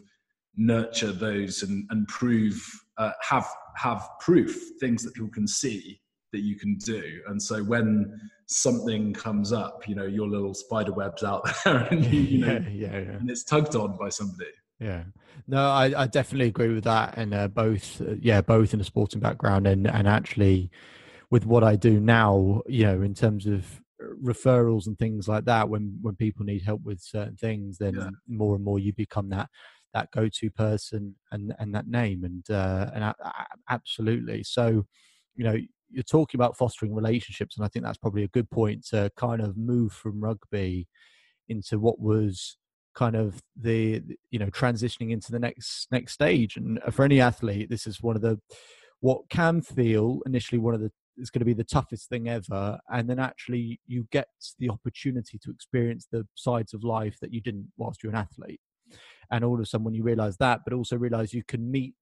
nurture 0.56 1.12
those 1.12 1.62
and, 1.62 1.86
and 1.90 2.06
prove 2.08 2.62
uh, 2.98 3.12
have 3.22 3.48
have 3.76 4.06
proof 4.20 4.54
things 4.80 5.02
that 5.02 5.14
people 5.14 5.30
can 5.30 5.46
see 5.46 6.00
that 6.32 6.40
you 6.40 6.56
can 6.56 6.76
do. 6.76 7.20
And 7.28 7.40
so 7.40 7.62
when 7.62 8.20
something 8.46 9.12
comes 9.14 9.52
up, 9.52 9.88
you 9.88 9.94
know, 9.94 10.04
your 10.04 10.28
little 10.28 10.54
spider 10.54 10.92
web's 10.92 11.22
out 11.22 11.48
there, 11.64 11.88
and 11.90 12.04
you, 12.04 12.20
you 12.20 12.38
know, 12.44 12.56
and 12.56 13.30
it's 13.30 13.44
tugged 13.44 13.76
on 13.76 13.96
by 13.96 14.08
somebody. 14.08 14.50
Yeah, 14.78 15.04
no, 15.46 15.70
I, 15.70 16.02
I 16.02 16.06
definitely 16.06 16.48
agree 16.48 16.68
with 16.74 16.84
that, 16.84 17.16
and 17.16 17.32
uh, 17.32 17.48
both, 17.48 18.00
uh, 18.02 18.14
yeah, 18.20 18.42
both 18.42 18.74
in 18.74 18.80
a 18.80 18.84
sporting 18.84 19.20
background 19.20 19.66
and 19.66 19.86
and 19.86 20.06
actually 20.06 20.70
with 21.30 21.46
what 21.46 21.64
I 21.64 21.76
do 21.76 22.00
now, 22.00 22.62
you 22.66 22.84
know, 22.84 23.02
in 23.02 23.14
terms 23.14 23.46
of 23.46 23.80
referrals 24.22 24.86
and 24.86 24.98
things 24.98 25.28
like 25.28 25.46
that, 25.46 25.68
when 25.70 25.98
when 26.02 26.16
people 26.16 26.44
need 26.44 26.62
help 26.62 26.82
with 26.84 27.00
certain 27.00 27.36
things, 27.36 27.78
then 27.78 27.94
yeah. 27.96 28.10
more 28.28 28.54
and 28.54 28.64
more 28.64 28.78
you 28.78 28.92
become 28.92 29.30
that 29.30 29.48
that 29.94 30.10
go-to 30.10 30.50
person 30.50 31.16
and 31.32 31.54
and 31.58 31.74
that 31.74 31.88
name, 31.88 32.24
and 32.24 32.48
uh, 32.50 32.90
and 32.94 33.14
absolutely. 33.70 34.42
So, 34.44 34.86
you 35.36 35.44
know, 35.44 35.56
you're 35.90 36.02
talking 36.04 36.38
about 36.38 36.56
fostering 36.58 36.94
relationships, 36.94 37.56
and 37.56 37.64
I 37.64 37.68
think 37.68 37.84
that's 37.84 37.98
probably 37.98 38.24
a 38.24 38.28
good 38.28 38.50
point 38.50 38.86
to 38.88 39.10
kind 39.16 39.40
of 39.40 39.56
move 39.56 39.92
from 39.92 40.20
rugby 40.20 40.88
into 41.48 41.78
what 41.78 42.00
was 42.00 42.56
kind 42.96 43.14
of 43.14 43.40
the 43.60 44.02
you 44.30 44.38
know 44.38 44.46
transitioning 44.46 45.12
into 45.12 45.30
the 45.30 45.38
next 45.38 45.86
next 45.92 46.14
stage. 46.14 46.56
And 46.56 46.80
for 46.90 47.04
any 47.04 47.20
athlete 47.20 47.70
this 47.70 47.86
is 47.86 48.02
one 48.02 48.16
of 48.16 48.22
the 48.22 48.40
what 49.00 49.28
can 49.28 49.60
feel 49.60 50.20
initially 50.26 50.58
one 50.58 50.74
of 50.74 50.80
the 50.80 50.90
is 51.18 51.30
going 51.30 51.40
to 51.40 51.46
be 51.46 51.54
the 51.54 51.64
toughest 51.64 52.08
thing 52.08 52.28
ever. 52.28 52.78
And 52.90 53.08
then 53.08 53.18
actually 53.18 53.80
you 53.86 54.06
get 54.10 54.28
the 54.58 54.70
opportunity 54.70 55.38
to 55.38 55.50
experience 55.50 56.06
the 56.10 56.26
sides 56.34 56.74
of 56.74 56.84
life 56.84 57.18
that 57.20 57.32
you 57.32 57.40
didn't 57.40 57.68
whilst 57.76 58.02
you're 58.02 58.12
an 58.12 58.18
athlete. 58.18 58.60
And 59.30 59.44
all 59.44 59.54
of 59.54 59.60
a 59.60 59.66
sudden 59.66 59.84
when 59.84 59.94
you 59.94 60.02
realize 60.02 60.36
that 60.38 60.60
but 60.64 60.72
also 60.72 60.96
realize 60.96 61.34
you 61.34 61.44
can 61.44 61.70
meet 61.70 61.94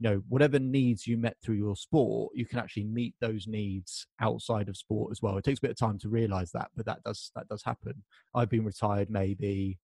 you 0.00 0.08
know 0.08 0.22
whatever 0.28 0.58
needs 0.58 1.06
you 1.06 1.18
met 1.18 1.36
through 1.42 1.56
your 1.56 1.76
sport 1.76 2.32
you 2.34 2.46
can 2.46 2.58
actually 2.58 2.84
meet 2.84 3.14
those 3.20 3.46
needs 3.46 4.06
outside 4.20 4.68
of 4.68 4.76
sport 4.76 5.12
as 5.12 5.22
well. 5.22 5.36
It 5.36 5.44
takes 5.44 5.58
a 5.58 5.62
bit 5.62 5.70
of 5.72 5.78
time 5.78 5.98
to 5.98 6.08
realize 6.08 6.50
that 6.52 6.70
but 6.76 6.86
that 6.86 7.02
does 7.04 7.30
that 7.36 7.48
does 7.48 7.62
happen. 7.62 8.02
I've 8.34 8.50
been 8.50 8.64
retired 8.64 9.10
maybe 9.10 9.78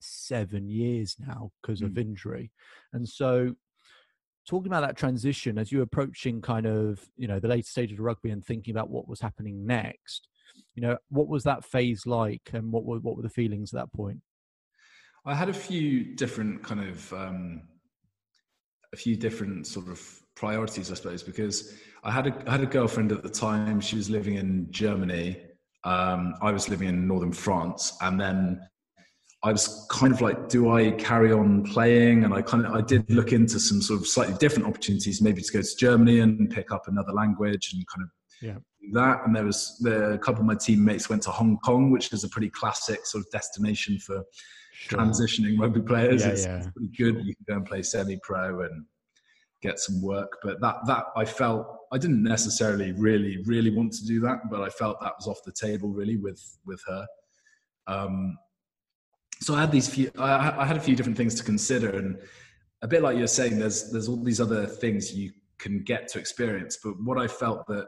seven 0.00 0.68
years 0.68 1.16
now 1.18 1.50
because 1.62 1.80
mm. 1.80 1.86
of 1.86 1.98
injury 1.98 2.50
and 2.92 3.08
so 3.08 3.54
talking 4.46 4.68
about 4.68 4.80
that 4.80 4.96
transition 4.96 5.58
as 5.58 5.70
you're 5.70 5.82
approaching 5.82 6.40
kind 6.40 6.66
of 6.66 7.00
you 7.16 7.28
know 7.28 7.38
the 7.38 7.48
later 7.48 7.66
stages 7.68 7.98
of 7.98 8.04
rugby 8.04 8.30
and 8.30 8.44
thinking 8.44 8.72
about 8.72 8.90
what 8.90 9.08
was 9.08 9.20
happening 9.20 9.66
next 9.66 10.28
you 10.74 10.82
know 10.82 10.96
what 11.10 11.28
was 11.28 11.44
that 11.44 11.64
phase 11.64 12.06
like 12.06 12.50
and 12.52 12.72
what 12.72 12.84
were 12.84 12.98
what 12.98 13.16
were 13.16 13.22
the 13.22 13.28
feelings 13.28 13.72
at 13.72 13.80
that 13.80 13.92
point 13.92 14.20
i 15.26 15.34
had 15.34 15.48
a 15.48 15.54
few 15.54 16.14
different 16.16 16.62
kind 16.62 16.80
of 16.80 17.12
um 17.12 17.62
a 18.92 18.96
few 18.96 19.16
different 19.16 19.66
sort 19.66 19.88
of 19.88 20.00
priorities, 20.34 20.90
I 20.90 20.94
suppose, 20.94 21.22
because 21.22 21.74
I 22.04 22.10
had 22.10 22.26
a 22.26 22.44
I 22.46 22.52
had 22.52 22.62
a 22.62 22.66
girlfriend 22.66 23.12
at 23.12 23.22
the 23.22 23.28
time. 23.28 23.80
She 23.80 23.96
was 23.96 24.08
living 24.08 24.36
in 24.36 24.68
Germany. 24.70 25.36
Um, 25.84 26.34
I 26.40 26.52
was 26.52 26.68
living 26.68 26.88
in 26.88 27.06
northern 27.06 27.32
France, 27.32 27.96
and 28.00 28.20
then 28.20 28.60
I 29.44 29.52
was 29.52 29.86
kind 29.88 30.12
of 30.12 30.20
like, 30.20 30.48
do 30.48 30.72
I 30.72 30.90
carry 30.92 31.32
on 31.32 31.62
playing? 31.62 32.24
And 32.24 32.34
I 32.34 32.42
kind 32.42 32.66
of 32.66 32.72
I 32.72 32.80
did 32.80 33.08
look 33.08 33.32
into 33.32 33.60
some 33.60 33.80
sort 33.80 34.00
of 34.00 34.06
slightly 34.08 34.34
different 34.38 34.66
opportunities, 34.66 35.22
maybe 35.22 35.42
to 35.42 35.52
go 35.52 35.62
to 35.62 35.76
Germany 35.78 36.20
and 36.20 36.50
pick 36.50 36.72
up 36.72 36.88
another 36.88 37.12
language 37.12 37.72
and 37.72 37.84
kind 37.86 38.02
of 38.02 38.10
yeah. 38.42 38.58
that. 38.94 39.24
And 39.24 39.36
there 39.36 39.44
was 39.44 39.78
the, 39.80 40.12
a 40.12 40.18
couple 40.18 40.40
of 40.40 40.46
my 40.46 40.56
teammates 40.56 41.08
went 41.08 41.22
to 41.22 41.30
Hong 41.30 41.56
Kong, 41.58 41.92
which 41.92 42.12
is 42.12 42.24
a 42.24 42.28
pretty 42.28 42.50
classic 42.50 43.06
sort 43.06 43.24
of 43.24 43.30
destination 43.30 44.00
for 44.00 44.24
sure. 44.72 44.98
transitioning 44.98 45.56
rugby 45.56 45.82
players. 45.82 46.24
Yeah, 46.24 46.32
it's, 46.32 46.44
yeah. 46.44 46.56
it's 46.56 46.70
pretty 46.72 46.92
good. 46.98 47.24
You 47.24 47.36
can 47.36 47.44
go 47.48 47.54
and 47.54 47.66
play 47.66 47.82
semi-pro 47.82 48.62
and 48.62 48.84
get 49.62 49.78
some 49.78 50.02
work. 50.02 50.38
But 50.42 50.60
that 50.62 50.84
that 50.86 51.04
I 51.16 51.24
felt 51.24 51.64
I 51.92 51.98
didn't 51.98 52.24
necessarily 52.24 52.90
really 52.92 53.44
really 53.46 53.70
want 53.70 53.92
to 53.92 54.04
do 54.04 54.18
that, 54.22 54.50
but 54.50 54.62
I 54.62 54.68
felt 54.68 55.00
that 55.00 55.14
was 55.16 55.28
off 55.28 55.38
the 55.44 55.52
table 55.52 55.90
really 55.90 56.16
with 56.16 56.42
with 56.66 56.82
her. 56.88 57.06
Um, 57.86 58.36
so 59.40 59.54
I 59.54 59.60
had 59.60 59.72
these 59.72 59.88
few. 59.88 60.10
I, 60.18 60.62
I 60.62 60.64
had 60.64 60.76
a 60.76 60.80
few 60.80 60.96
different 60.96 61.16
things 61.16 61.34
to 61.36 61.44
consider, 61.44 61.90
and 61.96 62.18
a 62.82 62.88
bit 62.88 63.02
like 63.02 63.16
you're 63.16 63.26
saying, 63.26 63.58
there's 63.58 63.90
there's 63.90 64.08
all 64.08 64.22
these 64.22 64.40
other 64.40 64.66
things 64.66 65.14
you 65.14 65.32
can 65.58 65.82
get 65.82 66.08
to 66.08 66.18
experience. 66.18 66.78
But 66.82 66.94
what 67.02 67.18
I 67.18 67.26
felt 67.26 67.66
that 67.68 67.86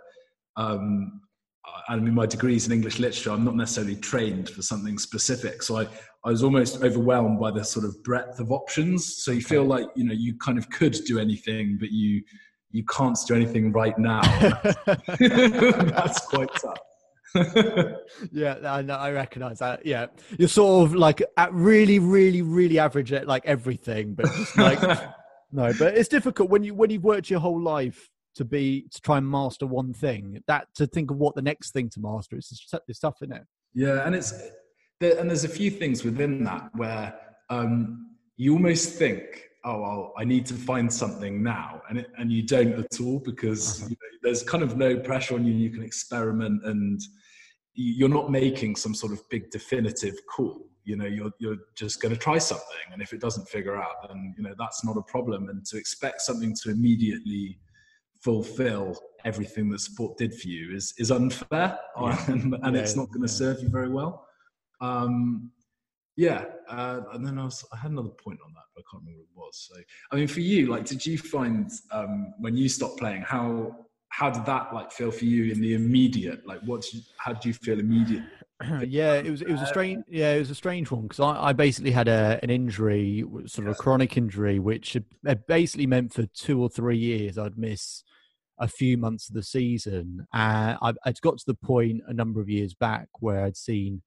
um, 0.57 1.21
I 1.89 1.97
mean, 1.97 2.15
my 2.15 2.27
degrees 2.27 2.67
in 2.67 2.73
English 2.73 2.99
literature, 2.99 3.31
I'm 3.31 3.45
not 3.45 3.57
necessarily 3.57 3.97
trained 3.97 4.49
for 4.51 4.63
something 4.63 4.99
specific. 4.99 5.63
So 5.63 5.79
I, 5.79 5.87
I 6.25 6.31
was 6.31 6.43
almost 6.43 6.83
overwhelmed 6.83 7.39
by 7.41 7.51
the 7.51 7.65
sort 7.65 7.85
of 7.85 8.03
breadth 8.03 8.41
of 8.41 8.51
options. 8.51 9.23
So 9.23 9.33
you 9.33 9.43
feel 9.43 9.65
like, 9.65 9.87
you 9.95 10.05
know, 10.05 10.15
you 10.15 10.37
kind 10.39 10.59
of 10.59 10.69
could 10.71 10.97
do 11.07 11.19
anything, 11.19 11.77
but 11.79 11.91
you, 11.91 12.23
you 12.71 12.85
can't 12.85 13.19
do 13.27 13.35
anything 13.35 13.73
right 13.73 13.99
now. 13.99 14.21
That's 15.19 16.27
quite 16.27 16.49
tough. 16.61 16.79
yeah, 18.33 18.59
I 18.64 18.83
know, 18.83 18.97
I 18.97 19.12
recognize 19.12 19.59
that. 19.61 19.85
Yeah, 19.87 20.07
you're 20.38 20.49
sort 20.49 20.87
of 20.87 20.95
like 20.95 21.23
at 21.37 21.53
really, 21.53 21.99
really, 21.99 22.43
really 22.43 22.79
average 22.79 23.12
at 23.12 23.27
like 23.27 23.45
everything, 23.47 24.14
but 24.14 24.27
just 24.27 24.57
like 24.57 24.81
no. 25.53 25.73
But 25.79 25.97
it's 25.97 26.09
difficult 26.09 26.51
when 26.51 26.64
you 26.64 26.75
when 26.75 26.90
you've 26.90 27.05
worked 27.05 27.31
your 27.31 27.40
whole 27.40 27.61
life 27.61 28.11
to 28.35 28.45
be 28.45 28.87
to 28.90 29.01
try 29.01 29.19
and 29.19 29.29
master 29.29 29.66
one 29.66 29.93
thing 29.93 30.43
that 30.47 30.69
to 30.75 30.87
think 30.87 31.11
of 31.11 31.16
what 31.16 31.35
the 31.35 31.43
next 31.43 31.73
thing 31.73 31.88
to 31.90 32.01
master 32.01 32.37
is 32.37 32.51
is 32.88 32.99
tough 32.99 33.16
isn't 33.23 33.37
it 33.37 33.43
yeah 33.75 34.07
and 34.07 34.14
it's 34.14 34.33
there, 35.01 35.19
and 35.19 35.29
there's 35.29 35.45
a 35.45 35.49
few 35.49 35.71
things 35.71 36.05
within 36.05 36.45
that 36.45 36.71
where 36.75 37.14
um, 37.49 38.11
you 38.37 38.53
almost 38.53 38.95
think 38.95 39.49
oh 39.64 39.81
well, 39.81 40.12
i 40.16 40.25
need 40.25 40.47
to 40.47 40.55
find 40.55 40.93
something 40.93 41.43
now 41.43 41.83
and 41.88 41.99
it, 41.99 42.11
and 42.19 42.33
you 42.33 42.43
don't 42.43 42.73
at 42.79 43.01
all 43.01 43.19
because 43.19 43.81
uh-huh. 43.81 43.88
you 43.90 43.97
know, 43.97 44.19
there's 44.23 44.43
kind 44.43 44.62
of 44.62 44.77
no 44.77 44.97
pressure 44.97 45.35
on 45.35 45.45
you 45.45 45.53
you 45.53 45.71
can 45.71 45.83
experiment 45.83 46.64
and 46.64 47.01
you're 47.81 48.09
not 48.09 48.31
making 48.31 48.77
some 48.77 48.95
sort 48.95 49.12
of 49.12 49.27
big 49.31 49.51
definitive 49.51 50.14
call. 50.27 50.66
You 50.85 50.97
know 50.97 51.07
you're 51.07 51.31
you're 51.38 51.57
just 51.75 52.01
going 52.01 52.14
to 52.14 52.21
try 52.21 52.38
something 52.38 52.87
and 52.93 53.01
if 53.03 53.12
it 53.12 53.21
doesn't 53.21 53.49
figure 53.49 53.77
out 53.77 54.09
then 54.09 54.35
you 54.37 54.43
know 54.43 54.55
that's 54.59 54.85
not 54.85 54.97
a 54.97 55.03
problem. 55.03 55.49
And 55.49 55.64
to 55.66 55.77
expect 55.79 56.21
something 56.23 56.55
to 56.62 56.71
immediately 56.71 57.59
fulfill 58.21 58.99
everything 59.25 59.71
that 59.71 59.81
sport 59.81 60.19
did 60.19 60.35
for 60.35 60.49
you 60.49 60.75
is 60.75 60.93
is 60.99 61.11
unfair 61.11 61.79
yeah. 62.01 62.25
and, 62.29 62.55
and 62.62 62.77
yeah, 62.77 62.83
it's 62.83 62.97
not 62.97 63.09
going 63.09 63.23
to 63.23 63.29
serve 63.29 63.62
you 63.62 63.69
very 63.69 63.88
well. 63.88 64.27
Um, 64.81 65.51
yeah 66.16 66.45
uh, 66.69 67.01
and 67.12 67.25
then 67.25 67.38
I, 67.38 67.45
was, 67.45 67.64
I 67.73 67.77
had 67.77 67.93
another 67.93 68.09
point 68.09 68.40
on 68.45 68.53
that 68.53 68.64
but 68.75 68.81
i 68.81 68.85
can't 68.90 69.03
remember 69.05 69.23
what 69.33 69.45
it 69.45 69.49
was. 69.49 69.71
So 69.71 69.81
i 70.11 70.16
mean 70.16 70.27
for 70.27 70.40
you 70.40 70.66
like 70.66 70.85
did 70.85 71.07
you 71.07 71.16
find 71.16 71.71
um, 71.93 72.35
when 72.38 72.57
you 72.57 72.69
stopped 72.69 72.99
playing 72.99 73.23
how 73.23 73.77
how 74.20 74.28
did 74.28 74.44
that 74.44 74.74
like 74.74 74.92
feel 74.92 75.11
for 75.11 75.24
you 75.24 75.50
in 75.50 75.62
the 75.62 75.72
immediate? 75.72 76.46
Like 76.46 76.61
what 76.66 76.92
you, 76.92 77.00
how 77.16 77.33
did 77.33 77.42
you 77.42 77.54
feel 77.54 77.80
immediately 77.80 78.28
yeah, 78.87 79.14
it 79.14 79.30
was 79.30 79.40
it 79.40 79.50
was 79.50 79.62
a 79.62 79.66
strange 79.66 80.04
yeah 80.09 80.35
it 80.35 80.38
was 80.38 80.50
a 80.50 80.54
strange 80.54 80.90
one 80.90 81.04
because 81.04 81.20
I, 81.20 81.48
I 81.48 81.52
basically 81.54 81.90
had 81.90 82.06
a 82.06 82.38
an 82.42 82.50
injury 82.50 83.24
sort 83.46 83.66
of 83.66 83.72
a 83.72 83.74
chronic 83.74 84.18
injury 84.18 84.59
which 84.59 84.94
basically 85.48 85.87
meant 85.87 86.12
for 86.12 86.26
two 86.26 86.61
or 86.61 86.68
three 86.68 86.98
years 86.98 87.38
I'd 87.38 87.56
miss 87.56 88.04
a 88.59 88.68
few 88.68 88.98
months 88.98 89.30
of 89.30 89.35
the 89.35 89.42
season. 89.42 90.26
Uh, 90.35 90.76
I, 90.83 90.92
I'd 91.06 91.20
got 91.22 91.38
to 91.38 91.46
the 91.46 91.54
point 91.54 92.02
a 92.06 92.12
number 92.12 92.42
of 92.42 92.50
years 92.50 92.74
back 92.74 93.09
where 93.20 93.42
I'd 93.42 93.56
seen 93.56 94.02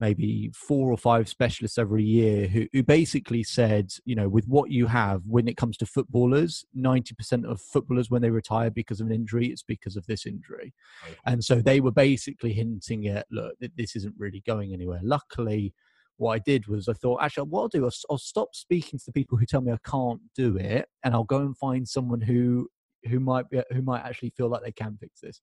maybe 0.00 0.50
four 0.54 0.90
or 0.90 0.96
five 0.96 1.28
specialists 1.28 1.78
every 1.78 2.02
year 2.02 2.46
who, 2.48 2.66
who 2.72 2.82
basically 2.82 3.42
said, 3.42 3.92
you 4.04 4.14
know, 4.14 4.28
with 4.28 4.46
what 4.46 4.70
you 4.70 4.86
have 4.86 5.22
when 5.26 5.46
it 5.46 5.56
comes 5.56 5.76
to 5.76 5.86
footballers, 5.86 6.64
90% 6.76 7.44
of 7.44 7.60
footballers, 7.60 8.10
when 8.10 8.22
they 8.22 8.30
retire 8.30 8.70
because 8.70 9.00
of 9.00 9.06
an 9.06 9.12
injury, 9.12 9.48
it's 9.48 9.62
because 9.62 9.96
of 9.96 10.06
this 10.06 10.26
injury. 10.26 10.72
And 11.26 11.44
so 11.44 11.56
they 11.56 11.80
were 11.80 11.92
basically 11.92 12.52
hinting 12.52 13.06
at, 13.08 13.26
look, 13.30 13.54
this 13.76 13.94
isn't 13.96 14.14
really 14.18 14.42
going 14.46 14.72
anywhere. 14.72 15.00
Luckily, 15.02 15.74
what 16.16 16.32
I 16.32 16.38
did 16.38 16.66
was 16.66 16.88
I 16.88 16.92
thought, 16.92 17.22
actually, 17.22 17.48
what 17.48 17.62
I'll 17.62 17.68
do, 17.68 17.84
I'll, 17.84 17.92
I'll 18.10 18.18
stop 18.18 18.54
speaking 18.54 18.98
to 18.98 19.04
the 19.06 19.12
people 19.12 19.38
who 19.38 19.46
tell 19.46 19.62
me 19.62 19.72
I 19.72 19.78
can't 19.88 20.20
do 20.34 20.56
it, 20.56 20.86
and 21.02 21.14
I'll 21.14 21.24
go 21.24 21.38
and 21.38 21.56
find 21.56 21.88
someone 21.88 22.20
who 22.20 22.68
who 23.08 23.18
might 23.20 23.48
be 23.48 23.62
who 23.70 23.80
might 23.80 24.04
actually 24.04 24.30
feel 24.36 24.48
like 24.48 24.62
they 24.62 24.72
can 24.72 24.98
fix 25.00 25.20
this. 25.20 25.40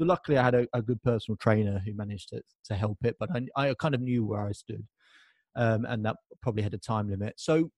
So 0.00 0.06
luckily, 0.06 0.38
I 0.38 0.44
had 0.44 0.54
a, 0.54 0.66
a 0.72 0.80
good 0.80 1.02
personal 1.02 1.36
trainer 1.36 1.78
who 1.84 1.92
managed 1.92 2.30
to 2.30 2.40
to 2.64 2.74
help 2.74 2.96
it, 3.04 3.16
but 3.20 3.28
I, 3.54 3.68
I 3.68 3.74
kind 3.74 3.94
of 3.94 4.00
knew 4.00 4.24
where 4.24 4.46
I 4.46 4.52
stood, 4.52 4.86
um, 5.56 5.84
and 5.84 6.02
that 6.06 6.16
probably 6.40 6.62
had 6.62 6.72
a 6.72 6.78
time 6.78 7.10
limit. 7.10 7.34
So, 7.36 7.70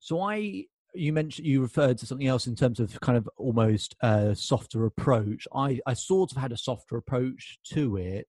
so 0.00 0.20
I 0.20 0.64
you 0.94 1.12
mentioned 1.12 1.46
you 1.46 1.62
referred 1.62 1.98
to 1.98 2.06
something 2.06 2.26
else 2.26 2.48
in 2.48 2.56
terms 2.56 2.80
of 2.80 2.98
kind 3.00 3.16
of 3.16 3.30
almost 3.36 3.94
a 4.02 4.34
softer 4.34 4.84
approach. 4.84 5.46
I 5.54 5.78
I 5.86 5.94
sort 5.94 6.32
of 6.32 6.38
had 6.38 6.50
a 6.50 6.56
softer 6.56 6.96
approach 6.96 7.60
to 7.72 7.98
it, 7.98 8.26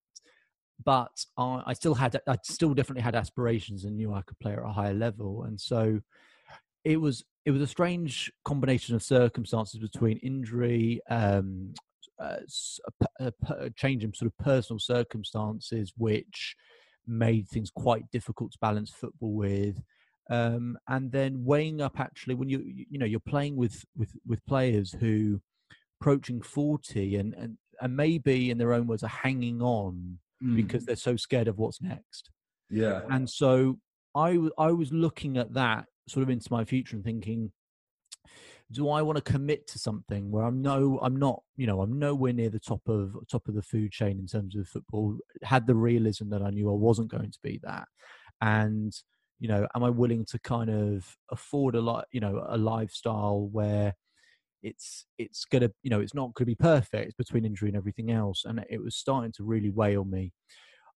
but 0.86 1.26
I, 1.36 1.64
I 1.66 1.74
still 1.74 1.96
had 1.96 2.22
I 2.28 2.38
still 2.44 2.76
definitely 2.76 3.02
had 3.02 3.16
aspirations 3.16 3.86
and 3.86 3.98
knew 3.98 4.14
I 4.14 4.22
could 4.22 4.38
play 4.38 4.54
at 4.54 4.60
a 4.60 4.72
higher 4.72 4.94
level, 4.94 5.46
and 5.46 5.60
so 5.60 6.00
it 6.86 6.98
was 6.98 7.26
it 7.44 7.50
was 7.50 7.62
a 7.64 7.68
strange 7.68 8.32
combination 8.46 8.94
of 8.94 9.02
circumstances 9.02 9.80
between 9.80 10.18
injury, 10.18 11.02
um, 11.10 11.74
uh, 12.20 12.38
a, 13.20 13.34
a, 13.50 13.70
change 13.72 14.04
in 14.04 14.14
sort 14.14 14.32
of 14.32 14.46
personal 14.46 14.80
circumstances, 14.80 15.94
which 15.98 16.56
made 17.08 17.48
things 17.48 17.70
quite 17.70 18.10
difficult 18.12 18.52
to 18.52 18.58
balance 18.60 18.92
football 18.92 19.34
with. 19.34 19.82
Um, 20.30 20.78
and 20.88 21.12
then 21.12 21.44
weighing 21.44 21.82
up 21.82 22.00
actually 22.00 22.36
when 22.36 22.48
you 22.48 22.64
you 22.66 22.98
know 22.98 23.06
you're 23.06 23.20
playing 23.20 23.58
with 23.58 23.84
with 23.98 24.12
with 24.26 24.46
players 24.46 24.94
who 24.94 25.42
approaching 26.00 26.42
40 26.42 27.18
and 27.18 27.34
and, 27.34 27.58
and 27.82 27.96
maybe 27.98 28.50
in 28.50 28.58
their 28.58 28.72
own 28.72 28.88
words 28.88 29.04
are 29.04 29.08
hanging 29.08 29.62
on 29.62 30.20
mm. 30.42 30.56
because 30.56 30.86
they're 30.86 30.96
so 30.96 31.18
scared 31.18 31.50
of 31.50 31.58
what's 31.58 31.82
next 31.82 32.30
yeah 32.70 33.02
and 33.10 33.30
so 33.30 33.78
I 34.16 34.40
I 34.58 34.72
was 34.72 34.94
looking 34.94 35.38
at 35.38 35.54
that 35.54 35.86
sort 36.08 36.24
of 36.24 36.30
into 36.30 36.52
my 36.52 36.64
future 36.66 36.96
and 36.96 37.04
thinking 37.04 37.52
do 38.74 38.90
I 38.90 39.02
want 39.02 39.18
to 39.18 39.32
commit 39.32 39.68
to 39.68 39.80
something 39.80 40.32
where 40.32 40.44
I'm 40.44 40.62
no, 40.62 41.00
I'm 41.02 41.16
not, 41.16 41.42
you 41.56 41.68
know, 41.68 41.82
I'm 41.82 42.00
nowhere 42.00 42.34
near 42.34 42.50
the 42.50 42.60
top 42.60 42.82
of 42.88 43.16
top 43.30 43.48
of 43.48 43.56
the 43.56 43.62
food 43.62 43.92
chain 43.92 44.20
in 44.20 44.28
terms 44.28 44.56
of 44.56 44.68
football. 44.68 45.18
Had 45.44 45.68
the 45.68 45.76
realism 45.76 46.30
that 46.32 46.42
I 46.42 46.50
knew 46.50 46.70
I 46.70 46.76
wasn't 46.76 47.12
going 47.12 47.32
to 47.32 47.40
be 47.44 47.60
that, 47.64 47.88
and 48.42 48.94
you 49.40 49.48
know, 49.48 49.68
am 49.76 49.84
I 49.84 49.90
willing 49.90 50.26
to 50.26 50.40
kind 50.40 50.70
of 50.70 51.18
afford 51.32 51.76
a 51.76 51.82
lot, 51.82 52.06
you 52.12 52.20
know, 52.20 52.46
a 52.48 52.58
lifestyle 52.58 53.50
where 53.52 53.94
it's 54.62 55.06
it's 55.18 55.46
gonna, 55.46 55.72
you 55.84 55.90
know, 55.90 56.00
it's 56.00 56.14
not 56.14 56.34
gonna 56.34 56.46
be 56.46 56.56
perfect 56.56 57.18
between 57.18 57.46
injury 57.46 57.70
and 57.70 57.78
everything 57.78 58.12
else, 58.12 58.44
and 58.46 58.66
it 58.70 58.82
was 58.82 58.96
starting 58.96 59.32
to 59.34 59.44
really 59.44 59.70
weigh 59.70 59.96
on 59.96 60.10
me 60.10 60.34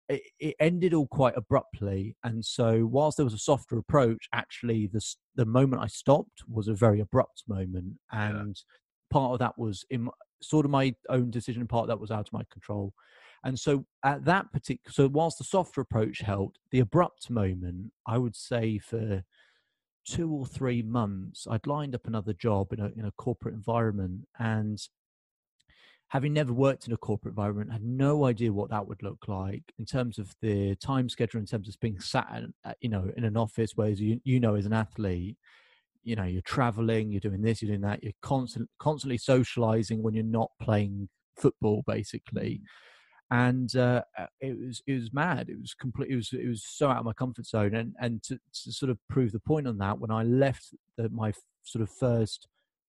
it, 0.08 0.22
it, 0.38 0.54
ended 0.60 0.94
all 0.94 1.06
quite 1.06 1.36
abruptly. 1.36 2.16
And 2.24 2.44
so, 2.44 2.86
whilst 2.86 3.16
there 3.16 3.26
was 3.26 3.34
a 3.34 3.38
softer 3.38 3.78
approach, 3.78 4.28
actually, 4.32 4.86
the 4.86 5.04
the 5.34 5.46
moment 5.46 5.82
I 5.82 5.88
stopped 5.88 6.42
was 6.48 6.68
a 6.68 6.74
very 6.74 7.00
abrupt 7.00 7.44
moment, 7.48 7.94
and 8.12 8.56
yeah. 8.56 9.10
part 9.10 9.32
of 9.32 9.38
that 9.40 9.58
was 9.58 9.84
in 9.90 10.08
sort 10.42 10.64
of 10.64 10.70
my 10.70 10.94
own 11.08 11.30
decision, 11.30 11.62
and 11.62 11.68
part 11.68 11.84
of 11.84 11.88
that 11.88 12.00
was 12.00 12.10
out 12.10 12.28
of 12.28 12.32
my 12.32 12.44
control. 12.50 12.92
And 13.44 13.58
so, 13.58 13.84
at 14.04 14.24
that 14.24 14.52
particular, 14.52 14.92
so 14.92 15.08
whilst 15.08 15.38
the 15.38 15.44
softer 15.44 15.80
approach 15.80 16.20
helped, 16.20 16.58
the 16.70 16.80
abrupt 16.80 17.30
moment, 17.30 17.92
I 18.06 18.18
would 18.18 18.36
say 18.36 18.78
for 18.78 19.24
two 20.06 20.30
or 20.30 20.46
three 20.46 20.82
months, 20.82 21.46
I'd 21.50 21.66
lined 21.66 21.94
up 21.94 22.06
another 22.06 22.32
job 22.32 22.72
in 22.72 22.80
a 22.80 22.90
in 22.96 23.04
a 23.06 23.12
corporate 23.12 23.54
environment, 23.54 24.26
and 24.38 24.80
having 26.08 26.32
never 26.32 26.52
worked 26.52 26.86
in 26.86 26.92
a 26.92 26.96
corporate 26.96 27.32
environment, 27.32 27.72
had 27.72 27.82
no 27.82 28.26
idea 28.26 28.52
what 28.52 28.70
that 28.70 28.86
would 28.86 29.02
look 29.02 29.26
like 29.26 29.62
in 29.78 29.84
terms 29.84 30.18
of 30.18 30.34
the 30.40 30.76
time 30.76 31.08
schedule, 31.08 31.40
in 31.40 31.46
terms 31.46 31.68
of 31.68 31.78
being 31.80 31.98
sat, 31.98 32.44
at, 32.64 32.76
you 32.80 32.88
know, 32.88 33.10
in 33.16 33.24
an 33.24 33.36
office. 33.36 33.72
Whereas 33.74 34.00
you, 34.00 34.20
you 34.24 34.38
know, 34.38 34.54
as 34.54 34.66
an 34.66 34.72
athlete, 34.72 35.36
you 36.04 36.14
know, 36.14 36.24
you're 36.24 36.42
traveling, 36.42 37.10
you're 37.10 37.20
doing 37.20 37.42
this, 37.42 37.60
you're 37.60 37.70
doing 37.70 37.80
that, 37.80 38.04
you're 38.04 38.12
constant, 38.22 38.70
constantly 38.78 39.18
socializing 39.18 40.02
when 40.02 40.14
you're 40.14 40.24
not 40.24 40.50
playing 40.62 41.08
football, 41.36 41.82
basically. 41.86 42.62
And 43.32 43.74
uh, 43.74 44.02
uh, 44.16 44.26
it 44.40 44.56
was 44.56 44.82
it 44.86 44.92
was 44.92 45.12
mad. 45.12 45.48
It 45.48 45.60
was 45.60 45.74
complete. 45.74 46.10
It 46.10 46.14
was 46.14 46.32
it 46.32 46.46
was 46.46 46.64
so 46.64 46.88
out 46.88 46.98
of 46.98 47.04
my 47.04 47.12
comfort 47.12 47.44
zone. 47.44 47.74
And 47.74 47.92
and 48.00 48.22
to, 48.22 48.36
to 48.36 48.72
sort 48.72 48.90
of 48.90 48.98
prove 49.10 49.32
the 49.32 49.40
point 49.40 49.66
on 49.66 49.78
that, 49.78 49.98
when 49.98 50.12
I 50.12 50.22
left 50.22 50.72
the, 50.96 51.08
my 51.08 51.32
sort 51.64 51.82
of 51.82 51.90
first 51.90 52.46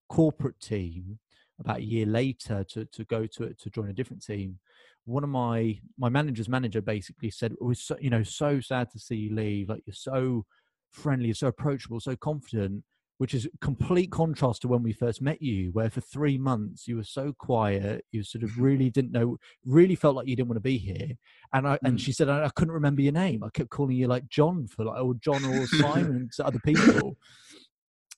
corporate 0.09 0.59
team, 0.59 1.17
about 1.59 1.77
a 1.77 1.83
year 1.83 2.05
later 2.05 2.63
to 2.69 2.85
to 2.85 3.03
go 3.05 3.25
to 3.25 3.53
to 3.53 3.69
join 3.69 3.89
a 3.89 3.93
different 3.93 4.23
team. 4.23 4.59
One 5.05 5.23
of 5.23 5.29
my 5.29 5.79
my 5.97 6.09
manager's 6.09 6.49
manager 6.49 6.81
basically 6.81 7.31
said 7.31 7.53
it 7.53 7.61
was 7.61 7.81
so, 7.81 7.97
you 7.99 8.09
know 8.09 8.23
so 8.23 8.59
sad 8.59 8.91
to 8.91 8.99
see 8.99 9.15
you 9.15 9.35
leave. 9.35 9.69
Like 9.69 9.83
you're 9.85 9.93
so 9.93 10.45
friendly 10.91 11.27
you're 11.27 11.35
so 11.35 11.47
approachable 11.47 11.99
so 11.99 12.15
confident 12.15 12.83
which 13.19 13.33
is 13.33 13.49
complete 13.61 14.11
contrast 14.11 14.61
to 14.61 14.67
when 14.67 14.83
we 14.83 14.93
first 14.93 15.21
met 15.21 15.41
you 15.41 15.71
where 15.71 15.89
for 15.89 16.01
three 16.01 16.37
months 16.37 16.87
you 16.87 16.95
were 16.95 17.03
so 17.03 17.33
quiet 17.39 18.05
you 18.11 18.23
sort 18.23 18.43
of 18.43 18.57
really 18.59 18.89
didn't 18.89 19.11
know 19.11 19.37
really 19.65 19.95
felt 19.95 20.15
like 20.15 20.27
you 20.27 20.35
didn't 20.35 20.49
want 20.49 20.57
to 20.57 20.61
be 20.61 20.77
here. 20.77 21.09
And 21.53 21.67
i 21.67 21.75
mm. 21.75 21.79
and 21.83 21.99
she 21.99 22.11
said 22.11 22.29
I, 22.29 22.45
I, 22.45 22.49
couldn't 22.49 22.73
remember 22.73 23.01
your 23.01 23.13
name. 23.13 23.43
I 23.43 23.49
kept 23.49 23.69
calling 23.69 23.95
you 23.95 24.07
like 24.07 24.27
john 24.27 24.67
for 24.67 24.85
like 24.85 25.01
or 25.01 25.15
john 25.15 25.43
or 25.45 25.65
simon 25.81 26.29
to 26.35 26.45
other 26.45 26.59
people. 26.59 27.17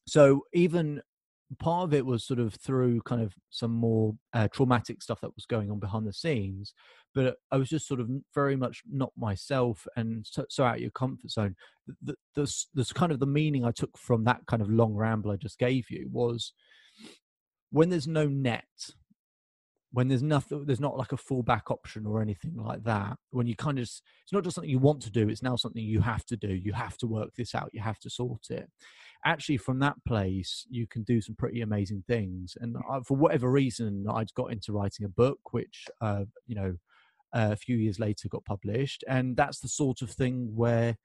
So 0.08 0.44
even 0.54 1.02
part 1.58 1.86
of 1.86 1.94
it 1.94 2.06
was 2.06 2.24
sort 2.24 2.40
of 2.40 2.54
through 2.54 3.02
kind 3.02 3.22
of 3.22 3.34
some 3.50 3.72
more 3.72 4.14
uh, 4.34 4.48
traumatic 4.50 5.02
stuff 5.02 5.20
that 5.22 5.36
was 5.36 5.46
going 5.46 5.72
on 5.72 5.80
behind 5.80 6.06
the 6.06 6.14
scenes 6.14 6.74
but 7.16 7.38
i 7.52 7.58
was 7.58 7.70
just 7.70 7.88
sort 7.88 8.00
of 8.00 8.08
very 8.36 8.56
much 8.56 8.84
not 8.90 9.12
myself 9.18 9.88
and 9.96 10.26
so, 10.30 10.46
so 10.50 10.64
out 10.64 10.80
your 10.80 10.92
comfort 10.92 11.32
zone. 11.32 11.56
The, 12.04 12.16
the, 12.36 12.54
the, 12.76 12.86
kind 12.94 13.12
of 13.12 13.20
the 13.20 13.26
meaning 13.26 13.66
i 13.66 13.72
took 13.72 13.98
from 13.98 14.24
that 14.26 14.42
kind 14.48 14.62
of 14.62 14.70
long 14.70 14.94
ramble 14.94 15.32
i 15.32 15.38
just 15.38 15.58
gave 15.58 15.90
you 15.90 16.08
was 16.12 16.54
when 17.72 17.90
there's 17.90 18.08
no 18.08 18.28
net 18.28 18.66
when 19.92 20.08
there's 20.08 20.22
nothing 20.22 20.66
there's 20.66 20.80
not 20.80 20.98
like 20.98 21.12
a 21.12 21.18
fallback 21.18 21.72
option 21.72 22.06
or 22.06 22.22
anything 22.22 22.56
like 22.56 22.84
that 22.84 23.18
when 23.32 23.48
you 23.48 23.56
kind 23.56 23.80
of 23.80 23.84
it's 23.84 24.04
not 24.32 24.44
just 24.44 24.56
something 24.56 24.70
you 24.70 24.80
want 24.80 25.02
to 25.02 25.12
do 25.12 25.30
it's 25.30 25.42
now 25.42 25.56
something 25.56 25.84
you 25.84 26.02
have 26.02 26.24
to 26.26 26.38
do 26.38 26.54
you 26.54 26.74
have 26.74 26.98
to 26.98 27.08
work 27.08 27.30
this 27.36 27.56
out 27.56 27.70
you 27.74 27.82
have 27.82 28.00
to 28.00 28.10
sort 28.10 28.52
it 28.52 28.70
actually 29.26 29.58
from 29.58 29.80
that 29.80 29.96
place 30.08 30.66
you 30.70 30.88
can 30.88 31.04
do 31.04 31.22
some 31.22 31.36
pretty 31.36 31.62
amazing 31.62 32.04
things 32.08 32.56
and 32.62 32.78
I, 32.90 33.00
for 33.06 33.18
whatever 33.18 33.52
reason 33.52 34.06
i'd 34.14 34.34
got 34.34 34.52
into 34.52 34.72
writing 34.72 35.06
a 35.06 35.10
book 35.10 35.40
which 35.52 35.86
uh, 36.02 36.24
you 36.48 36.56
know 36.56 36.76
a 37.34 37.56
few 37.56 37.78
years 37.78 38.00
later 38.00 38.28
got 38.28 38.46
published 38.46 39.04
and 39.08 39.38
that's 39.38 39.60
the 39.60 39.68
sort 39.68 40.02
of 40.02 40.10
thing 40.10 40.52
where 40.56 40.96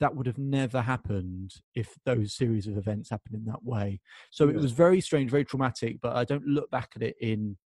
that 0.00 0.14
would 0.14 0.26
have 0.26 0.38
never 0.38 0.80
happened 0.80 1.52
if 1.74 1.94
those 2.06 2.34
series 2.34 2.66
of 2.66 2.78
events 2.78 3.10
happened 3.10 3.34
in 3.34 3.44
that 3.44 3.62
way. 3.62 4.00
So 4.30 4.48
it 4.48 4.56
was 4.56 4.72
very 4.72 5.00
strange 5.00 5.30
very 5.30 5.44
traumatic 5.44 5.98
but 6.00 6.16
i 6.16 6.24
don't 6.24 6.46
look 6.46 6.70
back 6.70 6.92
at 6.96 7.02
it 7.02 7.16
in 7.20 7.56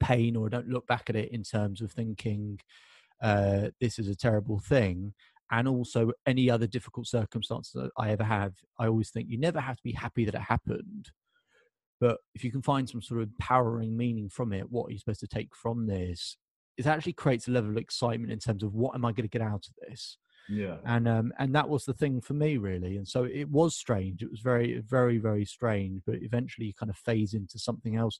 pain 0.00 0.34
or 0.34 0.46
I 0.46 0.48
don't 0.48 0.68
look 0.68 0.86
back 0.86 1.08
at 1.08 1.16
it 1.16 1.30
in 1.30 1.44
terms 1.44 1.80
of 1.80 1.92
thinking 1.92 2.58
uh, 3.22 3.68
this 3.80 3.98
is 3.98 4.08
a 4.08 4.16
terrible 4.16 4.58
thing. 4.58 5.12
And 5.50 5.66
also, 5.66 6.12
any 6.26 6.50
other 6.50 6.66
difficult 6.66 7.06
circumstances 7.06 7.72
that 7.74 7.90
I 7.98 8.10
ever 8.10 8.24
have, 8.24 8.54
I 8.78 8.86
always 8.86 9.10
think 9.10 9.28
you 9.28 9.38
never 9.38 9.60
have 9.60 9.76
to 9.76 9.82
be 9.82 9.92
happy 9.92 10.24
that 10.24 10.34
it 10.34 10.40
happened. 10.40 11.10
But 12.00 12.18
if 12.34 12.44
you 12.44 12.50
can 12.50 12.62
find 12.62 12.88
some 12.88 13.02
sort 13.02 13.20
of 13.20 13.28
empowering 13.28 13.96
meaning 13.96 14.28
from 14.28 14.52
it, 14.52 14.70
what 14.70 14.86
are 14.88 14.92
you 14.92 14.98
supposed 14.98 15.20
to 15.20 15.28
take 15.28 15.54
from 15.54 15.86
this? 15.86 16.36
It 16.78 16.86
actually 16.86 17.12
creates 17.12 17.46
a 17.46 17.50
level 17.50 17.70
of 17.70 17.76
excitement 17.76 18.32
in 18.32 18.38
terms 18.38 18.62
of 18.62 18.74
what 18.74 18.94
am 18.94 19.04
I 19.04 19.12
going 19.12 19.28
to 19.28 19.38
get 19.38 19.42
out 19.42 19.66
of 19.66 19.74
this? 19.86 20.16
Yeah. 20.48 20.76
And 20.86 21.06
um 21.06 21.32
and 21.38 21.54
that 21.54 21.68
was 21.68 21.84
the 21.84 21.92
thing 21.92 22.20
for 22.22 22.32
me 22.32 22.56
really. 22.56 22.96
And 22.96 23.06
so 23.06 23.24
it 23.24 23.48
was 23.50 23.76
strange. 23.76 24.22
It 24.22 24.30
was 24.30 24.40
very, 24.40 24.78
very, 24.78 25.18
very 25.18 25.44
strange. 25.44 26.00
But 26.06 26.22
eventually 26.22 26.68
you 26.68 26.74
kind 26.74 26.88
of 26.90 26.96
phase 26.96 27.34
into 27.34 27.58
something 27.58 27.96
else 27.96 28.18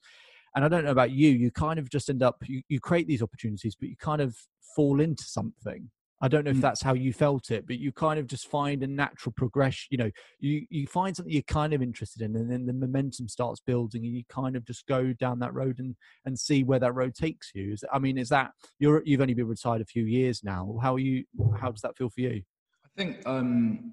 and 0.55 0.65
I 0.65 0.69
don't 0.69 0.85
know 0.85 0.91
about 0.91 1.13
you, 1.13 1.29
you 1.29 1.51
kind 1.51 1.79
of 1.79 1.89
just 1.89 2.11
end 2.11 2.23
up, 2.23 2.37
you, 2.47 2.63
you 2.69 2.81
create 2.81 3.07
these 3.07 3.23
opportunities, 3.23 3.77
but 3.77 3.89
you 3.89 3.97
kind 3.97 4.21
of 4.21 4.37
fall 4.75 5.01
into 5.01 5.25
something. 5.25 5.91
I 6.21 6.29
don't 6.29 6.45
know 6.45 6.51
if 6.51 6.59
mm. 6.59 6.63
that's 6.63 6.83
how 6.83 6.93
you 6.93 7.13
felt 7.13 7.51
it, 7.51 7.67
but 7.67 7.79
you 7.79 7.93
kind 7.93 8.19
of 8.19 8.27
just 8.27 8.49
find 8.49 8.83
a 8.83 8.87
natural 8.87 9.33
progression. 9.37 9.89
You 9.91 9.99
know, 9.99 10.11
you, 10.39 10.67
you 10.69 10.87
find 10.87 11.17
something 11.17 11.33
you're 11.33 11.43
kind 11.43 11.73
of 11.73 11.83
interested 11.83 12.23
in, 12.23 12.37
and 12.37 12.51
then 12.51 12.67
the 12.67 12.73
momentum 12.73 13.29
starts 13.29 13.61
building, 13.61 14.05
and 14.05 14.15
you 14.15 14.25
kind 14.29 14.57
of 14.57 14.65
just 14.67 14.87
go 14.87 15.13
down 15.15 15.39
that 15.41 15.55
road 15.55 15.79
and 15.79 15.97
and 16.25 16.39
see 16.39 16.63
where 16.63 16.79
that 16.79 16.95
road 16.95 17.15
takes 17.15 17.53
you. 17.55 17.73
Is, 17.73 17.85
I 17.93 17.99
mean, 17.99 18.19
is 18.19 18.29
that 18.29 18.53
you're 18.79 19.03
you've 19.05 19.21
only 19.21 19.35
been 19.35 19.49
retired 19.49 19.81
a 19.81 19.87
few 19.87 20.05
years 20.05 20.45
now? 20.45 20.79
How 20.83 20.95
are 20.95 20.99
you? 20.99 21.25
How 21.59 21.71
does 21.71 21.83
that 21.83 21.97
feel 21.97 22.11
for 22.11 22.21
you? 22.21 22.43
I 22.85 22.89
think 22.97 23.27
um, 23.27 23.93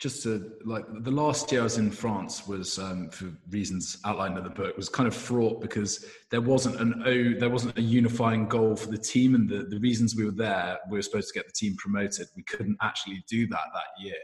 just 0.00 0.22
to 0.22 0.52
like 0.64 0.84
the 1.02 1.10
last 1.10 1.52
year 1.52 1.60
I 1.60 1.64
was 1.64 1.76
in 1.76 1.90
France 1.90 2.46
was 2.46 2.78
um, 2.78 3.10
for 3.10 3.26
reasons 3.50 3.98
outlined 4.06 4.38
in 4.38 4.44
the 4.44 4.50
book 4.50 4.74
was 4.74 4.88
kind 4.88 5.06
of 5.06 5.14
fraught 5.14 5.60
because 5.60 6.06
there 6.30 6.40
wasn't 6.40 6.80
an 6.80 7.02
oh 7.04 7.38
there 7.38 7.50
wasn't 7.50 7.76
a 7.76 7.82
unifying 7.82 8.48
goal 8.48 8.74
for 8.74 8.88
the 8.88 8.98
team 8.98 9.34
and 9.34 9.48
the, 9.48 9.64
the 9.64 9.78
reasons 9.78 10.16
we 10.16 10.24
were 10.24 10.30
there 10.30 10.78
we 10.90 10.96
were 10.96 11.02
supposed 11.02 11.28
to 11.28 11.38
get 11.38 11.46
the 11.46 11.52
team 11.52 11.76
promoted. 11.76 12.26
We 12.34 12.42
couldn't 12.44 12.78
actually 12.80 13.22
do 13.28 13.46
that 13.48 13.66
that 13.74 14.02
year. 14.04 14.14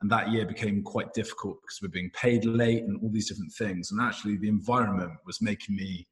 And 0.00 0.10
that 0.10 0.30
year 0.30 0.46
became 0.46 0.82
quite 0.82 1.12
difficult 1.12 1.58
because 1.62 1.80
we 1.80 1.88
we're 1.88 1.92
being 1.92 2.10
paid 2.10 2.46
late 2.46 2.82
and 2.84 2.98
all 3.02 3.10
these 3.10 3.28
different 3.28 3.52
things. 3.52 3.90
And 3.92 4.00
actually 4.00 4.38
the 4.38 4.48
environment 4.48 5.12
was 5.26 5.42
making 5.42 5.76
me 5.76 6.06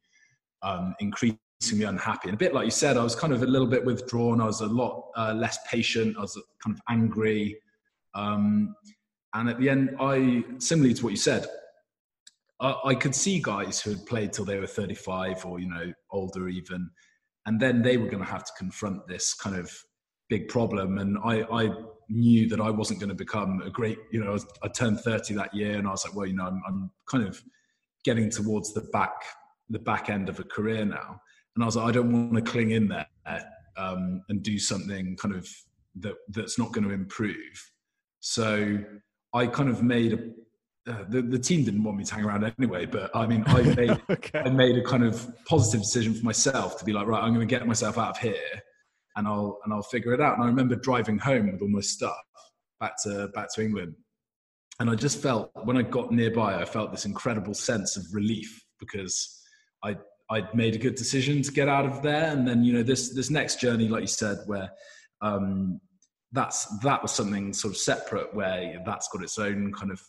um, 0.62 0.95
increasingly 1.01 1.84
unhappy. 1.84 2.28
And 2.28 2.34
a 2.34 2.38
bit 2.38 2.53
like 2.53 2.66
you 2.66 2.70
said 2.70 2.99
I 2.99 3.03
was 3.03 3.16
kind 3.16 3.32
of 3.32 3.43
a 3.43 3.47
little 3.47 3.66
bit 3.66 3.86
withdrawn. 3.86 4.43
I 4.43 4.45
was 4.45 4.61
a 4.61 4.66
lot 4.66 5.09
uh, 5.16 5.32
less 5.32 5.59
patient. 5.66 6.16
I 6.18 6.20
was 6.20 6.38
kind 6.62 6.76
of 6.76 6.82
angry 6.90 7.57
um, 8.14 8.74
and 9.34 9.48
at 9.48 9.58
the 9.58 9.68
end, 9.68 9.96
I, 10.00 10.44
similarly 10.58 10.94
to 10.94 11.04
what 11.04 11.10
you 11.10 11.16
said, 11.16 11.46
I, 12.60 12.76
I 12.84 12.94
could 12.94 13.14
see 13.14 13.40
guys 13.40 13.80
who 13.80 13.90
had 13.90 14.06
played 14.06 14.32
till 14.32 14.44
they 14.44 14.58
were 14.58 14.66
35 14.66 15.44
or, 15.44 15.58
you 15.58 15.68
know, 15.68 15.92
older 16.10 16.48
even, 16.48 16.90
and 17.46 17.58
then 17.58 17.82
they 17.82 17.96
were 17.96 18.08
going 18.08 18.22
to 18.22 18.30
have 18.30 18.44
to 18.44 18.52
confront 18.58 19.06
this 19.08 19.34
kind 19.34 19.56
of 19.56 19.70
big 20.28 20.48
problem. 20.48 20.98
And 20.98 21.18
I, 21.24 21.42
I 21.42 21.70
knew 22.08 22.48
that 22.48 22.60
I 22.60 22.70
wasn't 22.70 23.00
going 23.00 23.08
to 23.08 23.14
become 23.14 23.62
a 23.62 23.70
great, 23.70 23.98
you 24.12 24.22
know, 24.22 24.38
I, 24.62 24.68
turned 24.68 25.00
30 25.00 25.34
that 25.34 25.54
year 25.54 25.78
and 25.78 25.88
I 25.88 25.90
was 25.90 26.04
like, 26.04 26.14
well, 26.14 26.26
you 26.26 26.34
know, 26.34 26.46
I'm, 26.46 26.62
I'm 26.66 26.90
kind 27.06 27.26
of 27.26 27.42
getting 28.04 28.30
towards 28.30 28.72
the 28.74 28.82
back, 28.92 29.24
the 29.70 29.78
back 29.78 30.10
end 30.10 30.28
of 30.28 30.38
a 30.38 30.44
career 30.44 30.84
now. 30.84 31.20
And 31.54 31.62
I 31.62 31.66
was 31.66 31.76
like, 31.76 31.88
I 31.88 31.92
don't 31.92 32.12
want 32.12 32.44
to 32.44 32.50
cling 32.50 32.70
in 32.70 32.88
there 32.88 33.06
um, 33.76 34.22
and 34.28 34.42
do 34.42 34.58
something 34.58 35.16
kind 35.16 35.34
of 35.34 35.48
that 35.96 36.14
that's 36.30 36.58
not 36.58 36.72
going 36.72 36.84
to 36.84 36.94
improve. 36.94 37.71
So 38.22 38.78
I 39.34 39.46
kind 39.48 39.68
of 39.68 39.82
made 39.82 40.12
a 40.12 40.18
uh, 40.84 41.04
the, 41.08 41.22
the 41.22 41.38
team 41.38 41.64
didn't 41.64 41.84
want 41.84 41.96
me 41.96 42.04
to 42.04 42.14
hang 42.14 42.24
around 42.24 42.52
anyway, 42.58 42.86
but 42.86 43.14
I 43.14 43.26
mean, 43.26 43.44
I 43.46 43.62
made, 43.76 44.02
okay. 44.10 44.40
I 44.40 44.50
made 44.50 44.76
a 44.76 44.82
kind 44.82 45.04
of 45.04 45.30
positive 45.44 45.82
decision 45.82 46.12
for 46.12 46.24
myself 46.24 46.76
to 46.78 46.84
be 46.84 46.92
like, 46.92 47.06
right, 47.06 47.22
I'm 47.22 47.32
going 47.32 47.46
to 47.46 47.50
get 47.50 47.66
myself 47.66 47.98
out 47.98 48.10
of 48.10 48.18
here 48.18 48.34
and 49.16 49.28
I'll, 49.28 49.60
and 49.64 49.72
I'll 49.72 49.82
figure 49.82 50.12
it 50.12 50.20
out. 50.20 50.34
And 50.34 50.42
I 50.42 50.46
remember 50.46 50.74
driving 50.74 51.18
home 51.18 51.52
with 51.52 51.62
all 51.62 51.68
my 51.68 51.80
stuff 51.80 52.16
back 52.80 52.94
to, 53.04 53.28
back 53.28 53.54
to 53.54 53.62
England. 53.62 53.94
And 54.80 54.90
I 54.90 54.96
just 54.96 55.22
felt 55.22 55.52
when 55.62 55.76
I 55.76 55.82
got 55.82 56.10
nearby, 56.10 56.60
I 56.60 56.64
felt 56.64 56.90
this 56.90 57.04
incredible 57.04 57.54
sense 57.54 57.96
of 57.96 58.04
relief 58.12 58.64
because 58.80 59.40
I, 59.84 59.96
I'd 60.30 60.52
made 60.52 60.74
a 60.74 60.78
good 60.78 60.96
decision 60.96 61.42
to 61.42 61.52
get 61.52 61.68
out 61.68 61.86
of 61.86 62.02
there. 62.02 62.32
And 62.32 62.48
then, 62.48 62.64
you 62.64 62.72
know, 62.72 62.82
this, 62.82 63.14
this 63.14 63.30
next 63.30 63.60
journey, 63.60 63.86
like 63.86 64.00
you 64.00 64.08
said, 64.08 64.38
where, 64.46 64.70
um, 65.20 65.80
that's, 66.33 66.66
that 66.80 67.03
was 67.03 67.12
something 67.12 67.53
sort 67.53 67.74
of 67.74 67.78
separate 67.78 68.35
where 68.35 68.83
that's 68.85 69.09
got 69.09 69.22
its 69.22 69.39
own 69.39 69.72
kind 69.72 69.91
of 69.93 70.01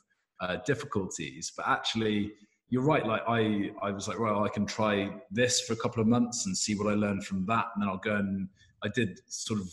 uh, 0.42 0.58
difficulties. 0.66 1.52
But 1.56 1.68
actually, 1.68 2.34
you're 2.70 2.84
right. 2.84 3.06
Like 3.06 3.22
I, 3.28 3.72
I 3.82 3.92
was 3.92 4.08
like, 4.08 4.20
well, 4.20 4.44
I 4.44 4.50
can 4.50 4.66
try 4.66 5.10
this 5.32 5.62
for 5.62 5.74
a 5.74 5.76
couple 5.76 6.02
of 6.02 6.08
months 6.08 6.46
and 6.46 6.58
see 6.58 6.76
what 6.76 6.92
I 6.92 6.96
learned 6.96 7.26
from 7.26 7.46
that, 7.46 7.66
and 7.76 7.84
then 7.84 7.90
I'll 7.90 7.98
go 7.98 8.16
and 8.16 8.50
I 8.84 8.90
did 8.94 9.20
sort 9.28 9.60
of 9.62 9.72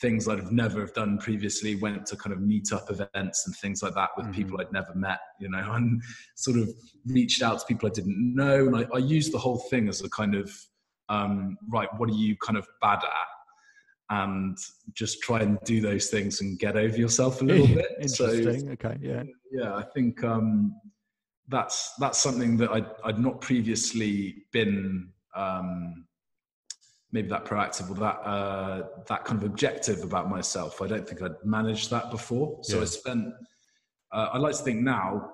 things 0.00 0.28
I'd 0.28 0.38
have 0.38 0.52
never 0.52 0.80
have 0.80 0.92
done 0.92 1.18
previously. 1.18 1.76
Went 1.76 2.04
to 2.06 2.16
kind 2.16 2.32
of 2.32 2.40
meet 2.40 2.72
up 2.72 2.90
events 2.90 3.46
and 3.46 3.56
things 3.56 3.82
like 3.82 3.94
that 3.94 4.10
with 4.16 4.26
mm-hmm. 4.26 4.34
people 4.34 4.60
I'd 4.60 4.72
never 4.72 4.94
met, 4.94 5.20
you 5.40 5.48
know, 5.48 5.72
and 5.72 6.02
sort 6.34 6.58
of 6.58 6.68
reached 7.06 7.42
out 7.42 7.60
to 7.60 7.66
people 7.66 7.88
I 7.88 7.92
didn't 7.92 8.34
know, 8.34 8.66
and 8.66 8.76
I, 8.76 8.86
I 8.94 8.98
used 8.98 9.32
the 9.32 9.38
whole 9.38 9.58
thing 9.70 9.88
as 9.88 10.02
a 10.02 10.10
kind 10.10 10.34
of 10.34 10.52
um, 11.08 11.56
right. 11.70 11.88
What 11.96 12.10
are 12.10 12.14
you 12.14 12.36
kind 12.36 12.58
of 12.58 12.66
bad 12.80 12.98
at? 12.98 13.28
And 14.12 14.58
just 14.92 15.22
try 15.22 15.40
and 15.40 15.58
do 15.64 15.80
those 15.80 16.08
things 16.08 16.42
and 16.42 16.58
get 16.58 16.76
over 16.76 16.96
yourself 16.98 17.40
a 17.40 17.44
little 17.44 17.66
bit. 17.80 17.86
Interesting. 17.98 18.66
So, 18.66 18.72
okay. 18.72 18.98
Yeah. 19.00 19.22
Yeah. 19.50 19.74
I 19.74 19.82
think 19.82 20.22
um, 20.22 20.78
that's 21.48 21.94
that's 21.98 22.18
something 22.18 22.58
that 22.58 22.70
I'd, 22.70 22.86
I'd 23.04 23.18
not 23.18 23.40
previously 23.40 24.44
been 24.52 25.08
um, 25.34 26.04
maybe 27.10 27.28
that 27.28 27.46
proactive 27.46 27.90
or 27.90 27.94
that 27.94 28.16
uh, 28.28 28.82
that 29.08 29.24
kind 29.24 29.42
of 29.42 29.48
objective 29.48 30.02
about 30.02 30.28
myself. 30.28 30.82
I 30.82 30.88
don't 30.88 31.08
think 31.08 31.22
I'd 31.22 31.42
managed 31.42 31.90
that 31.90 32.10
before. 32.10 32.58
So 32.62 32.76
yeah. 32.76 32.82
I 32.82 32.84
spent. 32.84 33.28
Uh, 34.12 34.28
I 34.34 34.36
like 34.36 34.54
to 34.54 34.62
think 34.62 34.82
now 34.82 35.30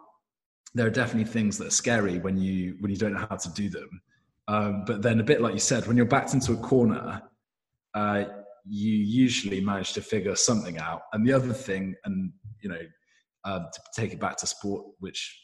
there 0.74 0.86
are 0.86 0.90
definitely 0.90 1.28
things 1.28 1.58
that 1.58 1.66
are 1.66 1.70
scary 1.84 2.20
when 2.20 2.38
you 2.38 2.76
when 2.78 2.92
you 2.92 2.96
don't 2.96 3.14
know 3.14 3.26
how 3.28 3.36
to 3.36 3.52
do 3.54 3.68
them. 3.68 3.88
Um, 4.46 4.84
but 4.86 5.02
then 5.02 5.18
a 5.18 5.24
bit 5.24 5.40
like 5.40 5.52
you 5.52 5.58
said, 5.58 5.88
when 5.88 5.96
you're 5.96 6.06
backed 6.06 6.32
into 6.32 6.52
a 6.52 6.56
corner, 6.56 7.22
uh, 7.94 8.24
you 8.68 8.94
usually 8.94 9.60
manage 9.60 9.92
to 9.94 10.02
figure 10.02 10.36
something 10.36 10.78
out. 10.78 11.02
And 11.12 11.26
the 11.26 11.32
other 11.32 11.52
thing, 11.52 11.94
and 12.04 12.32
you 12.62 12.68
know, 12.68 12.80
uh, 13.44 13.60
to 13.60 13.80
take 13.96 14.12
it 14.12 14.20
back 14.20 14.36
to 14.38 14.46
sport, 14.46 14.86
which 14.98 15.40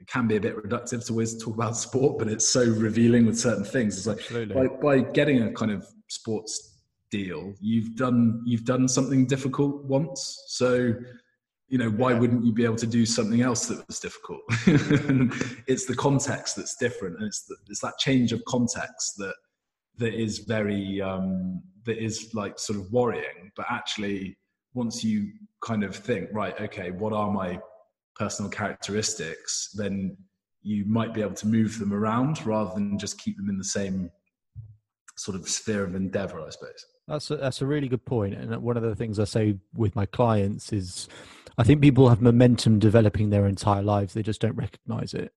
it 0.00 0.06
can 0.06 0.26
be 0.26 0.36
a 0.36 0.40
bit 0.40 0.56
reductive 0.56 1.06
to 1.06 1.12
always 1.12 1.42
talk 1.42 1.54
about 1.54 1.76
sport, 1.76 2.18
but 2.18 2.28
it's 2.28 2.48
so 2.48 2.64
revealing 2.64 3.26
with 3.26 3.38
certain 3.38 3.64
things. 3.64 4.06
It's 4.06 4.30
like 4.30 4.54
by, 4.54 4.66
by 4.66 5.00
getting 5.12 5.42
a 5.42 5.52
kind 5.52 5.70
of 5.70 5.86
sports 6.08 6.80
deal, 7.10 7.54
you've 7.60 7.96
done 7.96 8.42
you've 8.44 8.64
done 8.64 8.88
something 8.88 9.26
difficult 9.26 9.84
once. 9.84 10.44
So 10.48 10.94
you 11.68 11.78
know 11.78 11.90
why 11.90 12.12
yeah. 12.12 12.18
wouldn't 12.18 12.44
you 12.44 12.52
be 12.52 12.64
able 12.64 12.76
to 12.76 12.86
do 12.86 13.06
something 13.06 13.40
else 13.40 13.66
that 13.66 13.84
was 13.86 13.98
difficult 13.98 14.40
it's 15.66 15.86
the 15.86 15.94
context 15.96 16.56
that's 16.56 16.76
different 16.76 17.16
and 17.18 17.26
it's 17.26 17.46
the, 17.46 17.56
it's 17.68 17.80
that 17.80 17.96
change 17.98 18.32
of 18.32 18.44
context 18.44 19.14
that 19.16 19.34
that 19.96 20.14
is 20.14 20.40
very 20.40 21.00
um 21.00 21.62
that 21.84 22.02
is 22.02 22.30
like 22.34 22.58
sort 22.58 22.78
of 22.78 22.90
worrying 22.92 23.50
but 23.56 23.66
actually 23.70 24.36
once 24.74 25.04
you 25.04 25.30
kind 25.62 25.84
of 25.84 25.94
think 25.94 26.28
right 26.32 26.58
okay 26.60 26.90
what 26.90 27.12
are 27.12 27.30
my 27.30 27.58
personal 28.16 28.50
characteristics? 28.50 29.70
then 29.74 30.16
you 30.62 30.84
might 30.86 31.12
be 31.12 31.20
able 31.20 31.34
to 31.34 31.46
move 31.46 31.78
them 31.78 31.92
around 31.92 32.44
rather 32.46 32.72
than 32.74 32.98
just 32.98 33.18
keep 33.18 33.36
them 33.36 33.50
in 33.50 33.58
the 33.58 33.64
same 33.64 34.10
sort 35.16 35.36
of 35.36 35.48
sphere 35.48 35.84
of 35.84 35.94
endeavor 35.94 36.40
i 36.40 36.50
suppose. 36.50 36.86
That's 37.06 37.30
a, 37.30 37.36
that's 37.36 37.60
a 37.60 37.66
really 37.66 37.88
good 37.88 38.04
point 38.04 38.34
and 38.34 38.54
one 38.62 38.76
of 38.76 38.82
the 38.82 38.96
things 38.96 39.18
i 39.18 39.24
say 39.24 39.56
with 39.74 39.94
my 39.94 40.06
clients 40.06 40.72
is 40.72 41.08
i 41.58 41.64
think 41.64 41.82
people 41.82 42.08
have 42.08 42.22
momentum 42.22 42.78
developing 42.78 43.30
their 43.30 43.46
entire 43.46 43.82
lives 43.82 44.14
they 44.14 44.22
just 44.22 44.40
don't 44.40 44.56
recognize 44.56 45.12
it 45.12 45.32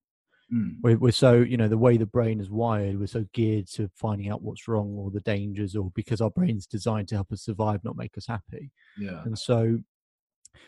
Mm. 0.53 0.75
We're, 0.81 0.97
we're, 0.97 1.11
so 1.11 1.33
you 1.33 1.57
know 1.57 1.67
the 1.67 1.77
way 1.77 1.97
the 1.97 2.05
brain 2.05 2.39
is 2.39 2.49
wired 2.49 2.97
we're 2.97 3.07
so 3.07 3.25
geared 3.33 3.67
to 3.73 3.89
finding 3.97 4.29
out 4.29 4.41
what's 4.41 4.65
wrong 4.65 4.95
or 4.97 5.11
the 5.11 5.19
dangers 5.19 5.75
or 5.75 5.91
because 5.93 6.21
our 6.21 6.29
brain's 6.29 6.65
designed 6.65 7.09
to 7.09 7.15
help 7.15 7.33
us 7.33 7.41
survive 7.41 7.83
not 7.83 7.97
make 7.97 8.17
us 8.17 8.27
happy 8.27 8.71
yeah 8.97 9.23
and 9.25 9.37
so 9.37 9.77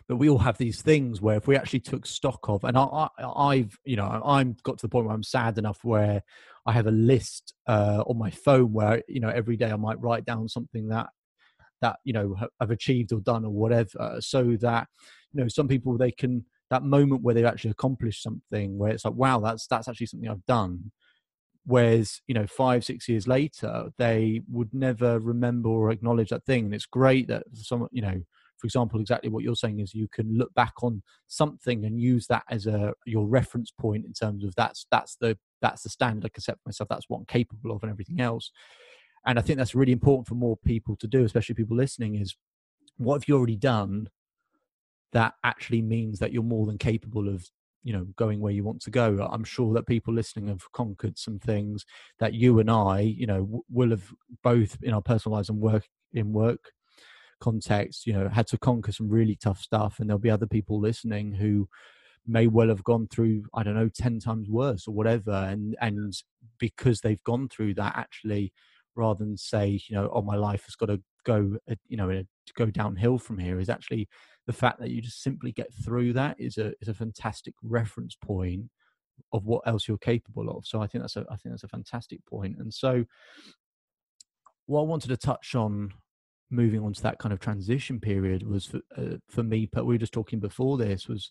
but 0.10 0.18
we 0.18 0.30
all 0.30 0.38
have 0.38 0.58
these 0.58 0.82
things 0.82 1.22
where 1.22 1.38
if 1.38 1.48
we 1.48 1.56
actually 1.56 1.80
took 1.80 2.06
stock 2.06 2.50
of 2.50 2.66
and 2.66 2.78
I, 2.78 3.08
I 3.22 3.58
have 3.58 3.78
you 3.86 3.96
know 3.96 4.22
i'm 4.26 4.58
got 4.64 4.80
to 4.80 4.82
the 4.82 4.90
point 4.90 5.06
where 5.06 5.16
i'm 5.16 5.24
sad 5.24 5.58
enough 5.58 5.80
where 5.84 6.24
i 6.66 6.74
have 6.74 6.88
a 6.88 6.92
list 6.92 7.54
uh, 7.66 8.04
on 8.06 8.18
my 8.18 8.32
phone 8.32 8.74
where 8.74 9.02
you 9.08 9.22
know 9.22 9.30
every 9.30 9.56
day 9.56 9.72
i 9.72 9.78
might 9.78 10.02
write 10.02 10.26
down 10.26 10.50
something 10.50 10.90
that 10.90 11.08
that 11.82 12.00
you 12.04 12.12
know 12.12 12.36
i've 12.60 12.72
achieved 12.72 13.14
or 13.14 13.22
done 13.22 13.46
or 13.46 13.52
whatever 13.52 14.18
so 14.20 14.58
that 14.60 14.88
you 15.32 15.42
know 15.42 15.48
some 15.48 15.70
people 15.70 15.98
they 15.98 16.12
can 16.12 16.44
that 16.70 16.84
moment 16.84 17.24
where 17.24 17.34
they've 17.34 17.46
actually 17.46 17.72
accomplished 17.72 18.24
something 18.24 18.78
where 18.78 18.92
it's 18.92 19.06
like 19.06 19.14
wow 19.14 19.40
that's 19.40 19.68
that's 19.68 19.88
actually 19.88 20.08
something 20.08 20.30
i've 20.30 20.46
done. 20.46 20.92
Whereas 21.66 22.22
you 22.28 22.34
know 22.34 22.48
five 22.48 22.84
six 22.84 23.08
years 23.08 23.28
later 23.28 23.90
they 23.98 24.42
would 24.50 24.74
never 24.74 25.20
remember 25.20 25.70
or 25.70 25.92
acknowledge 25.92 26.30
that 26.30 26.46
thing. 26.46 26.66
And 26.66 26.74
it's 26.74 26.86
great 26.86 27.28
that 27.28 27.44
some 27.54 27.88
you 27.92 28.02
know 28.02 28.22
for 28.58 28.66
example 28.66 29.00
exactly 29.00 29.30
what 29.30 29.44
you're 29.44 29.56
saying 29.56 29.80
is 29.80 29.94
you 29.94 30.08
can 30.12 30.38
look 30.38 30.54
back 30.54 30.74
on 30.82 31.04
something 31.28 31.86
and 31.86 32.02
use 32.02 32.28
that 32.28 32.44
as 32.50 32.66
a 32.66 32.94
your 33.06 33.28
reference 33.28 33.72
point 33.72 34.06
in 34.06 34.14
terms 34.14 34.44
of 34.44 34.56
that's 34.56 34.86
that's 34.90 35.16
the 35.22 35.38
that's 35.62 35.84
the 35.84 35.90
standard. 35.90 36.26
I 36.26 36.30
can 36.30 36.42
set 36.42 36.56
for 36.56 36.70
myself 36.70 36.90
that's 36.90 37.06
what 37.08 37.18
i'm 37.20 37.26
capable 37.26 37.72
of 37.76 37.84
and 37.84 37.92
everything 37.92 38.20
else. 38.20 38.52
And 39.26 39.38
i 39.38 39.42
think 39.42 39.58
that's 39.58 39.76
really 39.76 39.92
important 39.92 40.28
for 40.28 40.36
more 40.36 40.58
people 40.58 40.96
to 40.96 41.08
do 41.08 41.24
especially 41.24 41.56
people 41.56 41.78
listening 41.78 42.16
is 42.16 42.36
what 42.98 43.16
have 43.16 43.28
you 43.28 43.36
already 43.38 43.58
done 43.58 44.10
that 45.14 45.34
actually 45.44 45.82
means 45.82 46.20
that 46.20 46.32
you're 46.32 46.44
more 46.44 46.66
than 46.66 46.78
capable 46.78 47.30
of 47.30 47.48
you 47.84 47.94
know 47.94 48.06
going 48.18 48.40
where 48.42 48.54
you 48.54 48.64
want 48.64 48.82
to 48.82 48.92
go. 48.92 49.28
I'm 49.32 49.44
sure 49.44 49.74
that 49.74 49.88
people 49.88 50.14
listening 50.14 50.48
have 50.48 50.72
conquered 50.74 51.18
some 51.18 51.40
things 51.40 51.86
that 52.20 52.34
you 52.34 52.60
and 52.60 52.70
i 52.70 53.00
you 53.00 53.26
know 53.28 53.42
w- 53.42 53.64
will 53.72 53.90
have 53.92 54.14
both 54.44 54.78
in 54.84 54.94
our 54.94 55.02
personal 55.02 55.36
lives 55.36 55.50
and 55.50 55.60
work 55.60 55.88
in 56.14 56.34
work 56.34 56.72
context 57.40 58.06
you 58.06 58.14
know 58.14 58.28
had 58.28 58.48
to 58.48 58.58
conquer 58.58 58.92
some 58.92 59.10
really 59.10 59.36
tough 59.36 59.62
stuff 59.62 60.00
and 60.00 60.10
there'll 60.10 60.20
be 60.20 60.30
other 60.30 60.48
people 60.48 60.80
listening 60.80 61.32
who 61.34 61.68
may 62.28 62.48
well 62.48 62.68
have 62.68 62.84
gone 62.84 63.08
through 63.08 63.44
i 63.54 63.64
don't 63.64 63.76
know 63.76 63.90
10 63.90 64.20
times 64.20 64.50
worse 64.50 64.88
or 64.88 64.94
whatever 64.94 65.32
and 65.32 65.76
and 65.82 66.14
because 66.60 67.02
they've 67.02 67.24
gone 67.24 67.48
through 67.48 67.74
that 67.74 67.96
actually 67.98 68.52
rather 68.96 69.24
than 69.24 69.38
say 69.38 69.80
you 69.88 69.96
know 69.96 70.10
oh 70.14 70.22
my 70.22 70.36
life 70.36 70.66
has 70.66 70.76
got 70.76 70.88
to 70.88 71.02
go 71.26 71.58
uh, 71.70 71.76
you 71.88 71.98
know 71.98 72.24
go 72.56 72.66
downhill 72.66 73.18
from 73.18 73.38
here 73.38 73.60
is 73.60 73.70
actually 73.70 74.08
the 74.50 74.54
fact 74.54 74.80
that 74.80 74.90
you 74.90 75.00
just 75.00 75.22
simply 75.22 75.52
get 75.52 75.72
through 75.72 76.12
that 76.12 76.36
is 76.40 76.58
a 76.58 76.74
is 76.82 76.88
a 76.88 76.94
fantastic 76.96 77.54
reference 77.62 78.16
point 78.16 78.64
of 79.32 79.46
what 79.46 79.62
else 79.68 79.88
you're 79.88 79.96
capable 80.00 80.50
of. 80.50 80.66
So 80.66 80.82
I 80.82 80.88
think 80.88 81.04
that's 81.04 81.18
a 81.18 81.26
I 81.30 81.36
think 81.36 81.54
that's 81.54 81.66
a 81.66 81.68
fantastic 81.68 82.26
point. 82.26 82.58
And 82.58 82.74
so 82.74 83.06
what 84.66 84.82
I 84.82 84.86
wanted 84.86 85.10
to 85.10 85.18
touch 85.18 85.54
on 85.54 85.94
moving 86.50 86.82
on 86.82 86.94
to 86.94 87.04
that 87.04 87.20
kind 87.20 87.32
of 87.32 87.40
transition 87.40 88.00
period 88.00 88.42
was 88.42 88.66
for, 88.66 88.82
uh, 88.98 89.18
for 89.28 89.44
me 89.44 89.70
but 89.72 89.86
we 89.86 89.94
were 89.94 90.00
just 90.00 90.14
talking 90.14 90.40
before 90.40 90.80
this 90.80 91.08
was 91.08 91.30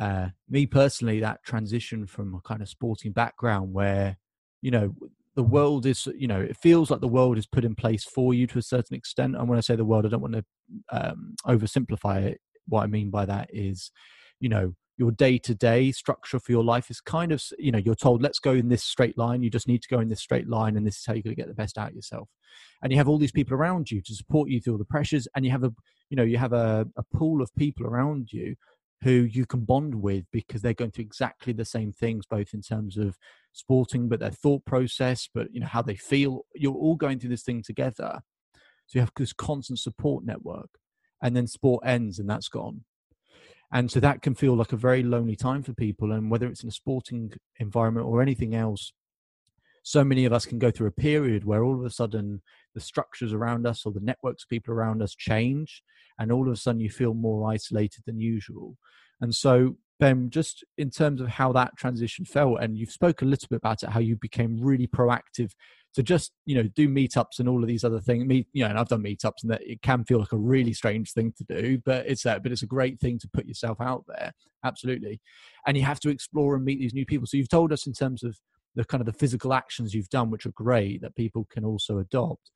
uh, 0.00 0.28
me 0.48 0.64
personally 0.64 1.18
that 1.18 1.42
transition 1.42 2.06
from 2.06 2.36
a 2.36 2.40
kind 2.42 2.62
of 2.62 2.68
sporting 2.68 3.10
background 3.10 3.72
where 3.72 4.16
you 4.62 4.70
know 4.70 4.94
the 5.36 5.42
world 5.42 5.86
is 5.86 6.08
you 6.16 6.26
know 6.26 6.40
it 6.40 6.56
feels 6.56 6.90
like 6.90 7.00
the 7.00 7.08
world 7.08 7.38
is 7.38 7.46
put 7.46 7.64
in 7.64 7.74
place 7.74 8.04
for 8.04 8.34
you 8.34 8.46
to 8.46 8.58
a 8.58 8.62
certain 8.62 8.96
extent 8.96 9.36
and 9.36 9.48
when 9.48 9.58
i 9.58 9.60
say 9.60 9.76
the 9.76 9.84
world 9.84 10.04
i 10.04 10.08
don't 10.08 10.20
want 10.20 10.34
to 10.34 10.44
um, 10.90 11.34
oversimplify 11.46 12.22
it. 12.22 12.40
What 12.66 12.82
i 12.82 12.86
mean 12.86 13.10
by 13.10 13.24
that 13.26 13.48
is 13.52 13.90
you 14.40 14.48
know 14.48 14.74
your 14.98 15.12
day 15.12 15.38
to 15.38 15.54
day 15.54 15.92
structure 15.92 16.40
for 16.40 16.50
your 16.50 16.64
life 16.64 16.90
is 16.90 17.00
kind 17.00 17.30
of 17.30 17.42
you 17.58 17.70
know 17.70 17.78
you're 17.78 17.94
told 17.94 18.20
let's 18.20 18.40
go 18.40 18.52
in 18.52 18.68
this 18.68 18.82
straight 18.82 19.16
line. 19.16 19.42
You 19.42 19.48
just 19.48 19.68
need 19.68 19.80
to 19.82 19.88
go 19.88 20.00
in 20.00 20.08
this 20.08 20.20
straight 20.20 20.48
line 20.48 20.76
and 20.76 20.86
this 20.86 20.98
is 20.98 21.06
how 21.06 21.14
you're 21.14 21.22
going 21.22 21.36
to 21.36 21.40
get 21.40 21.48
the 21.48 21.54
best 21.54 21.78
out 21.78 21.90
of 21.90 21.94
yourself. 21.94 22.28
And 22.82 22.92
you 22.92 22.98
have 22.98 23.08
all 23.08 23.18
these 23.18 23.32
people 23.32 23.54
around 23.54 23.90
you 23.90 24.02
to 24.02 24.14
support 24.14 24.50
you 24.50 24.60
through 24.60 24.74
all 24.74 24.78
the 24.78 24.84
pressures 24.84 25.28
and 25.34 25.44
you 25.44 25.52
have 25.52 25.62
a 25.62 25.72
you 26.10 26.16
know 26.16 26.24
you 26.24 26.36
have 26.36 26.52
a, 26.52 26.86
a 26.96 27.02
pool 27.16 27.40
of 27.40 27.54
people 27.54 27.86
around 27.86 28.32
you 28.32 28.56
who 29.02 29.10
you 29.10 29.46
can 29.46 29.60
bond 29.60 29.94
with 29.94 30.24
because 30.32 30.60
they're 30.60 30.74
going 30.74 30.90
through 30.90 31.04
exactly 31.04 31.52
the 31.52 31.64
same 31.64 31.92
things 31.92 32.26
both 32.26 32.52
in 32.52 32.60
terms 32.60 32.96
of 32.96 33.16
sporting 33.52 34.08
but 34.08 34.18
their 34.18 34.30
thought 34.30 34.64
process 34.64 35.28
but 35.32 35.46
you 35.52 35.60
know 35.60 35.66
how 35.66 35.82
they 35.82 35.96
feel. 35.96 36.44
You're 36.54 36.74
all 36.74 36.96
going 36.96 37.18
through 37.18 37.30
this 37.30 37.42
thing 37.42 37.62
together. 37.62 38.20
So 38.86 38.98
you 38.98 39.00
have 39.00 39.12
this 39.16 39.32
constant 39.32 39.78
support 39.78 40.24
network 40.24 40.70
and 41.22 41.36
then 41.36 41.46
sport 41.46 41.84
ends 41.84 42.18
and 42.18 42.28
that's 42.28 42.48
gone. 42.48 42.84
And 43.70 43.90
so 43.90 44.00
that 44.00 44.22
can 44.22 44.34
feel 44.34 44.54
like 44.54 44.72
a 44.72 44.76
very 44.76 45.02
lonely 45.02 45.36
time 45.36 45.62
for 45.62 45.74
people 45.74 46.12
and 46.12 46.30
whether 46.30 46.46
it's 46.46 46.62
in 46.62 46.70
a 46.70 46.72
sporting 46.72 47.32
environment 47.60 48.06
or 48.06 48.22
anything 48.22 48.54
else 48.54 48.92
so 49.88 50.04
many 50.04 50.26
of 50.26 50.34
us 50.34 50.44
can 50.44 50.58
go 50.58 50.70
through 50.70 50.86
a 50.86 50.92
period 50.92 51.46
where 51.46 51.64
all 51.64 51.78
of 51.78 51.82
a 51.82 51.90
sudden 51.90 52.42
the 52.74 52.80
structures 52.80 53.32
around 53.32 53.66
us 53.66 53.86
or 53.86 53.92
the 53.92 54.00
networks 54.00 54.42
of 54.42 54.48
people 54.50 54.74
around 54.74 55.02
us 55.02 55.14
change 55.14 55.82
and 56.18 56.30
all 56.30 56.46
of 56.46 56.52
a 56.52 56.56
sudden 56.56 56.78
you 56.78 56.90
feel 56.90 57.14
more 57.14 57.50
isolated 57.50 58.02
than 58.04 58.20
usual 58.20 58.76
and 59.22 59.34
so 59.34 59.76
Ben, 60.00 60.30
just 60.30 60.64
in 60.76 60.90
terms 60.90 61.20
of 61.20 61.26
how 61.28 61.52
that 61.52 61.76
transition 61.76 62.24
felt, 62.24 62.60
and 62.60 62.78
you've 62.78 62.92
spoken 62.92 63.26
a 63.26 63.30
little 63.30 63.48
bit 63.50 63.56
about 63.56 63.82
it, 63.82 63.88
how 63.88 63.98
you 63.98 64.14
became 64.14 64.60
really 64.60 64.86
proactive 64.86 65.50
to 65.94 66.04
just 66.04 66.32
you 66.46 66.54
know 66.54 66.68
do 66.76 66.88
meetups 66.88 67.40
and 67.40 67.48
all 67.48 67.60
of 67.60 67.66
these 67.66 67.82
other 67.82 68.00
things. 68.00 68.24
Meet, 68.24 68.46
you 68.52 68.62
know, 68.62 68.70
and 68.70 68.78
I've 68.78 68.88
done 68.88 69.02
meetups, 69.02 69.42
and 69.42 69.50
that 69.50 69.62
it 69.62 69.82
can 69.82 70.04
feel 70.04 70.20
like 70.20 70.32
a 70.32 70.38
really 70.38 70.72
strange 70.72 71.12
thing 71.12 71.32
to 71.38 71.44
do, 71.44 71.78
but 71.84 72.06
it's 72.06 72.24
a 72.26 72.38
but 72.40 72.52
it's 72.52 72.62
a 72.62 72.66
great 72.66 73.00
thing 73.00 73.18
to 73.18 73.28
put 73.28 73.46
yourself 73.46 73.80
out 73.80 74.04
there, 74.06 74.32
absolutely. 74.64 75.20
And 75.66 75.76
you 75.76 75.82
have 75.82 75.98
to 76.00 76.10
explore 76.10 76.54
and 76.54 76.64
meet 76.64 76.78
these 76.78 76.94
new 76.94 77.04
people. 77.04 77.26
So 77.26 77.36
you've 77.36 77.48
told 77.48 77.72
us 77.72 77.88
in 77.88 77.92
terms 77.92 78.22
of 78.22 78.38
the 78.78 78.84
kind 78.84 79.00
of 79.00 79.06
the 79.06 79.12
physical 79.12 79.52
actions 79.52 79.92
you've 79.92 80.08
done, 80.08 80.30
which 80.30 80.46
are 80.46 80.52
great 80.52 81.02
that 81.02 81.16
people 81.16 81.46
can 81.50 81.64
also 81.64 81.98
adopt. 81.98 82.50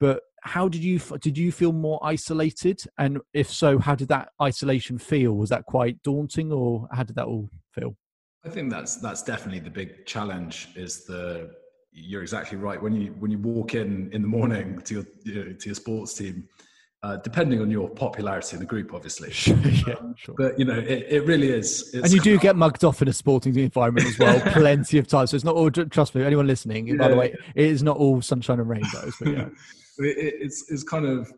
But 0.00 0.22
how 0.42 0.68
did 0.68 0.82
you 0.82 0.98
did 1.20 1.38
you 1.38 1.52
feel 1.52 1.72
more 1.72 2.00
isolated? 2.02 2.80
And 2.98 3.20
if 3.32 3.50
so, 3.50 3.78
how 3.78 3.94
did 3.94 4.08
that 4.08 4.30
isolation 4.42 4.98
feel? 4.98 5.34
Was 5.34 5.50
that 5.50 5.64
quite 5.64 6.02
daunting, 6.02 6.50
or 6.50 6.88
how 6.92 7.04
did 7.04 7.16
that 7.16 7.26
all 7.26 7.48
feel? 7.72 7.96
I 8.44 8.48
think 8.48 8.70
that's 8.70 8.96
that's 8.96 9.22
definitely 9.22 9.60
the 9.60 9.70
big 9.70 10.06
challenge. 10.06 10.68
Is 10.76 11.04
the 11.04 11.50
you're 11.92 12.22
exactly 12.22 12.58
right 12.58 12.82
when 12.82 12.94
you 12.94 13.14
when 13.18 13.30
you 13.30 13.38
walk 13.38 13.74
in 13.74 14.10
in 14.12 14.22
the 14.22 14.28
morning 14.28 14.80
to 14.80 14.94
your 14.94 15.04
you 15.24 15.34
know, 15.34 15.52
to 15.52 15.66
your 15.66 15.74
sports 15.74 16.14
team 16.14 16.48
uh, 17.04 17.18
depending 17.18 17.60
on 17.60 17.70
your 17.70 17.90
popularity 17.90 18.56
in 18.56 18.60
the 18.60 18.66
group, 18.66 18.94
obviously. 18.94 19.28
yeah, 19.86 19.96
sure. 20.16 20.34
But 20.38 20.58
you 20.58 20.64
know, 20.64 20.78
it, 20.78 21.06
it 21.10 21.26
really 21.26 21.50
is. 21.50 21.92
and 21.92 22.10
you 22.10 22.18
do 22.18 22.38
get 22.38 22.56
mugged 22.56 22.82
off 22.82 23.02
in 23.02 23.08
a 23.08 23.12
sporting 23.12 23.54
environment 23.58 24.06
as 24.06 24.18
well, 24.18 24.40
plenty 24.52 24.96
of 24.96 25.06
times. 25.06 25.30
So 25.30 25.34
it's 25.34 25.44
not 25.44 25.54
all. 25.54 25.70
Trust 25.70 26.14
me, 26.14 26.24
anyone 26.24 26.46
listening. 26.46 26.88
Yeah. 26.88 26.96
By 26.96 27.08
the 27.08 27.16
way, 27.16 27.36
it 27.54 27.66
is 27.66 27.82
not 27.82 27.98
all 27.98 28.22
sunshine 28.22 28.58
and 28.58 28.66
rainbows. 28.70 29.16
But 29.20 29.28
yeah, 29.28 29.48
it, 29.98 30.34
it's 30.40 30.70
it's 30.70 30.82
kind 30.82 31.04
of 31.04 31.30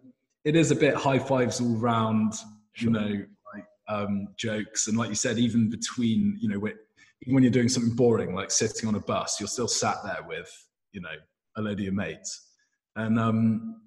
it 0.45 0.55
is 0.55 0.71
a 0.71 0.77
bit 0.77 0.95
high 0.95 1.19
fives 1.19 1.61
all 1.61 1.75
round. 1.75 2.35
Sure. 2.75 2.87
You 2.87 2.91
know, 2.91 3.25
like 3.53 3.65
um, 3.89 4.29
jokes 4.37 4.87
and 4.87 4.97
like 4.97 5.09
you 5.09 5.17
said, 5.17 5.37
even 5.37 5.69
between 5.69 6.39
you 6.41 6.49
know, 6.49 6.61
when, 6.61 6.75
even 7.23 7.35
when 7.35 7.43
you're 7.43 7.51
doing 7.51 7.69
something 7.69 7.97
boring 7.97 8.37
like 8.37 8.53
sitting 8.53 8.89
on 8.89 8.95
a 8.95 9.01
bus, 9.01 9.41
you're 9.41 9.49
still 9.49 9.67
sat 9.67 9.97
there 10.05 10.25
with 10.29 10.49
you 10.93 11.01
know 11.01 11.17
a 11.57 11.61
load 11.61 11.73
of 11.73 11.81
your 11.81 11.93
mates, 11.93 12.53
and 12.95 13.19
um, 13.19 13.81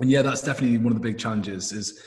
and 0.00 0.10
yeah, 0.10 0.22
that's 0.22 0.42
definitely 0.42 0.78
one 0.78 0.92
of 0.92 1.00
the 1.00 1.08
big 1.08 1.18
challenges 1.18 1.72
is 1.72 2.00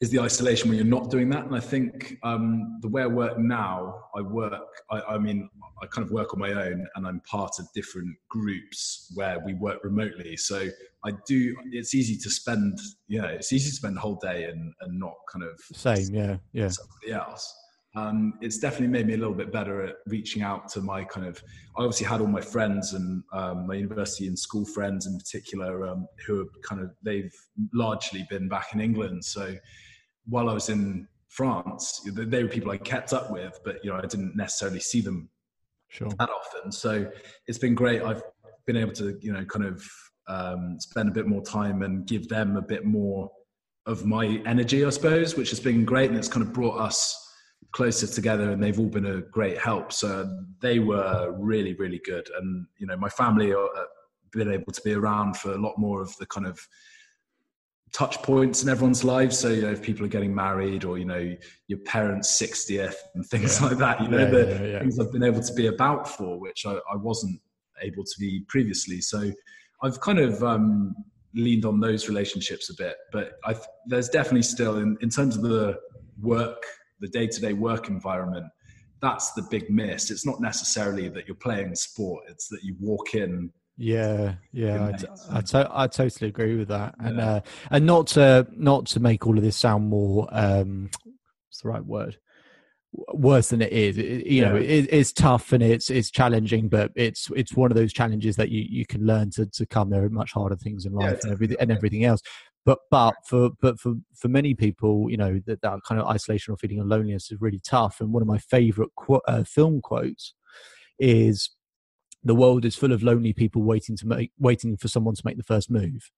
is 0.00 0.10
the 0.10 0.20
isolation 0.20 0.68
when 0.68 0.78
you're 0.78 0.86
not 0.86 1.10
doing 1.10 1.28
that. 1.28 1.44
And 1.44 1.56
I 1.56 1.60
think 1.60 2.18
um, 2.22 2.78
the 2.82 2.88
way 2.88 3.02
I 3.02 3.06
work 3.06 3.36
now, 3.36 4.04
I 4.14 4.20
work. 4.20 4.62
I, 4.92 5.00
I, 5.00 5.18
mean, 5.18 5.50
I 5.82 5.86
kind 5.86 6.06
of 6.06 6.12
work 6.12 6.32
on 6.32 6.38
my 6.38 6.52
own, 6.52 6.86
and 6.94 7.04
I'm 7.04 7.20
part 7.28 7.58
of 7.58 7.66
different 7.74 8.14
groups 8.30 9.10
where 9.16 9.40
we 9.44 9.54
work 9.54 9.82
remotely. 9.82 10.36
So 10.36 10.68
I 11.04 11.10
do. 11.26 11.56
It's 11.72 11.94
easy 11.94 12.16
to 12.16 12.30
spend. 12.30 12.78
Yeah, 13.08 13.26
it's 13.26 13.52
easy 13.52 13.70
to 13.70 13.76
spend 13.76 13.96
the 13.96 14.00
whole 14.00 14.20
day 14.22 14.44
and 14.44 14.72
and 14.82 14.98
not 14.98 15.14
kind 15.32 15.44
of 15.44 15.58
same. 15.76 16.14
Yeah, 16.14 16.36
yeah. 16.52 16.68
Somebody 16.68 17.12
else 17.12 17.52
um, 17.94 18.34
it's 18.40 18.58
definitely 18.58 18.88
made 18.88 19.06
me 19.06 19.14
a 19.14 19.16
little 19.16 19.34
bit 19.34 19.50
better 19.50 19.82
at 19.82 19.96
reaching 20.06 20.42
out 20.42 20.68
to 20.70 20.80
my 20.80 21.04
kind 21.04 21.26
of. 21.26 21.42
I 21.76 21.82
obviously 21.82 22.06
had 22.06 22.20
all 22.20 22.26
my 22.26 22.40
friends 22.40 22.92
and 22.92 23.22
um, 23.32 23.66
my 23.66 23.74
university 23.74 24.26
and 24.26 24.38
school 24.38 24.64
friends 24.64 25.06
in 25.06 25.16
particular, 25.16 25.86
um, 25.86 26.06
who 26.26 26.42
are 26.42 26.46
kind 26.62 26.82
of 26.82 26.90
they've 27.02 27.34
largely 27.72 28.26
been 28.28 28.48
back 28.48 28.74
in 28.74 28.80
England. 28.80 29.24
So 29.24 29.54
while 30.26 30.50
I 30.50 30.52
was 30.52 30.68
in 30.68 31.08
France, 31.28 32.02
they 32.04 32.42
were 32.42 32.48
people 32.48 32.70
I 32.70 32.76
kept 32.76 33.12
up 33.12 33.30
with, 33.30 33.58
but 33.64 33.82
you 33.82 33.90
know 33.90 33.96
I 33.96 34.02
didn't 34.02 34.36
necessarily 34.36 34.80
see 34.80 35.00
them 35.00 35.30
sure. 35.88 36.10
that 36.18 36.28
often. 36.28 36.70
So 36.70 37.10
it's 37.46 37.58
been 37.58 37.74
great. 37.74 38.02
I've 38.02 38.22
been 38.66 38.76
able 38.76 38.92
to 38.92 39.18
you 39.22 39.32
know 39.32 39.44
kind 39.46 39.64
of 39.64 39.82
um, 40.28 40.78
spend 40.78 41.08
a 41.08 41.12
bit 41.12 41.26
more 41.26 41.42
time 41.42 41.82
and 41.82 42.06
give 42.06 42.28
them 42.28 42.58
a 42.58 42.62
bit 42.62 42.84
more 42.84 43.30
of 43.86 44.04
my 44.04 44.42
energy, 44.44 44.84
I 44.84 44.90
suppose, 44.90 45.36
which 45.36 45.48
has 45.48 45.58
been 45.58 45.86
great, 45.86 46.10
and 46.10 46.18
it's 46.18 46.28
kind 46.28 46.44
of 46.44 46.52
brought 46.52 46.78
us 46.78 47.24
closer 47.72 48.06
together 48.06 48.50
and 48.50 48.62
they've 48.62 48.78
all 48.78 48.86
been 48.86 49.06
a 49.06 49.20
great 49.20 49.58
help. 49.58 49.92
So 49.92 50.28
they 50.60 50.78
were 50.78 51.34
really 51.38 51.74
really 51.74 52.00
good. 52.04 52.28
And 52.38 52.66
you 52.78 52.86
know 52.86 52.96
my 52.96 53.08
family 53.08 53.48
have 53.48 53.58
uh, 53.58 53.84
been 54.32 54.50
able 54.50 54.72
to 54.72 54.82
be 54.82 54.94
around 54.94 55.36
for 55.36 55.52
a 55.52 55.58
lot 55.58 55.78
more 55.78 56.02
of 56.02 56.16
the 56.18 56.26
kind 56.26 56.46
of 56.46 56.58
touch 57.92 58.22
points 58.22 58.62
in 58.62 58.68
everyone's 58.68 59.04
lives. 59.04 59.38
So 59.38 59.48
you 59.48 59.62
know 59.62 59.70
if 59.70 59.82
people 59.82 60.04
are 60.04 60.10
getting 60.10 60.34
married 60.34 60.84
or 60.84 60.98
you 60.98 61.04
know 61.04 61.34
your 61.68 61.78
parents 61.80 62.40
60th 62.40 62.94
and 63.14 63.24
things 63.26 63.60
yeah. 63.60 63.66
like 63.66 63.78
that 63.78 64.02
you 64.02 64.08
know 64.08 64.18
yeah, 64.18 64.24
the 64.30 64.68
yeah, 64.72 64.78
things 64.80 64.98
i've 64.98 65.12
been 65.12 65.22
able 65.22 65.40
to 65.40 65.54
be 65.54 65.66
about 65.66 66.08
for 66.08 66.38
which 66.38 66.66
I, 66.66 66.72
I, 66.72 66.96
wasn't 66.96 67.40
able 67.82 68.04
to 68.04 68.14
be 68.18 68.44
previously. 68.48 69.00
So 69.00 69.30
i've 69.82 70.00
kind 70.00 70.18
of 70.18 70.42
um, 70.42 70.94
leaned 71.34 71.64
on 71.64 71.80
those 71.80 72.08
relationships 72.08 72.70
a 72.70 72.74
bit. 72.74 72.96
But 73.12 73.32
i 73.44 73.54
there's 73.86 74.08
definitely 74.08 74.42
still 74.42 74.78
in, 74.78 74.96
in 75.00 75.10
terms 75.10 75.36
of 75.36 75.42
the 75.42 75.78
work 76.20 76.62
the 77.00 77.08
day-to-day 77.08 77.52
work 77.52 77.88
environment 77.88 78.46
that's 79.00 79.32
the 79.34 79.42
big 79.48 79.70
miss. 79.70 80.10
It's 80.10 80.26
not 80.26 80.40
necessarily 80.40 81.08
that 81.10 81.28
you're 81.28 81.36
playing 81.36 81.74
sport 81.74 82.24
it's 82.28 82.48
that 82.48 82.60
you 82.62 82.76
walk 82.80 83.14
in 83.14 83.52
yeah 83.80 84.34
yeah 84.52 84.90
I, 85.30 85.38
I, 85.38 85.40
to, 85.40 85.70
I 85.72 85.86
totally 85.86 86.28
agree 86.28 86.56
with 86.56 86.66
that. 86.68 86.96
Yeah. 87.00 87.08
and 87.08 87.20
uh, 87.20 87.40
and 87.70 87.86
not 87.86 88.08
to 88.08 88.46
not 88.52 88.86
to 88.86 89.00
make 89.00 89.26
all 89.26 89.38
of 89.38 89.44
this 89.44 89.56
sound 89.56 89.88
more 89.88 90.26
um 90.32 90.90
what's 91.58 91.62
the 91.62 91.68
right 91.68 91.84
word? 91.84 92.18
Worse 93.12 93.50
than 93.50 93.62
it 93.62 93.72
is. 93.72 93.98
It, 93.98 94.26
you 94.26 94.42
yeah. 94.42 94.48
know 94.48 94.56
it, 94.56 94.88
it's 94.90 95.12
tough 95.12 95.52
and 95.52 95.62
it's 95.62 95.90
it's 95.90 96.10
challenging 96.10 96.68
but 96.68 96.90
it's 96.94 97.30
it's 97.36 97.54
one 97.54 97.70
of 97.70 97.76
those 97.76 97.92
challenges 97.92 98.36
that 98.36 98.48
you 98.48 98.64
you 98.68 98.86
can 98.86 99.04
learn 99.04 99.30
to 99.32 99.46
to 99.46 99.66
come. 99.66 99.90
There 99.90 100.04
are 100.04 100.08
much 100.08 100.32
harder 100.32 100.56
things 100.56 100.86
in 100.86 100.92
life 100.92 101.12
yeah, 101.12 101.20
and 101.24 101.32
everything 101.32 101.56
and 101.60 101.70
everything 101.70 102.04
else 102.04 102.22
but 102.68 102.80
but 102.90 103.14
for 103.24 103.48
but 103.62 103.80
for 103.80 103.94
for 104.14 104.28
many 104.28 104.52
people 104.52 105.10
you 105.10 105.16
know 105.16 105.40
that, 105.46 105.62
that 105.62 105.78
kind 105.88 105.98
of 105.98 106.06
isolation 106.06 106.52
or 106.52 106.58
feeling 106.58 106.80
of 106.80 106.86
loneliness 106.86 107.32
is 107.32 107.40
really 107.40 107.60
tough. 107.60 107.98
And 107.98 108.12
one 108.12 108.22
of 108.22 108.28
my 108.28 108.36
favorite 108.36 108.90
qu- 108.94 109.22
uh, 109.26 109.42
film 109.44 109.80
quotes 109.80 110.34
is 110.98 111.48
the 112.24 112.34
world 112.34 112.66
is 112.66 112.76
full 112.76 112.92
of 112.92 113.02
lonely 113.02 113.32
people 113.32 113.62
waiting 113.62 113.96
to 113.96 114.06
make 114.06 114.32
waiting 114.38 114.76
for 114.76 114.86
someone 114.86 115.14
to 115.14 115.22
make 115.24 115.38
the 115.38 115.42
first 115.42 115.70
move. 115.70 116.10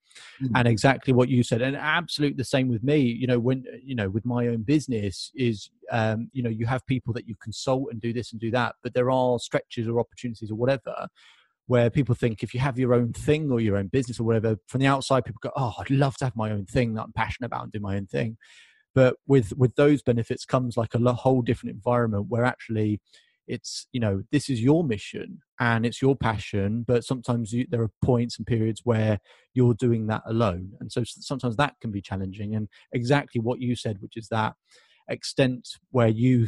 Mm-hmm. 0.42 0.56
and 0.56 0.66
exactly 0.66 1.12
what 1.12 1.28
you 1.28 1.44
said 1.44 1.62
and 1.62 1.76
absolutely 1.76 2.36
the 2.36 2.42
same 2.42 2.66
with 2.66 2.82
me. 2.82 2.98
You 2.98 3.28
know 3.28 3.38
when 3.38 3.62
you 3.84 3.94
know 3.94 4.10
with 4.10 4.26
my 4.26 4.48
own 4.48 4.62
business 4.62 5.30
is 5.36 5.70
um 5.92 6.30
you 6.32 6.42
know 6.42 6.50
you 6.50 6.66
have 6.66 6.84
people 6.86 7.14
that 7.14 7.28
you 7.28 7.36
consult 7.40 7.92
and 7.92 8.00
do 8.00 8.12
this 8.12 8.32
and 8.32 8.40
do 8.40 8.50
that 8.50 8.74
but 8.82 8.92
there 8.92 9.12
are 9.12 9.38
stretches 9.38 9.86
or 9.86 10.00
opportunities 10.00 10.50
or 10.50 10.56
whatever 10.56 11.06
where 11.70 11.88
people 11.88 12.16
think 12.16 12.42
if 12.42 12.52
you 12.52 12.58
have 12.58 12.80
your 12.80 12.92
own 12.92 13.12
thing 13.12 13.48
or 13.52 13.60
your 13.60 13.76
own 13.76 13.86
business 13.86 14.18
or 14.18 14.24
whatever, 14.24 14.56
from 14.66 14.80
the 14.80 14.88
outside, 14.88 15.24
people 15.24 15.38
go, 15.40 15.52
"Oh, 15.54 15.72
I'd 15.78 15.88
love 15.88 16.16
to 16.16 16.24
have 16.24 16.34
my 16.34 16.50
own 16.50 16.66
thing 16.66 16.94
that 16.94 17.02
I'm 17.02 17.12
passionate 17.12 17.46
about 17.46 17.62
and 17.62 17.72
do 17.72 17.78
my 17.78 17.94
own 17.96 18.06
thing." 18.06 18.38
But 18.92 19.18
with 19.28 19.56
with 19.56 19.76
those 19.76 20.02
benefits 20.02 20.44
comes 20.44 20.76
like 20.76 20.96
a 20.96 21.12
whole 21.12 21.42
different 21.42 21.76
environment 21.76 22.26
where 22.28 22.44
actually 22.44 23.00
it's 23.46 23.86
you 23.92 24.00
know 24.00 24.24
this 24.32 24.50
is 24.50 24.60
your 24.60 24.82
mission 24.82 25.38
and 25.60 25.86
it's 25.86 26.02
your 26.02 26.16
passion 26.16 26.84
but 26.86 27.04
sometimes 27.04 27.52
you, 27.52 27.66
there 27.70 27.82
are 27.82 27.90
points 28.02 28.36
and 28.36 28.46
periods 28.46 28.82
where 28.84 29.18
you're 29.54 29.74
doing 29.74 30.06
that 30.08 30.22
alone 30.26 30.72
and 30.80 30.92
so 30.92 31.02
sometimes 31.04 31.56
that 31.56 31.74
can 31.80 31.90
be 31.90 32.00
challenging 32.00 32.54
and 32.54 32.68
exactly 32.92 33.40
what 33.40 33.60
you 33.60 33.74
said 33.74 33.96
which 34.00 34.16
is 34.16 34.28
that 34.28 34.54
extent 35.08 35.68
where 35.90 36.06
you 36.08 36.46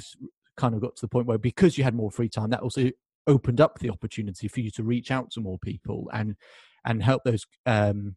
kind 0.57 0.75
of 0.75 0.81
got 0.81 0.95
to 0.95 1.01
the 1.01 1.09
point 1.09 1.27
where 1.27 1.39
because 1.39 1.77
you 1.77 1.83
had 1.83 1.95
more 1.95 2.11
free 2.11 2.29
time 2.29 2.51
that 2.51 2.61
also 2.61 2.91
opened 3.27 3.61
up 3.61 3.79
the 3.79 3.91
opportunity 3.91 4.49
for 4.49 4.61
you 4.61 4.71
to 4.73 4.83
reach 4.83 5.11
out 5.11 5.31
to 5.33 5.41
more 5.41 5.59
people 5.59 6.11
and 6.13 6.37
and 6.85 7.03
help 7.03 7.23
those 7.25 7.47
um, 7.67 8.17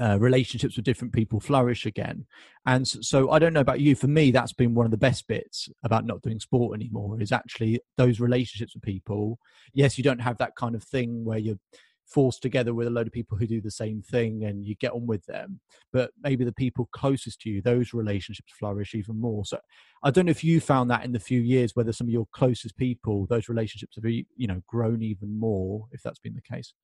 uh, 0.00 0.18
relationships 0.18 0.76
with 0.76 0.84
different 0.84 1.12
people 1.12 1.40
flourish 1.40 1.84
again. 1.84 2.26
And 2.64 2.86
so, 2.86 3.00
so, 3.02 3.30
I 3.30 3.38
don't 3.38 3.52
know 3.52 3.60
about 3.60 3.80
you. 3.80 3.94
For 3.94 4.06
me, 4.06 4.30
that's 4.30 4.52
been 4.52 4.74
one 4.74 4.86
of 4.86 4.90
the 4.90 4.96
best 4.96 5.26
bits 5.26 5.68
about 5.82 6.06
not 6.06 6.22
doing 6.22 6.40
sport 6.40 6.78
anymore. 6.78 7.20
Is 7.20 7.32
actually 7.32 7.80
those 7.96 8.20
relationships 8.20 8.74
with 8.74 8.82
people. 8.82 9.38
Yes, 9.74 9.98
you 9.98 10.04
don't 10.04 10.20
have 10.20 10.38
that 10.38 10.56
kind 10.56 10.74
of 10.74 10.82
thing 10.82 11.24
where 11.24 11.38
you're 11.38 11.58
forced 12.06 12.42
together 12.42 12.74
with 12.74 12.86
a 12.86 12.90
load 12.90 13.06
of 13.06 13.12
people 13.12 13.36
who 13.36 13.46
do 13.46 13.60
the 13.60 13.70
same 13.70 14.02
thing 14.02 14.44
and 14.44 14.64
you 14.64 14.74
get 14.76 14.92
on 14.92 15.06
with 15.06 15.24
them 15.26 15.60
but 15.92 16.10
maybe 16.22 16.44
the 16.44 16.52
people 16.52 16.88
closest 16.92 17.40
to 17.40 17.50
you 17.50 17.62
those 17.62 17.92
relationships 17.92 18.52
flourish 18.58 18.94
even 18.94 19.20
more 19.20 19.44
so 19.44 19.58
i 20.02 20.10
don't 20.10 20.26
know 20.26 20.30
if 20.30 20.44
you 20.44 20.60
found 20.60 20.90
that 20.90 21.04
in 21.04 21.12
the 21.12 21.20
few 21.20 21.40
years 21.40 21.74
whether 21.74 21.92
some 21.92 22.06
of 22.06 22.12
your 22.12 22.26
closest 22.32 22.76
people 22.76 23.26
those 23.26 23.48
relationships 23.48 23.96
have 23.96 24.04
you 24.04 24.24
know 24.38 24.60
grown 24.66 25.02
even 25.02 25.38
more 25.38 25.86
if 25.92 26.02
that's 26.02 26.18
been 26.18 26.34
the 26.34 26.54
case 26.54 26.74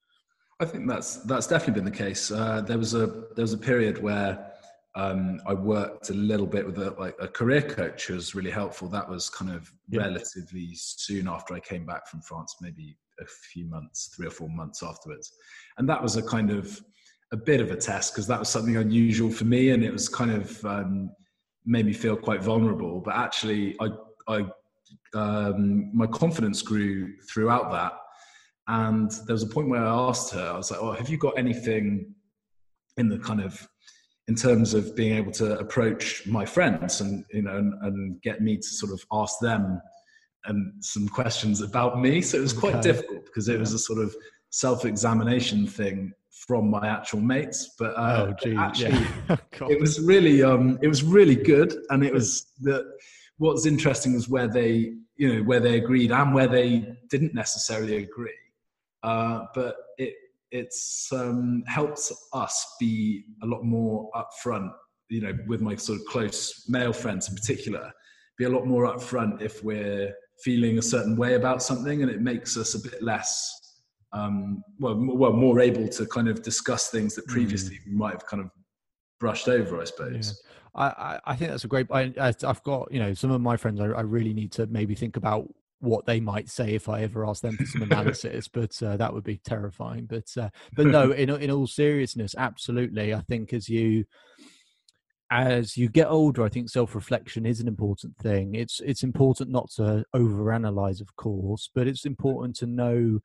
i 0.61 0.65
think 0.65 0.89
that's 0.89 1.17
that's 1.25 1.47
definitely 1.47 1.75
been 1.75 1.91
the 1.91 1.99
case 1.99 2.31
uh, 2.31 2.61
there 2.63 2.79
was 2.79 2.95
a 2.95 3.07
there 3.35 3.43
was 3.43 3.53
a 3.53 3.59
period 3.59 4.03
where 4.03 4.53
um, 4.95 5.41
I 5.47 5.55
worked 5.55 6.11
a 6.11 6.15
little 6.15 6.47
bit 6.47 6.67
with 6.67 6.79
a, 6.79 6.91
like 6.99 7.15
a 7.21 7.29
career 7.29 7.63
coach 7.63 8.07
who 8.07 8.15
was 8.15 8.35
really 8.35 8.51
helpful. 8.51 8.89
That 8.89 9.09
was 9.09 9.31
kind 9.31 9.53
of 9.53 9.71
yeah. 9.89 10.01
relatively 10.01 10.71
soon 10.75 11.29
after 11.29 11.55
I 11.55 11.61
came 11.61 11.87
back 11.87 12.09
from 12.09 12.21
France, 12.21 12.57
maybe 12.61 12.97
a 13.21 13.27
few 13.27 13.67
months, 13.67 14.13
three 14.15 14.27
or 14.27 14.31
four 14.31 14.49
months 14.49 14.83
afterwards. 14.83 15.33
And 15.79 15.89
that 15.89 16.03
was 16.03 16.17
a 16.17 16.23
kind 16.23 16.51
of 16.51 16.81
a 17.33 17.37
bit 17.37 17.61
of 17.61 17.71
a 17.71 17.77
test 17.77 18.15
because 18.15 18.27
that 18.27 18.39
was 18.39 18.49
something 18.49 18.77
unusual 18.77 19.31
for 19.31 19.45
me 19.45 19.71
and 19.71 19.85
it 19.85 19.93
was 19.93 20.09
kind 20.09 20.31
of 20.31 20.65
um, 20.65 21.11
made 21.67 21.87
me 21.87 21.93
feel 21.93 22.17
quite 22.17 22.43
vulnerable. 22.43 23.01
But 23.01 23.17
actually, 23.17 23.77
I, 23.81 23.89
I 24.29 24.47
um, 25.15 25.91
my 25.95 26.07
confidence 26.07 26.63
grew 26.63 27.13
throughout 27.31 27.71
that. 27.73 27.93
And 28.67 29.11
there 29.27 29.35
was 29.35 29.43
a 29.43 29.49
point 29.49 29.69
where 29.69 29.83
I 29.83 30.09
asked 30.09 30.33
her, 30.35 30.51
I 30.53 30.57
was 30.57 30.71
like, 30.71 30.81
"Oh, 30.83 30.93
have 30.93 31.09
you 31.09 31.17
got 31.17 31.39
anything 31.39 32.15
in 32.99 33.09
the 33.09 33.19
kind 33.19 33.41
of 33.41 33.67
in 34.29 34.35
terms 34.35 34.75
of 34.75 34.95
being 34.95 35.17
able 35.17 35.33
to 35.33 35.59
approach 35.59 36.27
my 36.27 36.45
friends 36.45 37.01
and 37.01 37.25
you 37.33 37.43
know 37.43 37.57
and, 37.57 37.73
and 37.83 38.23
get 38.23 38.43
me 38.43 38.57
to 38.57 38.63
sort 38.63 38.93
of 38.93 39.03
ask 39.11 39.37
them 39.41 39.81
and 40.47 40.73
some 40.85 41.09
questions 41.09 41.61
about 41.61 42.01
me. 42.01 42.23
So 42.23 42.39
it 42.39 42.43
was 42.43 42.53
quite 42.53 42.77
okay. 42.77 42.93
difficult 42.93 43.27
because 43.27 43.49
it 43.49 43.59
was 43.59 43.73
a 43.73 43.79
sort 43.79 43.99
of 43.99 44.15
self-examination 44.51 45.67
thing 45.67 46.13
from 46.47 46.71
my 46.71 46.87
actual 46.87 47.21
mates. 47.21 47.75
But 47.79 47.97
uh, 47.97 48.27
oh, 48.47 48.57
actually, 48.59 48.91
yeah. 49.29 49.37
it 49.69 49.81
was 49.81 50.01
really 50.01 50.43
um, 50.43 50.79
it 50.83 50.89
was 50.89 51.03
really 51.03 51.37
good, 51.37 51.75
and 51.91 52.05
it 52.05 52.13
was 52.13 52.47
the 52.61 52.85
what's 53.39 53.67
interesting 53.67 54.15
was 54.15 54.29
where 54.29 54.49
they 54.49 54.95
you 55.17 55.35
know 55.35 55.43
where 55.43 55.61
they 55.61 55.77
agreed 55.77 56.13
and 56.13 56.35
where 56.35 56.49
they 56.49 56.95
didn't 57.11 57.35
necessarily 57.35 57.97
agree. 57.99 58.33
Uh, 59.03 59.45
but 59.55 59.77
it 59.99 60.15
it's 60.51 61.13
um, 61.13 61.63
helped 61.67 62.11
us 62.33 62.77
be 62.81 63.25
a 63.43 63.47
lot 63.47 63.63
more 63.63 64.11
upfront. 64.15 64.71
You 65.09 65.23
know, 65.23 65.33
with 65.47 65.61
my 65.61 65.75
sort 65.77 66.01
of 66.01 66.07
close 66.07 66.65
male 66.69 66.93
friends 66.93 67.29
in 67.29 67.35
particular, 67.35 67.93
be 68.39 68.45
a 68.45 68.49
lot 68.49 68.67
more 68.67 68.85
upfront 68.85 69.43
if 69.43 69.63
we're 69.63 70.15
feeling 70.43 70.79
a 70.79 70.83
certain 70.83 71.17
way 71.17 71.35
about 71.35 71.63
something, 71.63 72.03
and 72.03 72.11
it 72.11 72.21
makes 72.21 72.57
us 72.57 72.75
a 72.75 72.81
bit 72.81 73.03
less 73.03 73.55
um, 74.13 74.63
well, 74.79 74.97
well, 74.97 75.33
more 75.33 75.61
able 75.61 75.89
to 75.89 76.07
kind 76.07 76.29
of 76.29 76.43
discuss 76.43 76.91
things 76.91 77.15
that 77.15 77.27
previously 77.27 77.77
mm. 77.77 77.87
we 77.87 77.93
might 77.93 78.13
have 78.13 78.27
kind 78.27 78.43
of 78.43 78.51
brushed 79.21 79.49
over, 79.49 79.81
I 79.81 79.85
suppose. 79.85 80.41
Yeah. 80.43 80.51
I, 80.75 81.19
I 81.25 81.37
think 81.37 81.51
that's 81.51 81.65
a 81.65 81.69
great. 81.69 81.87
I, 81.91 82.13
I've 82.19 82.63
got 82.63 82.93
you 82.93 83.01
know 83.01 83.13
some 83.13 83.31
of 83.31 83.41
my 83.41 83.57
friends. 83.57 83.81
I, 83.81 83.87
I 83.87 84.03
really 84.03 84.33
need 84.33 84.53
to 84.53 84.67
maybe 84.67 84.95
think 84.95 85.17
about 85.17 85.49
what 85.81 86.07
they 86.07 86.21
might 86.21 86.49
say 86.49 86.75
if 86.75 86.89
I 86.89 87.03
ever 87.03 87.27
ask 87.27 87.43
them 87.43 87.57
for 87.57 87.65
some 87.65 87.83
analysis, 87.83 88.49
but 88.53 88.81
uh, 88.83 88.97
that 88.97 89.13
would 89.13 89.25
be 89.25 89.39
terrifying. 89.39 90.07
But 90.07 90.27
uh, 90.37 90.51
but 90.75 90.87
no, 90.87 91.11
in 91.13 91.31
in 91.31 91.51
all 91.51 91.67
seriousness, 91.67 92.35
absolutely. 92.39 93.13
I 93.13 93.23
think 93.23 93.53
as 93.53 93.69
you 93.69 94.05
as 95.31 95.77
you 95.77 95.89
get 95.89 96.09
older, 96.09 96.43
I 96.43 96.49
think 96.49 96.71
self 96.71 96.95
reflection 96.95 97.45
is 97.45 97.61
an 97.61 97.69
important 97.69 98.17
thing. 98.17 98.55
It's 98.55 98.81
it's 98.81 99.03
important 99.03 99.51
not 99.51 99.71
to 99.73 100.05
overanalyze, 100.15 101.01
of 101.01 101.15
course, 101.17 101.71
but 101.75 101.87
it's 101.87 102.07
important 102.07 102.57
to 102.57 102.67
know 102.67 103.21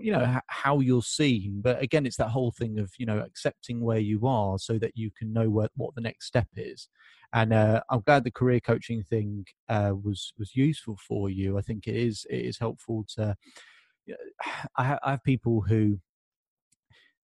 you 0.00 0.10
know 0.12 0.40
how 0.48 0.80
you're 0.80 1.02
seen. 1.02 1.60
But 1.62 1.80
again 1.82 2.06
it's 2.06 2.16
that 2.16 2.30
whole 2.30 2.50
thing 2.50 2.78
of 2.78 2.90
you 2.98 3.06
know 3.06 3.20
accepting 3.20 3.80
where 3.80 3.98
you 3.98 4.26
are 4.26 4.58
so 4.58 4.78
that 4.78 4.96
you 4.96 5.10
can 5.16 5.32
know 5.32 5.48
what, 5.48 5.70
what 5.76 5.94
the 5.94 6.00
next 6.00 6.26
step 6.26 6.48
is. 6.56 6.88
And 7.32 7.52
uh, 7.52 7.82
i'm 7.90 8.00
glad 8.00 8.24
the 8.24 8.30
career 8.30 8.58
coaching 8.58 9.02
thing 9.02 9.44
uh, 9.68 9.92
was 10.02 10.32
was 10.38 10.56
useful 10.56 10.98
for 11.06 11.30
you. 11.30 11.58
I 11.58 11.62
think 11.62 11.86
it 11.86 11.96
is 11.96 12.26
it 12.30 12.44
is 12.44 12.58
helpful 12.58 13.04
to 13.16 13.36
I 14.76 14.98
have 15.04 15.22
people 15.24 15.60
who 15.60 16.00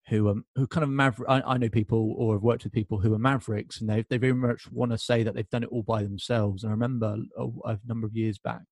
who 0.08 0.28
um 0.28 0.44
who 0.54 0.66
kind 0.66 0.84
of 0.84 0.90
maverick 0.90 1.28
I, 1.30 1.40
I, 1.40 1.56
know 1.56 1.68
people 1.68 2.14
or 2.18 2.34
have 2.34 2.42
worked 2.42 2.64
with 2.64 2.72
people 2.72 2.98
who 2.98 3.14
are 3.14 3.18
mavericks 3.18 3.80
and 3.80 3.88
they 3.88 4.04
they 4.10 4.18
very 4.18 4.34
much 4.34 4.70
want 4.70 4.92
to 4.92 4.98
say 4.98 5.22
that 5.22 5.34
they've 5.34 5.48
done 5.48 5.62
it 5.62 5.70
all 5.70 5.82
by 5.82 6.02
themselves 6.02 6.62
and 6.62 6.70
i 6.70 6.74
remember 6.74 7.16
a, 7.38 7.46
a 7.64 7.78
number 7.86 8.06
of 8.06 8.14
years 8.14 8.38
back 8.38 8.62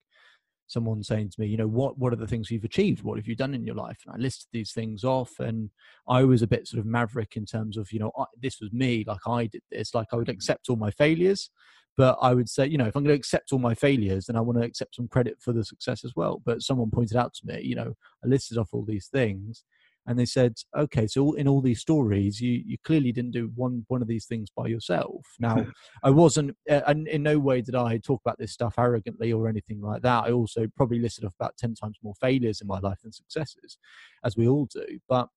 someone 0.73 1.03
saying 1.03 1.29
to 1.29 1.41
me, 1.41 1.47
you 1.47 1.57
know, 1.57 1.67
what 1.67 1.99
what 1.99 2.13
are 2.13 2.17
the 2.17 2.27
things 2.27 2.51
you've 2.51 2.65
achieved? 2.65 3.03
What 3.03 3.19
have 3.19 3.29
you 3.29 3.37
done 3.37 3.55
in 3.55 3.65
your 3.65 3.75
life? 3.75 3.99
And 4.07 4.15
I 4.15 4.19
listed 4.19 4.49
these 4.53 4.73
things 4.73 5.05
off, 5.05 5.39
and 5.39 5.71
I 6.09 6.25
was 6.25 6.43
a 6.43 6.47
bit 6.47 6.67
sort 6.67 6.81
of 6.81 6.87
maverick 6.87 7.37
in 7.37 7.45
terms 7.45 7.77
of, 7.77 7.93
you 7.93 7.99
know, 7.99 8.11
I, 8.19 8.25
this 8.41 8.61
was 8.61 8.73
me, 8.73 9.05
like 9.07 9.27
I 9.27 9.47
did 9.47 9.63
this, 9.71 9.95
like 9.95 10.09
I 10.13 10.17
would 10.17 10.29
accept 10.29 10.69
all 10.69 10.77
my 10.77 10.91
failures, 10.91 11.51
but 11.97 12.19
I 12.23 12.35
would 12.35 12.49
say, 12.49 12.67
you 12.67 12.79
know, 12.79 12.87
if 12.87 12.97
I'm 12.97 13.05
going 13.05 13.15
to 13.15 13.19
accept 13.19 13.53
all 13.53 13.59
my 13.59 13.75
failures, 13.75 14.27
then 14.27 14.37
I 14.37 14.41
want 14.41 14.59
to 14.59 14.65
accept 14.65 14.97
some 14.97 15.09
credit 15.09 15.37
for 15.41 15.53
the 15.53 15.65
success 15.65 16.05
as 16.05 16.13
well. 16.17 16.43
But 16.45 16.63
someone 16.63 16.91
pointed 16.91 17.17
out 17.17 17.35
to 17.35 17.47
me, 17.47 17.61
you 17.63 17.75
know, 17.75 17.95
I 18.25 18.29
listed 18.29 18.59
off 18.59 18.71
all 18.73 18.85
these 18.85 19.09
things, 19.09 19.65
and 20.07 20.19
they 20.19 20.27
said, 20.27 20.55
okay, 20.77 21.07
so 21.07 21.35
in 21.35 21.47
all 21.47 21.61
these 21.61 21.81
stories, 21.81 22.41
you 22.41 22.63
you 22.65 22.77
clearly 22.85 23.13
didn't 23.13 23.31
do 23.31 23.53
one 23.55 23.85
one 23.89 24.03
of 24.03 24.09
these 24.09 24.27
things 24.27 24.49
by 24.55 24.67
yourself. 24.67 25.25
Now, 25.39 25.67
I 26.03 26.11
wasn't, 26.11 26.57
uh, 26.69 26.81
and 26.87 27.07
in 27.07 27.23
no 27.23 27.39
way 27.39 27.61
did 27.61 27.77
I 27.77 27.99
talk 27.99 28.21
about 28.25 28.39
this 28.39 28.53
stuff 28.53 28.75
arrogantly 28.79 29.33
or 29.33 29.49
anything 29.49 29.81
like 29.81 30.03
that. 30.03 30.25
I 30.25 30.33
also 30.33 30.67
probably 30.77 30.99
listed 30.99 31.25
off 31.25 31.35
about 31.39 31.57
ten 31.57 31.75
times 31.75 31.99
more 32.03 32.15
failures 32.21 32.61
in 32.61 32.67
my 32.67 32.81
life 32.81 32.99
than 33.03 33.13
successes, 33.13 33.79
as 34.25 34.37
we 34.37 34.49
all 34.49 34.67
do. 34.67 34.99
But 35.09 35.29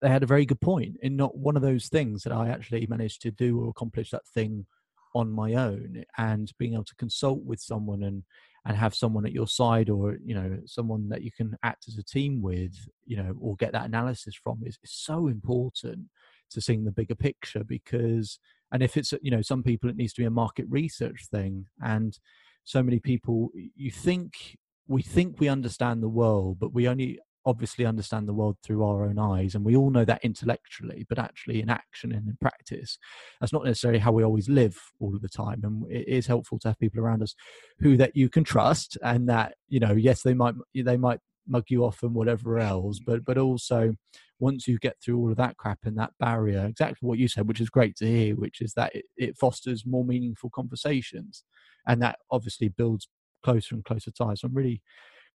they 0.00 0.08
had 0.08 0.22
a 0.22 0.26
very 0.26 0.46
good 0.46 0.60
point 0.60 0.96
in 1.02 1.16
not 1.16 1.36
one 1.36 1.56
of 1.56 1.62
those 1.62 1.88
things 1.88 2.22
that 2.22 2.32
I 2.32 2.48
actually 2.48 2.86
managed 2.86 3.22
to 3.22 3.30
do 3.30 3.60
or 3.60 3.70
accomplish 3.70 4.10
that 4.10 4.26
thing 4.26 4.66
on 5.14 5.30
my 5.30 5.54
own, 5.54 6.04
and 6.18 6.52
being 6.58 6.74
able 6.74 6.84
to 6.84 6.94
consult 6.96 7.42
with 7.44 7.60
someone 7.60 8.02
and 8.02 8.24
and 8.66 8.76
have 8.76 8.94
someone 8.94 9.24
at 9.24 9.32
your 9.32 9.46
side 9.46 9.88
or 9.88 10.16
you 10.24 10.34
know 10.34 10.58
someone 10.66 11.08
that 11.08 11.22
you 11.22 11.30
can 11.30 11.56
act 11.62 11.84
as 11.88 11.98
a 11.98 12.02
team 12.02 12.42
with 12.42 12.74
you 13.06 13.16
know 13.16 13.34
or 13.40 13.56
get 13.56 13.72
that 13.72 13.86
analysis 13.86 14.34
from 14.34 14.60
is, 14.64 14.78
is 14.82 14.92
so 14.92 15.28
important 15.28 16.06
to 16.50 16.60
seeing 16.60 16.84
the 16.84 16.92
bigger 16.92 17.14
picture 17.14 17.64
because 17.64 18.38
and 18.72 18.82
if 18.82 18.96
it's 18.96 19.14
you 19.22 19.30
know 19.30 19.42
some 19.42 19.62
people 19.62 19.88
it 19.88 19.96
needs 19.96 20.12
to 20.12 20.20
be 20.20 20.26
a 20.26 20.30
market 20.30 20.66
research 20.68 21.26
thing 21.30 21.66
and 21.82 22.18
so 22.64 22.82
many 22.82 22.98
people 22.98 23.50
you 23.54 23.90
think 23.90 24.58
we 24.88 25.02
think 25.02 25.40
we 25.40 25.48
understand 25.48 26.02
the 26.02 26.08
world 26.08 26.58
but 26.58 26.72
we 26.74 26.86
only 26.86 27.18
obviously 27.46 27.86
understand 27.86 28.28
the 28.28 28.34
world 28.34 28.56
through 28.62 28.84
our 28.84 29.04
own 29.04 29.18
eyes 29.18 29.54
and 29.54 29.64
we 29.64 29.76
all 29.76 29.90
know 29.90 30.04
that 30.04 30.24
intellectually 30.24 31.06
but 31.08 31.18
actually 31.18 31.60
in 31.60 31.70
action 31.70 32.12
and 32.12 32.28
in 32.28 32.36
practice. 32.40 32.98
That's 33.40 33.52
not 33.52 33.64
necessarily 33.64 33.98
how 33.98 34.12
we 34.12 34.24
always 34.24 34.48
live 34.48 34.78
all 35.00 35.14
of 35.14 35.22
the 35.22 35.28
time 35.28 35.60
and 35.64 35.90
it 35.90 36.06
is 36.06 36.26
helpful 36.26 36.58
to 36.60 36.68
have 36.68 36.78
people 36.78 37.00
around 37.00 37.22
us 37.22 37.34
who 37.78 37.96
that 37.96 38.14
you 38.14 38.28
can 38.28 38.44
trust 38.44 38.98
and 39.02 39.28
that 39.28 39.54
you 39.68 39.80
know 39.80 39.92
yes 39.92 40.22
they 40.22 40.34
might 40.34 40.54
they 40.74 40.96
might 40.96 41.20
mug 41.48 41.64
you 41.68 41.84
off 41.84 42.02
and 42.02 42.14
whatever 42.14 42.58
else 42.58 43.00
but 43.00 43.24
but 43.24 43.38
also 43.38 43.94
once 44.38 44.68
you 44.68 44.78
get 44.78 44.96
through 45.02 45.18
all 45.18 45.30
of 45.30 45.36
that 45.36 45.56
crap 45.56 45.78
and 45.84 45.98
that 45.98 46.12
barrier 46.20 46.66
exactly 46.66 47.06
what 47.06 47.18
you 47.18 47.28
said 47.28 47.48
which 47.48 47.60
is 47.60 47.70
great 47.70 47.96
to 47.96 48.06
hear 48.06 48.34
which 48.36 48.60
is 48.60 48.74
that 48.74 48.94
it, 48.94 49.04
it 49.16 49.36
fosters 49.38 49.84
more 49.86 50.04
meaningful 50.04 50.50
conversations 50.50 51.44
and 51.86 52.02
that 52.02 52.18
obviously 52.30 52.68
builds 52.68 53.08
closer 53.42 53.74
and 53.74 53.84
closer 53.84 54.10
ties. 54.10 54.40
So 54.40 54.48
i'm 54.48 54.54
really 54.54 54.82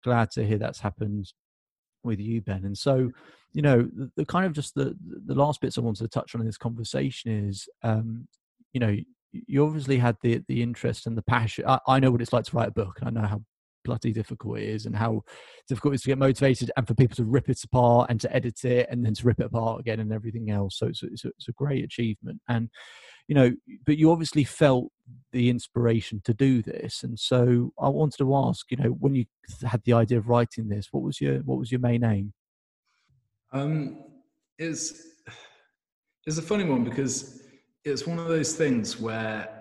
glad 0.03 0.31
to 0.31 0.45
hear 0.45 0.57
that's 0.57 0.79
happened 0.79 1.33
with 2.05 2.19
you, 2.19 2.41
Ben. 2.41 2.65
And 2.65 2.77
so, 2.77 3.11
you 3.53 3.61
know, 3.61 3.83
the, 3.83 4.11
the, 4.15 4.25
kind 4.25 4.45
of 4.45 4.53
just 4.53 4.75
the 4.75 4.95
the 5.25 5.35
last 5.35 5.61
bits 5.61 5.77
I 5.77 5.81
wanted 5.81 6.03
to 6.03 6.09
touch 6.09 6.35
on 6.35 6.41
in 6.41 6.47
this 6.47 6.57
conversation 6.57 7.49
is, 7.49 7.67
um, 7.83 8.27
you 8.73 8.79
know, 8.79 8.95
you 9.31 9.65
obviously 9.65 9.97
had 9.97 10.17
the 10.21 10.41
the 10.47 10.61
interest 10.61 11.07
and 11.07 11.17
the 11.17 11.23
passion. 11.23 11.65
I, 11.67 11.79
I 11.87 11.99
know 11.99 12.11
what 12.11 12.21
it's 12.21 12.33
like 12.33 12.45
to 12.45 12.55
write 12.55 12.69
a 12.69 12.71
book. 12.71 12.99
And 13.01 13.17
I 13.17 13.21
know 13.21 13.27
how 13.27 13.41
bloody 13.85 14.11
difficult 14.11 14.57
it 14.57 14.67
is 14.67 14.85
and 14.85 14.95
how 14.95 15.23
difficult 15.69 15.93
it 15.93 15.95
is 15.95 16.01
to 16.01 16.07
get 16.07 16.17
motivated 16.17 16.71
and 16.75 16.87
for 16.87 16.95
people 16.95 17.15
to 17.15 17.23
rip 17.23 17.47
it 17.49 17.63
apart 17.63 18.09
and 18.09 18.19
to 18.19 18.35
edit 18.35 18.65
it 18.65 18.87
and 18.89 19.05
then 19.05 19.13
to 19.13 19.25
rip 19.25 19.39
it 19.39 19.45
apart 19.45 19.79
again 19.79 19.99
and 19.99 20.11
everything 20.11 20.49
else. 20.49 20.77
So 20.77 20.87
it's 20.87 21.03
it's 21.03 21.23
a, 21.23 21.29
it's 21.29 21.47
a 21.47 21.53
great 21.53 21.85
achievement. 21.85 22.41
And 22.49 22.69
you 23.27 23.35
know, 23.35 23.51
but 23.85 23.97
you 23.97 24.11
obviously 24.11 24.43
felt 24.43 24.91
the 25.31 25.49
inspiration 25.49 26.21
to 26.25 26.33
do 26.33 26.61
this, 26.61 27.03
and 27.03 27.19
so 27.19 27.71
I 27.79 27.89
wanted 27.89 28.17
to 28.17 28.35
ask, 28.35 28.69
you 28.71 28.77
know, 28.77 28.89
when 28.89 29.15
you 29.15 29.25
had 29.63 29.81
the 29.83 29.93
idea 29.93 30.17
of 30.17 30.29
writing 30.29 30.67
this, 30.67 30.89
what 30.91 31.03
was 31.03 31.19
your 31.19 31.39
what 31.39 31.59
was 31.59 31.71
your 31.71 31.81
main 31.81 32.03
aim? 32.03 32.33
Um, 33.51 34.03
it's 34.57 35.07
it's 36.25 36.37
a 36.37 36.41
funny 36.41 36.63
one 36.63 36.83
because 36.83 37.41
it's 37.83 38.07
one 38.07 38.19
of 38.19 38.27
those 38.27 38.55
things 38.55 38.99
where 38.99 39.55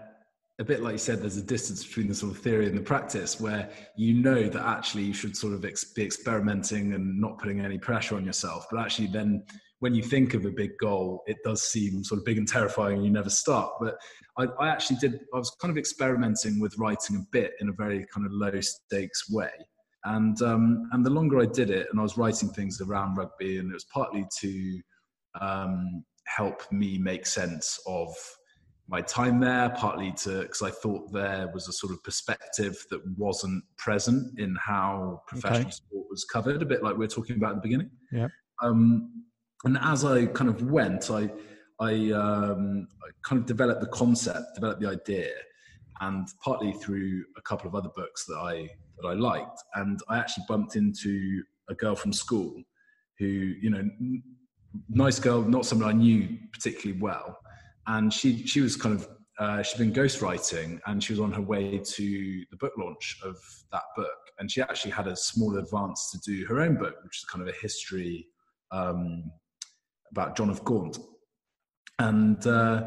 a 0.60 0.64
bit 0.64 0.82
like 0.82 0.92
you 0.92 0.98
said, 0.98 1.20
there's 1.20 1.36
a 1.36 1.42
distance 1.42 1.84
between 1.84 2.06
the 2.06 2.14
sort 2.14 2.32
of 2.32 2.38
theory 2.38 2.66
and 2.66 2.76
the 2.76 2.82
practice 2.82 3.40
where 3.40 3.70
you 3.96 4.14
know 4.14 4.48
that 4.48 4.64
actually 4.64 5.02
you 5.02 5.12
should 5.12 5.36
sort 5.36 5.52
of 5.52 5.64
ex- 5.64 5.84
be 5.84 6.04
experimenting 6.04 6.92
and 6.92 7.20
not 7.20 7.38
putting 7.38 7.60
any 7.60 7.76
pressure 7.76 8.14
on 8.14 8.24
yourself. 8.24 8.66
But 8.70 8.80
actually, 8.80 9.08
then 9.08 9.44
when 9.84 9.94
you 9.94 10.02
think 10.02 10.32
of 10.32 10.46
a 10.46 10.50
big 10.50 10.70
goal, 10.78 11.22
it 11.26 11.36
does 11.44 11.60
seem 11.60 12.02
sort 12.02 12.18
of 12.18 12.24
big 12.24 12.38
and 12.38 12.48
terrifying 12.48 12.96
and 12.96 13.04
you 13.04 13.10
never 13.10 13.28
start. 13.28 13.70
But 13.78 13.98
I, 14.38 14.46
I, 14.58 14.70
actually 14.70 14.96
did, 14.96 15.20
I 15.34 15.36
was 15.36 15.54
kind 15.60 15.70
of 15.70 15.76
experimenting 15.76 16.58
with 16.58 16.74
writing 16.78 17.16
a 17.16 17.26
bit 17.32 17.52
in 17.60 17.68
a 17.68 17.72
very 17.72 18.06
kind 18.06 18.24
of 18.24 18.32
low 18.32 18.58
stakes 18.62 19.30
way. 19.30 19.50
And, 20.04 20.40
um, 20.40 20.88
and 20.92 21.04
the 21.04 21.10
longer 21.10 21.38
I 21.38 21.44
did 21.44 21.68
it, 21.68 21.88
and 21.90 22.00
I 22.00 22.02
was 22.02 22.16
writing 22.16 22.48
things 22.48 22.80
around 22.80 23.16
rugby, 23.16 23.58
and 23.58 23.70
it 23.70 23.74
was 23.74 23.84
partly 23.92 24.24
to 24.40 24.80
um, 25.38 26.02
help 26.28 26.62
me 26.72 26.96
make 26.96 27.26
sense 27.26 27.78
of 27.86 28.08
my 28.88 29.02
time 29.02 29.38
there, 29.38 29.68
partly 29.76 30.12
to 30.22 30.44
because 30.44 30.62
I 30.62 30.70
thought 30.70 31.12
there 31.12 31.50
was 31.52 31.68
a 31.68 31.72
sort 31.72 31.92
of 31.92 32.02
perspective 32.02 32.82
that 32.88 33.02
wasn't 33.18 33.62
present 33.76 34.38
in 34.38 34.56
how 34.58 35.20
professional 35.26 35.60
okay. 35.60 35.70
sport 35.70 36.06
was 36.08 36.24
covered, 36.24 36.62
a 36.62 36.66
bit 36.66 36.82
like 36.82 36.94
we 36.94 37.00
were 37.00 37.06
talking 37.06 37.36
about 37.36 37.50
at 37.50 37.56
the 37.56 37.68
beginning. 37.68 37.90
Yeah. 38.10 38.28
Um, 38.62 39.23
and 39.64 39.78
as 39.80 40.04
I 40.04 40.26
kind 40.26 40.50
of 40.50 40.70
went, 40.70 41.10
I 41.10 41.30
I, 41.80 42.10
um, 42.12 42.86
I 43.02 43.10
kind 43.22 43.40
of 43.40 43.46
developed 43.46 43.80
the 43.80 43.88
concept, 43.88 44.54
developed 44.54 44.80
the 44.80 44.88
idea, 44.88 45.30
and 46.00 46.26
partly 46.42 46.72
through 46.72 47.24
a 47.36 47.42
couple 47.42 47.68
of 47.68 47.74
other 47.74 47.90
books 47.96 48.24
that 48.26 48.36
I 48.36 48.68
that 49.00 49.08
I 49.08 49.14
liked, 49.14 49.60
and 49.74 49.98
I 50.08 50.18
actually 50.18 50.44
bumped 50.48 50.76
into 50.76 51.42
a 51.68 51.74
girl 51.74 51.96
from 51.96 52.12
school 52.12 52.62
who, 53.18 53.26
you 53.26 53.70
know, 53.70 53.88
nice 54.88 55.18
girl, 55.18 55.42
not 55.42 55.66
someone 55.66 55.88
I 55.88 55.92
knew 55.92 56.38
particularly 56.52 57.00
well, 57.00 57.38
and 57.86 58.12
she 58.12 58.46
she 58.46 58.60
was 58.60 58.76
kind 58.76 58.94
of 58.94 59.08
uh, 59.38 59.62
she'd 59.62 59.78
been 59.78 59.92
ghostwriting 59.92 60.78
and 60.86 61.02
she 61.02 61.12
was 61.12 61.18
on 61.18 61.32
her 61.32 61.42
way 61.42 61.78
to 61.78 62.44
the 62.50 62.56
book 62.56 62.72
launch 62.78 63.18
of 63.24 63.36
that 63.72 63.82
book. 63.96 64.08
And 64.38 64.48
she 64.48 64.62
actually 64.62 64.92
had 64.92 65.08
a 65.08 65.16
small 65.16 65.56
advance 65.58 66.10
to 66.12 66.18
do 66.18 66.46
her 66.46 66.60
own 66.60 66.76
book 66.76 66.94
which 67.02 67.18
is 67.18 67.24
kind 67.24 67.42
of 67.42 67.52
a 67.52 67.58
history 67.60 68.28
um, 68.70 69.24
about 70.14 70.36
John 70.36 70.48
of 70.48 70.64
Gaunt. 70.64 70.98
and, 71.98 72.46
uh, 72.46 72.82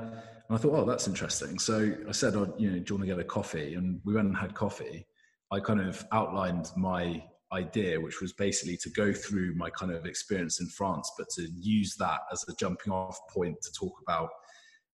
and 0.49 0.57
I 0.57 0.61
thought, 0.61 0.75
oh, 0.75 0.85
that's 0.85 1.07
interesting. 1.07 1.59
So 1.59 1.93
I 2.07 2.11
said, 2.13 2.35
oh, 2.35 2.53
you 2.57 2.71
know, 2.71 2.79
do 2.79 2.85
you 2.87 2.95
want 2.95 3.01
to 3.01 3.07
get 3.07 3.19
a 3.19 3.23
coffee? 3.23 3.73
And 3.73 3.99
we 4.05 4.13
went 4.13 4.27
and 4.27 4.37
had 4.37 4.53
coffee. 4.53 5.05
I 5.51 5.59
kind 5.59 5.81
of 5.81 6.05
outlined 6.13 6.71
my 6.77 7.21
idea, 7.51 7.99
which 7.99 8.21
was 8.21 8.31
basically 8.31 8.77
to 8.77 8.89
go 8.91 9.11
through 9.11 9.55
my 9.55 9.69
kind 9.69 9.91
of 9.91 10.05
experience 10.05 10.61
in 10.61 10.67
France, 10.67 11.11
but 11.17 11.27
to 11.31 11.47
use 11.59 11.95
that 11.97 12.21
as 12.31 12.45
a 12.47 12.55
jumping 12.55 12.93
off 12.93 13.19
point 13.29 13.61
to 13.61 13.71
talk 13.73 13.93
about 14.01 14.29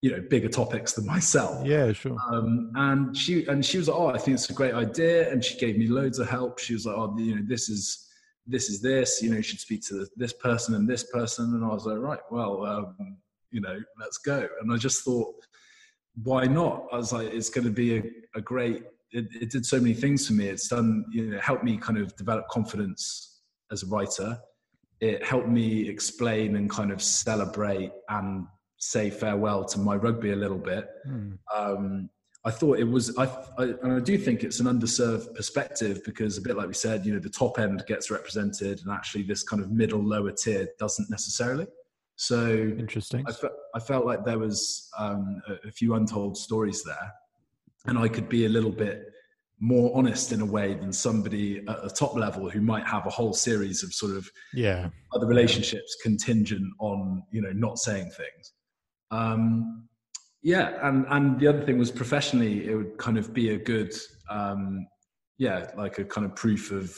you 0.02 0.12
know 0.12 0.22
bigger 0.30 0.50
topics 0.50 0.92
than 0.92 1.06
myself 1.06 1.66
yeah 1.66 1.94
sure 1.94 2.18
um, 2.30 2.70
and 2.76 3.16
she 3.16 3.48
and 3.48 3.66
she 3.66 3.78
was 3.78 3.88
like 3.88 3.98
oh 3.98 4.08
i 4.08 4.18
think 4.18 4.36
it's 4.36 4.50
a 4.50 4.54
great 4.54 4.74
idea 4.74 5.32
and 5.32 5.42
she 5.42 5.58
gave 5.58 5.78
me 5.78 5.88
loads 5.88 6.20
of 6.20 6.28
help 6.28 6.60
she 6.60 6.74
was 6.74 6.86
like 6.86 6.98
oh 6.98 7.16
you 7.18 7.38
know 7.38 7.42
this 7.48 7.70
is 7.70 8.10
this 8.46 8.70
is 8.70 8.82
this 8.82 9.22
you 9.22 9.30
know 9.30 9.38
you 9.38 9.44
should 9.44 9.60
speak 9.60 9.82
to 9.88 10.06
this 10.16 10.34
person 10.34 10.76
and 10.76 10.88
this 10.88 11.04
person. 11.06 11.54
And 11.54 11.64
i 11.64 11.70
was 11.70 11.86
like 11.86 11.98
right 11.98 12.20
well 12.32 12.66
um, 12.66 13.18
you 13.52 13.62
know 13.62 13.80
let's 14.00 14.18
go. 14.18 14.48
And 14.62 14.74
i 14.74 14.78
just 14.78 15.04
thought 15.04 15.36
why 16.22 16.46
not? 16.46 16.88
I 16.92 16.98
was 16.98 17.12
like 17.12 17.28
it's 17.34 17.50
going 17.50 17.66
to 17.66 17.72
be 17.72 17.98
a, 17.98 18.04
a 18.36 18.42
great 18.42 18.84
it, 19.12 19.28
it, 19.40 19.52
did 19.52 19.66
so 19.66 19.80
many 19.80 19.94
things 19.94 20.28
for 20.28 20.34
me. 20.34 20.48
It's 20.48 20.68
done 20.68 21.06
you 21.12 21.32
know 21.32 21.40
helped 21.40 21.64
me 21.64 21.78
kind 21.78 21.98
of 21.98 22.16
develop 22.16 22.48
confidence 22.50 23.42
as 23.72 23.84
a 23.84 23.88
writer. 23.88 24.40
It 25.00 25.24
helped 25.26 25.50
me 25.50 25.90
explain 25.90 26.56
and 26.56 26.70
kind 26.70 26.92
of 26.92 27.02
celebrate 27.02 27.92
and 28.10 28.48
say 28.78 29.10
farewell 29.10 29.66
to 29.66 29.80
my 29.80 29.96
rugby 29.96 30.32
a 30.32 30.36
little 30.36 30.58
bit. 30.58 30.88
Mm. 31.08 31.38
Um, 31.54 32.10
I 32.46 32.52
thought 32.52 32.78
it 32.78 32.84
was, 32.84 33.18
I, 33.18 33.24
I, 33.58 33.64
and 33.84 33.94
I 33.94 34.00
do 34.00 34.18
think 34.18 34.44
it's 34.44 34.60
an 34.60 34.66
underserved 34.66 35.34
perspective 35.34 36.02
because 36.04 36.38
a 36.38 36.42
bit 36.42 36.58
like 36.58 36.68
we 36.68 36.74
said, 36.74 37.06
you 37.06 37.14
know, 37.14 37.20
the 37.20 37.30
top 37.30 37.58
end 37.58 37.84
gets 37.88 38.12
represented, 38.12 38.82
and 38.82 38.92
actually 38.92 39.24
this 39.24 39.44
kind 39.44 39.62
of 39.62 39.72
middle 39.72 40.04
lower 40.04 40.32
tier 40.32 40.68
doesn't 40.78 41.10
necessarily. 41.10 41.68
So 42.18 42.50
interesting. 42.78 43.24
I, 43.28 43.32
fe- 43.32 43.48
I 43.76 43.80
felt 43.80 44.06
like 44.06 44.26
there 44.26 44.40
was 44.40 44.90
um, 44.98 45.42
a, 45.48 45.70
a 45.70 45.72
few 45.72 45.94
untold 45.94 46.38
stories 46.38 46.84
there, 46.84 47.14
and 47.86 47.98
I 47.98 48.10
could 48.10 48.28
be 48.28 48.46
a 48.46 48.50
little 48.50 48.72
bit 48.72 49.14
more 49.60 49.96
honest 49.96 50.34
in 50.34 50.42
a 50.42 50.46
way 50.46 50.74
than 50.74 50.92
somebody 50.92 51.60
at 51.70 51.82
the 51.82 51.90
top 51.90 52.16
level 52.16 52.50
who 52.50 52.60
might 52.60 52.86
have 52.86 53.06
a 53.06 53.10
whole 53.10 53.34
series 53.34 53.82
of 53.82 53.94
sort 53.94 54.14
of 54.14 54.30
yeah 54.54 54.90
other 55.16 55.26
relationships 55.26 55.96
contingent 56.04 56.66
on 56.80 57.24
you 57.32 57.42
know 57.42 57.52
not 57.54 57.78
saying 57.78 58.10
things 58.10 58.52
um, 59.12 59.88
yeah, 60.44 60.88
and 60.88 61.06
and 61.10 61.40
the 61.40 61.48
other 61.48 61.62
thing 61.62 61.78
was 61.78 61.90
professionally, 61.90 62.70
it 62.70 62.76
would 62.76 62.98
kind 62.98 63.18
of 63.18 63.34
be 63.34 63.52
a 63.52 63.58
good, 63.58 63.94
um, 64.30 64.86
yeah, 65.38 65.72
like 65.78 66.00
a 66.00 66.04
kind 66.04 66.26
of 66.26 66.36
proof 66.36 66.70
of 66.72 66.94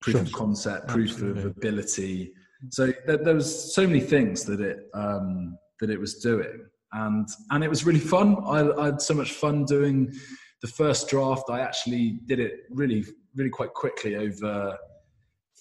proof 0.00 0.16
sure. 0.16 0.22
of 0.22 0.32
concept, 0.32 0.88
proof 0.88 1.10
Absolutely. 1.10 1.42
of 1.42 1.46
ability. 1.46 2.32
So 2.70 2.92
there, 3.06 3.18
there, 3.18 3.34
was 3.34 3.74
so 3.74 3.86
many 3.86 4.00
things 4.00 4.44
that 4.44 4.60
it 4.60 4.78
um, 4.94 5.58
that 5.80 5.90
it 5.90 6.00
was 6.00 6.16
doing, 6.16 6.66
and 6.92 7.28
and 7.50 7.62
it 7.62 7.68
was 7.68 7.84
really 7.84 8.00
fun. 8.00 8.36
I, 8.46 8.70
I 8.70 8.84
had 8.86 9.02
so 9.02 9.12
much 9.12 9.32
fun 9.32 9.66
doing 9.66 10.10
the 10.62 10.68
first 10.68 11.08
draft. 11.10 11.50
I 11.50 11.60
actually 11.60 12.20
did 12.24 12.40
it 12.40 12.60
really 12.70 13.04
really 13.36 13.50
quite 13.50 13.74
quickly 13.74 14.16
over 14.16 14.76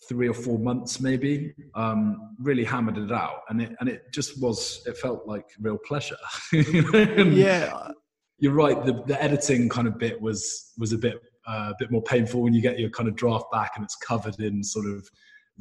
three 0.10 0.28
or 0.28 0.34
four 0.34 0.58
months 0.58 1.00
maybe 1.00 1.54
um, 1.76 2.36
really 2.40 2.64
hammered 2.64 2.98
it 2.98 3.12
out. 3.12 3.42
And 3.50 3.62
it 3.62 3.76
and 3.80 3.88
it 3.88 4.12
just 4.12 4.42
was 4.42 4.82
it 4.88 4.98
felt 4.98 5.28
like 5.28 5.46
real 5.62 5.78
pleasure. 5.78 6.18
Yeah. 7.40 7.92
you're 8.40 8.54
right 8.54 8.86
the, 8.86 9.04
the 9.06 9.22
editing 9.22 9.70
kind 9.70 9.88
of 9.88 9.98
bit 9.98 10.20
was 10.20 10.74
was 10.78 10.94
a 10.94 10.98
bit 10.98 11.22
uh, 11.48 11.72
a 11.72 11.76
bit 11.78 11.92
more 11.92 12.02
painful 12.02 12.42
when 12.42 12.54
you 12.54 12.62
get 12.62 12.80
your 12.80 12.90
kind 12.90 13.08
of 13.08 13.16
draft 13.16 13.46
back 13.52 13.74
and 13.76 13.84
it's 13.84 13.96
covered 13.96 14.40
in 14.40 14.64
sort 14.64 14.86
of 14.88 15.08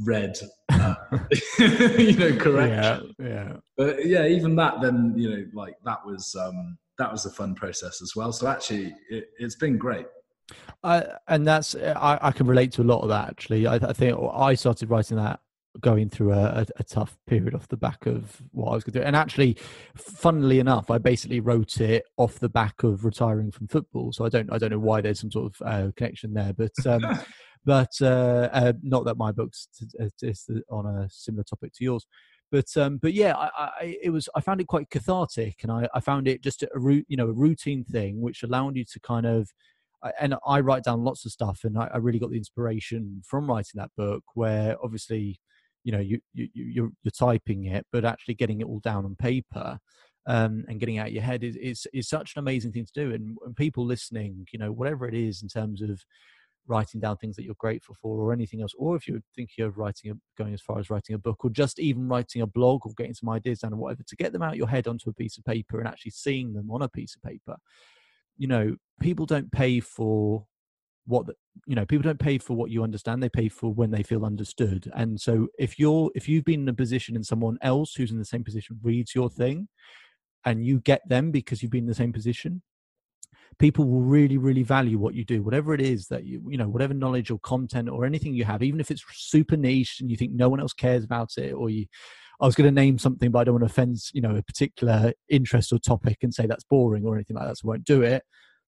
red 0.05 0.39
uh, 0.71 0.95
you 1.59 2.17
know 2.17 2.37
correction 2.37 3.15
yeah, 3.19 3.27
yeah. 3.27 3.53
But 3.77 4.07
yeah 4.07 4.27
even 4.27 4.57
that 4.57 4.81
then 4.81 5.15
you 5.17 5.29
know 5.31 5.45
like 5.53 5.75
that 5.85 6.05
was 6.07 6.35
um 6.41 6.79
that 6.99 7.13
was 7.13 7.27
a 7.27 7.31
fun 7.31 7.55
process 7.55 8.03
as 8.03 8.15
well. 8.17 8.33
So 8.33 8.49
actually 8.49 8.95
it, 9.11 9.29
it's 9.39 9.57
been 9.57 9.77
great 9.79 10.07
uh, 10.83 11.03
and 11.27 11.47
that's 11.47 11.75
I, 11.75 12.19
I, 12.23 12.33
can 12.33 12.47
relate 12.47 12.73
to 12.73 12.83
a 12.83 12.85
lot 12.85 13.03
of 13.03 13.09
that 13.09 13.29
actually. 13.29 13.67
I, 13.67 13.77
I 13.77 13.93
think 13.93 14.19
I 14.33 14.55
started 14.55 14.91
writing 14.91 15.17
that 15.17 15.41
going 15.81 16.09
through 16.09 16.33
a, 16.33 16.43
a, 16.43 16.67
a, 16.77 16.85
tough 16.85 17.17
period 17.27 17.55
off 17.55 17.69
the 17.69 17.77
back 17.77 18.07
of 18.07 18.43
what 18.53 18.71
I 18.71 18.75
was 18.75 18.85
going 18.85 18.95
to 18.95 19.01
do. 19.01 19.05
And 19.05 19.15
actually, 19.15 19.57
funnily 19.97 20.59
enough, 20.59 20.91
I 20.91 20.99
basically 20.99 21.41
wrote 21.41 21.81
it 21.81 22.05
off 22.17 22.39
the 22.39 22.49
back 22.49 22.83
of 22.83 23.05
retiring 23.05 23.51
from 23.51 23.69
football. 23.69 24.13
So 24.13 24.25
I 24.25 24.29
don't 24.29 24.53
I 24.53 24.59
don't 24.59 24.71
know 24.71 24.79
why 24.79 25.01
there's 25.01 25.21
some 25.21 25.31
sort 25.31 25.53
of 25.53 25.67
uh, 25.67 25.91
connection 25.97 26.35
there, 26.35 26.53
but. 26.53 26.87
Um, 26.87 27.03
but 27.65 27.91
uh, 28.01 28.49
uh, 28.53 28.73
not 28.83 29.05
that 29.05 29.19
my 29.19 29.33
book's 29.33 29.69
is 30.23 30.49
on 30.71 30.87
a 30.87 31.09
similar 31.11 31.43
topic 31.43 31.73
to 31.75 31.85
yours 31.85 32.07
but 32.51 32.77
um, 32.77 32.99
but 32.99 33.13
yeah, 33.13 33.37
I, 33.37 33.51
I, 33.59 33.97
it 34.03 34.11
was 34.11 34.29
I 34.35 34.41
found 34.41 34.61
it 34.61 34.67
quite 34.67 34.91
cathartic, 34.91 35.63
and 35.63 35.73
I, 35.73 35.89
I 35.95 36.01
found 36.01 36.27
it 36.27 36.43
just 36.43 36.63
a 36.63 36.69
root 36.75 37.05
you 37.09 37.17
know 37.17 37.29
a 37.29 37.33
routine 37.33 37.85
thing 37.85 38.21
which 38.21 38.43
allowed 38.43 38.77
you 38.77 38.85
to 38.85 39.01
kind 39.01 39.27
of 39.27 39.53
and 40.21 40.35
I 40.47 40.61
write 40.61 40.85
down 40.85 41.05
lots 41.05 41.25
of 41.25 41.33
stuff, 41.33 41.61
and 41.65 41.79
I, 41.79 41.91
I, 41.93 41.97
really 41.99 42.19
got 42.19 42.31
the 42.31 42.37
inspiration 42.37 43.23
from 43.27 43.49
writing 43.49 43.73
that 43.77 43.91
book. 43.97 44.23
Where 44.35 44.77
obviously, 44.83 45.41
you 45.85 45.93
know, 45.93 46.01
you, 46.01 46.21
you 46.35 46.49
you're, 46.55 46.91
you're 47.03 47.11
typing 47.11 47.65
it, 47.65 47.87
but 47.93 48.05
actually 48.05 48.35
getting 48.35 48.61
it 48.61 48.67
all 48.67 48.81
down 48.81 49.05
on 49.05 49.17
paper 49.17 49.79
um, 50.27 50.65
and 50.69 50.79
getting 50.79 50.99
out 50.99 51.13
your 51.13 51.23
head 51.23 51.43
is, 51.43 51.57
is 51.57 51.87
is 51.93 52.09
such 52.09 52.35
an 52.37 52.41
amazing 52.41 52.73
thing 52.73 52.87
to 52.87 52.93
do. 52.95 53.15
And, 53.15 53.37
and 53.45 53.57
people 53.57 53.85
listening, 53.85 54.47
you 54.53 54.59
know, 54.59 54.73
whatever 54.73 55.09
it 55.09 55.15
is 55.15 55.43
in 55.43 55.49
terms 55.49 55.83
of 55.83 56.01
writing 56.69 57.01
down 57.01 57.17
things 57.17 57.35
that 57.35 57.45
you're 57.45 57.55
grateful 57.59 57.97
for 58.01 58.21
or 58.21 58.33
anything 58.33 58.61
else 58.61 58.75
or 58.79 58.95
if 58.95 59.09
you're 59.09 59.21
thinking 59.35 59.65
of 59.65 59.79
writing 59.79 60.11
a, 60.11 60.15
going 60.37 60.53
as 60.53 60.61
far 60.61 60.79
as 60.79 60.91
writing 60.91 61.15
a 61.15 61.19
book 61.19 61.43
or 61.43 61.51
just 61.51 61.81
even 61.81 62.07
writing 62.07 62.43
a 62.43 62.47
blog 62.47 62.85
or 62.85 62.93
getting 62.97 63.15
some 63.15 63.31
ideas 63.31 63.61
down 63.61 63.73
or 63.73 63.77
whatever 63.77 64.03
to 64.07 64.17
get 64.17 64.33
them 64.33 64.43
out 64.43 64.57
your 64.57 64.69
head 64.69 64.87
onto 64.87 65.09
a 65.09 65.15
piece 65.15 65.39
of 65.39 65.45
paper 65.45 65.79
and 65.79 65.89
actually 65.89 66.11
seeing 66.11 66.53
them 66.53 66.71
on 66.71 66.83
a 66.83 66.89
piece 66.89 67.17
of 67.17 67.23
paper 67.23 67.57
you 68.39 68.49
know 68.49 68.77
people 69.01 69.27
don't 69.27 69.51
pay 69.53 69.81
for 69.81 70.47
what 71.07 71.27
you 71.67 71.75
know 71.75 71.87
people 71.87 72.03
don't 72.03 72.19
pay 72.19 72.39
for 72.39 72.55
what 72.55 72.71
you 72.71 72.83
understand 72.83 73.23
they 73.23 73.29
pay 73.29 73.49
for 73.49 73.73
when 73.73 73.91
they 73.91 74.03
feel 74.03 74.25
understood. 74.25 74.91
And 74.95 75.21
so 75.21 75.49
if 75.59 75.79
you're 75.79 76.11
if 76.15 76.29
you've 76.29 76.45
been 76.45 76.63
in 76.63 76.69
a 76.69 76.75
position 76.75 77.17
and 77.17 77.27
someone 77.27 77.59
else 77.63 77.95
who's 77.95 78.11
in 78.11 78.19
the 78.19 78.25
same 78.25 78.45
position 78.45 78.79
reads 78.83 79.15
your 79.15 79.29
thing 79.29 79.69
and 80.45 80.65
you 80.65 80.81
get 80.81 81.07
them 81.09 81.31
because 81.31 81.63
you've 81.63 81.73
been 81.73 81.85
in 81.85 81.89
the 81.89 81.95
same 81.95 82.13
position 82.13 82.63
people 83.59 83.85
will 83.85 84.03
really 84.03 84.39
really 84.39 84.63
value 84.63 84.99
what 84.99 85.15
you 85.15 85.25
do. 85.25 85.43
Whatever 85.43 85.75
it 85.75 85.81
is 85.81 86.07
that 86.09 86.25
you 86.25 86.43
you 86.49 86.59
know 86.59 86.69
whatever 86.69 86.95
knowledge 86.95 87.31
or 87.31 87.39
content 87.41 87.89
or 87.89 88.05
anything 88.05 88.35
you 88.35 88.45
have 88.45 88.63
even 88.63 88.81
if 88.81 88.91
it's 88.91 89.05
super 89.13 89.57
niche 89.57 90.01
and 90.01 90.11
you 90.11 90.17
think 90.17 90.33
no 90.33 90.49
one 90.49 90.61
else 90.61 90.73
cares 90.73 91.05
about 91.05 91.31
it 91.39 91.53
or 91.53 91.71
you 91.71 91.87
I 92.41 92.47
was 92.47 92.55
going 92.55 92.69
to 92.69 92.81
name 92.81 92.99
something, 92.99 93.31
but 93.31 93.41
I 93.41 93.45
don't 93.45 93.55
want 93.55 93.63
to 93.63 93.71
offend, 93.71 93.99
you 94.13 94.21
know, 94.21 94.37
a 94.37 94.43
particular 94.43 95.13
interest 95.29 95.73
or 95.73 95.79
topic 95.79 96.19
and 96.23 96.33
say 96.33 96.47
that's 96.47 96.65
boring 96.65 97.05
or 97.05 97.15
anything 97.15 97.37
like 97.37 97.47
that. 97.47 97.59
So 97.59 97.67
I 97.67 97.71
won't 97.71 97.85
do 97.85 98.03
it. 98.03 98.23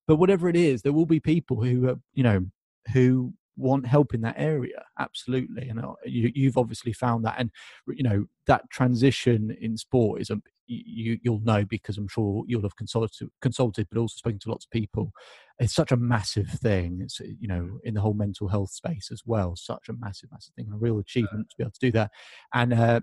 But 0.08 0.16
whatever 0.16 0.48
it 0.48 0.56
is, 0.56 0.82
there 0.82 0.92
will 0.92 1.06
be 1.06 1.20
people 1.20 1.62
who, 1.62 1.88
are, 1.88 1.96
you 2.12 2.24
know, 2.24 2.46
who 2.92 3.32
want 3.56 3.86
help 3.86 4.12
in 4.14 4.22
that 4.22 4.34
area. 4.38 4.82
Absolutely. 4.98 5.68
And 5.68 5.80
uh, 5.80 5.94
you, 6.04 6.32
you've 6.34 6.58
obviously 6.58 6.92
found 6.92 7.24
that. 7.24 7.36
And, 7.38 7.50
you 7.86 8.02
know, 8.02 8.24
that 8.46 8.68
transition 8.70 9.56
in 9.60 9.76
sport 9.76 10.20
is 10.20 10.30
a, 10.30 10.40
you, 10.66 11.18
you'll 11.22 11.40
know 11.40 11.64
because 11.64 11.98
I'm 11.98 12.08
sure 12.08 12.44
you'll 12.46 12.62
have 12.62 12.76
consulted, 12.76 13.28
consulted, 13.42 13.88
but 13.90 14.00
also 14.00 14.14
spoken 14.16 14.38
to 14.40 14.50
lots 14.50 14.66
of 14.66 14.70
people. 14.70 15.12
It's 15.58 15.74
such 15.74 15.92
a 15.92 15.96
massive 15.96 16.48
thing. 16.48 17.00
It's 17.02 17.20
you 17.20 17.48
know 17.48 17.80
in 17.84 17.94
the 17.94 18.00
whole 18.00 18.14
mental 18.14 18.48
health 18.48 18.70
space 18.70 19.10
as 19.12 19.22
well. 19.26 19.56
Such 19.56 19.88
a 19.88 19.94
massive, 19.94 20.30
massive 20.30 20.54
thing, 20.54 20.68
a 20.72 20.76
real 20.76 20.98
achievement 20.98 21.50
to 21.50 21.56
be 21.58 21.64
able 21.64 21.72
to 21.72 21.80
do 21.80 21.92
that. 21.92 22.12
And 22.54 22.72
uh, 22.72 23.00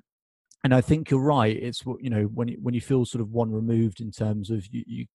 and 0.67 0.75
I 0.75 0.81
think 0.81 1.09
you're 1.09 1.21
right. 1.21 1.55
It's 1.55 1.81
you 2.01 2.09
know 2.09 2.23
when 2.23 2.49
you, 2.49 2.57
when 2.61 2.73
you 2.73 2.81
feel 2.81 3.05
sort 3.05 3.21
of 3.21 3.31
one 3.31 3.53
removed 3.53 4.01
in 4.01 4.11
terms 4.11 4.49
of 4.49 4.67
you, 4.69 4.83
you 4.85 5.05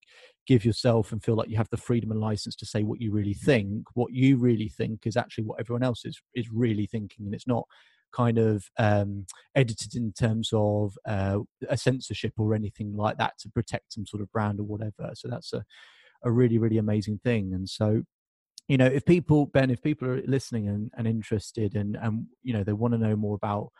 give 0.46 0.64
yourself 0.64 1.12
and 1.12 1.22
feel 1.22 1.34
like 1.34 1.50
you 1.50 1.58
have 1.58 1.68
the 1.70 1.76
freedom 1.76 2.10
and 2.10 2.18
license 2.18 2.56
to 2.56 2.64
say 2.64 2.84
what 2.84 3.02
you 3.02 3.12
really 3.12 3.34
think. 3.34 3.84
What 3.92 4.14
you 4.14 4.38
really 4.38 4.70
think 4.70 5.06
is 5.06 5.14
actually 5.14 5.44
what 5.44 5.60
everyone 5.60 5.82
else 5.82 6.06
is 6.06 6.18
is 6.34 6.48
really 6.50 6.86
thinking, 6.86 7.26
and 7.26 7.34
it's 7.34 7.46
not 7.46 7.64
kind 8.14 8.38
of 8.38 8.64
um, 8.78 9.26
edited 9.54 9.94
in 9.94 10.14
terms 10.14 10.48
of 10.54 10.94
uh, 11.06 11.40
a 11.68 11.76
censorship 11.76 12.32
or 12.38 12.54
anything 12.54 12.96
like 12.96 13.18
that 13.18 13.34
to 13.40 13.50
protect 13.50 13.92
some 13.92 14.06
sort 14.06 14.22
of 14.22 14.32
brand 14.32 14.58
or 14.58 14.64
whatever. 14.64 15.10
So 15.12 15.28
that's 15.28 15.52
a 15.52 15.62
a 16.24 16.32
really 16.32 16.56
really 16.56 16.78
amazing 16.78 17.20
thing. 17.22 17.52
And 17.52 17.68
so 17.68 18.04
you 18.68 18.78
know 18.78 18.86
if 18.86 19.04
people 19.04 19.44
ben 19.44 19.68
if 19.68 19.82
people 19.82 20.08
are 20.08 20.22
listening 20.22 20.68
and, 20.68 20.90
and 20.96 21.06
interested 21.06 21.76
and 21.76 21.98
and 22.00 22.24
you 22.42 22.54
know 22.54 22.64
they 22.64 22.72
want 22.72 22.94
to 22.94 22.98
know 22.98 23.16
more 23.16 23.34
about 23.34 23.70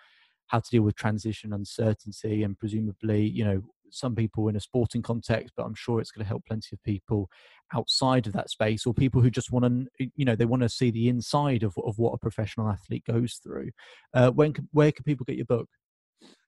how 0.53 0.61
to 0.61 0.71
deal 0.71 0.83
with 0.83 0.95
transition 0.95 1.53
uncertainty 1.55 2.43
and 2.43 2.59
presumably 2.59 3.27
you 3.27 3.45
know 3.45 3.63
some 3.91 4.15
people 4.15 4.49
in 4.49 4.57
a 4.57 4.61
sporting 4.61 5.03
context 5.03 5.53
but 5.57 5.65
i'm 5.65 5.75
sure 5.75 6.01
it's 6.01 6.11
going 6.11 6.25
to 6.25 6.29
help 6.29 6.45
plenty 6.47 6.69
of 6.73 6.83
people 6.83 7.29
outside 7.75 8.27
of 8.27 8.33
that 8.33 8.51
space 8.51 8.87
or 8.87 8.95
people 8.95 9.21
who 9.21 9.31
just 9.31 9.51
want 9.51 9.65
to 9.65 10.09
you 10.15 10.25
know 10.25 10.37
they 10.37 10.45
want 10.45 10.63
to 10.63 10.69
see 10.69 10.91
the 10.91 11.09
inside 11.09 11.63
of, 11.63 11.75
of 11.85 11.99
what 11.99 12.13
a 12.13 12.19
professional 12.19 12.69
athlete 12.69 13.05
goes 13.07 13.41
through. 13.43 13.71
Uh, 14.15 14.31
when 14.31 14.53
where 14.73 14.93
can 14.93 15.05
people 15.05 15.25
get 15.25 15.37
your 15.37 15.47
book? 15.47 15.69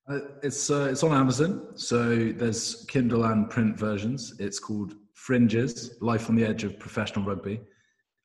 Uh, 0.09 0.19
it's 0.43 0.71
uh, 0.71 0.89
it's 0.91 1.03
on 1.03 1.13
amazon 1.13 1.67
so 1.77 2.33
there's 2.33 2.85
kindle 2.89 3.25
and 3.25 3.49
print 3.49 3.79
versions. 3.79 4.35
It's 4.39 4.59
called 4.59 4.95
fringes 5.15 5.97
life 6.01 6.29
on 6.29 6.37
the 6.37 6.45
edge 6.45 6.65
of 6.65 6.79
professional 6.79 7.25
rugby. 7.25 7.61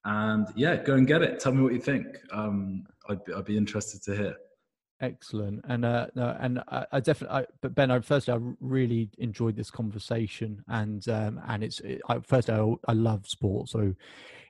And 0.06 0.48
yeah 0.56 0.76
go 0.78 0.96
and 0.96 1.08
get 1.08 1.22
it. 1.22 1.40
Tell 1.40 1.54
me 1.54 1.64
what 1.64 1.74
you 1.74 1.82
think. 1.82 2.06
Um, 2.32 2.84
I'd, 3.08 3.24
be, 3.24 3.34
I'd 3.34 3.46
be 3.46 3.58
interested 3.58 4.04
to 4.04 4.16
hear 4.16 4.36
Excellent, 5.02 5.64
and 5.66 5.86
uh, 5.86 6.08
no, 6.14 6.36
and 6.42 6.60
I, 6.68 6.86
I 6.92 7.00
definitely, 7.00 7.46
but 7.62 7.74
Ben, 7.74 7.90
I 7.90 8.02
first 8.02 8.28
I 8.28 8.38
really 8.60 9.10
enjoyed 9.18 9.56
this 9.56 9.72
conversation, 9.72 10.62
and 10.68 11.08
um, 11.08 11.40
and 11.48 11.64
it's 11.64 11.80
it, 11.80 12.02
I, 12.10 12.20
first 12.20 12.50
I, 12.50 12.62
I 12.86 12.92
love 12.92 13.26
sport, 13.26 13.70
so 13.70 13.96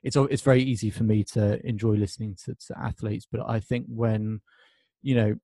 it's 0.02 0.16
it's 0.16 0.42
very 0.42 0.60
easy 0.64 0.90
for 0.90 1.04
me 1.04 1.22
to 1.34 1.64
enjoy 1.64 1.92
listening 1.92 2.36
to, 2.46 2.56
to 2.66 2.76
athletes. 2.76 3.28
But 3.30 3.48
I 3.48 3.60
think 3.60 3.86
when 3.88 4.40
you 5.02 5.14
know 5.14 5.36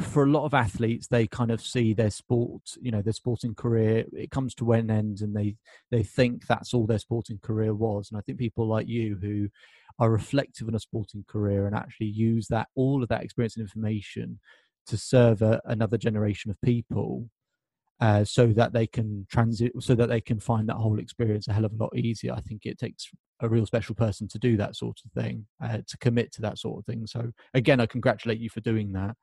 for 0.00 0.24
a 0.24 0.30
lot 0.30 0.44
of 0.44 0.52
athletes 0.52 1.06
they 1.06 1.28
kind 1.28 1.50
of 1.52 1.60
see 1.60 1.94
their 1.94 2.10
sport 2.10 2.62
you 2.80 2.90
know 2.90 3.02
their 3.02 3.12
sporting 3.12 3.54
career 3.54 4.04
it 4.12 4.32
comes 4.32 4.52
to 4.52 4.72
an 4.72 4.90
end 4.90 5.20
and 5.20 5.36
they 5.36 5.54
they 5.92 6.02
think 6.02 6.44
that's 6.46 6.74
all 6.74 6.86
their 6.86 6.98
sporting 6.98 7.38
career 7.38 7.72
was 7.72 8.10
and 8.10 8.18
i 8.18 8.20
think 8.22 8.36
people 8.36 8.66
like 8.66 8.88
you 8.88 9.16
who 9.20 9.48
are 9.98 10.10
reflective 10.10 10.68
in 10.68 10.74
a 10.74 10.80
sporting 10.80 11.24
career 11.26 11.66
and 11.66 11.74
actually 11.74 12.06
use 12.06 12.46
that 12.48 12.68
all 12.74 13.02
of 13.02 13.08
that 13.08 13.22
experience 13.22 13.56
and 13.56 13.62
information 13.62 14.38
to 14.86 14.96
serve 14.96 15.42
a, 15.42 15.60
another 15.64 15.96
generation 15.98 16.50
of 16.50 16.60
people 16.60 17.28
uh, 18.00 18.24
so 18.24 18.48
that 18.48 18.72
they 18.72 18.86
can 18.86 19.26
transit 19.30 19.72
so 19.80 19.94
that 19.94 20.08
they 20.08 20.20
can 20.20 20.38
find 20.38 20.68
that 20.68 20.76
whole 20.76 20.98
experience 20.98 21.48
a 21.48 21.52
hell 21.52 21.64
of 21.64 21.72
a 21.72 21.76
lot 21.76 21.96
easier 21.96 22.32
i 22.32 22.40
think 22.40 22.66
it 22.66 22.78
takes 22.78 23.08
a 23.40 23.48
real 23.48 23.66
special 23.66 23.94
person 23.94 24.28
to 24.28 24.38
do 24.38 24.56
that 24.56 24.76
sort 24.76 24.98
of 25.04 25.12
thing 25.12 25.46
uh, 25.64 25.78
to 25.86 25.96
commit 25.98 26.32
to 26.32 26.42
that 26.42 26.58
sort 26.58 26.78
of 26.78 26.84
thing 26.84 27.06
so 27.06 27.32
again 27.54 27.80
i 27.80 27.86
congratulate 27.86 28.38
you 28.38 28.50
for 28.50 28.60
doing 28.60 28.92
that 28.92 29.16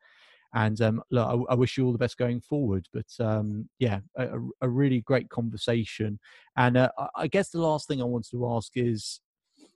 and 0.54 0.80
um, 0.82 1.02
look, 1.10 1.28
I, 1.28 1.54
I, 1.54 1.56
wish 1.56 1.78
you 1.78 1.86
all 1.86 1.92
the 1.92 1.98
best 1.98 2.18
going 2.18 2.40
forward. 2.40 2.88
But 2.94 3.08
um, 3.20 3.68
yeah, 3.80 4.00
a, 4.16 4.38
a, 4.62 4.70
really 4.70 5.02
great 5.02 5.30
conversation. 5.30 6.20
And 6.56 6.78
uh, 6.78 6.92
I 7.16 7.28
guess 7.28 7.50
the 7.50 7.60
last 7.60 7.88
thing 7.88 8.02
I 8.02 8.06
wanted 8.06 8.30
to 8.32 8.48
ask 8.54 8.72
is, 8.76 9.20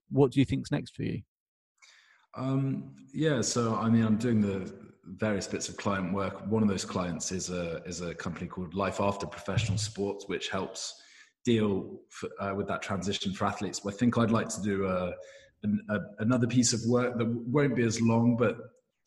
what 0.09 0.31
do 0.31 0.39
you 0.39 0.45
think's 0.45 0.71
next 0.71 0.95
for 0.95 1.03
you? 1.03 1.21
Um, 2.35 2.95
yeah, 3.13 3.41
so 3.41 3.75
I 3.75 3.89
mean, 3.89 4.03
I'm 4.03 4.17
doing 4.17 4.41
the 4.41 4.71
various 5.05 5.47
bits 5.47 5.69
of 5.69 5.77
client 5.77 6.13
work. 6.13 6.45
One 6.47 6.61
of 6.61 6.69
those 6.69 6.85
clients 6.85 7.31
is 7.31 7.49
a 7.49 7.81
is 7.85 8.01
a 8.01 8.13
company 8.13 8.47
called 8.47 8.73
Life 8.73 8.99
After 8.99 9.25
Professional 9.25 9.77
Sports, 9.77 10.25
which 10.27 10.49
helps 10.49 11.01
deal 11.45 11.99
for, 12.09 12.29
uh, 12.39 12.53
with 12.53 12.67
that 12.67 12.81
transition 12.81 13.33
for 13.33 13.45
athletes. 13.45 13.81
I 13.87 13.91
think 13.91 14.17
I'd 14.17 14.31
like 14.31 14.49
to 14.49 14.61
do 14.61 14.85
a, 14.85 15.13
a, 15.63 15.99
another 16.19 16.45
piece 16.45 16.73
of 16.73 16.81
work 16.87 17.17
that 17.17 17.25
won't 17.25 17.75
be 17.75 17.83
as 17.83 18.01
long, 18.01 18.35
but 18.35 18.57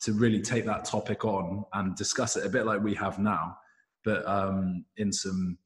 to 0.01 0.13
really 0.13 0.41
take 0.41 0.65
that 0.65 0.83
topic 0.85 1.23
on 1.23 1.63
and 1.73 1.95
discuss 1.95 2.35
it 2.35 2.45
a 2.45 2.49
bit 2.49 2.65
like 2.65 2.81
we 2.81 2.95
have 2.95 3.19
now, 3.19 3.55
but 4.03 4.27
um, 4.27 4.83
in 4.97 5.13
some 5.13 5.57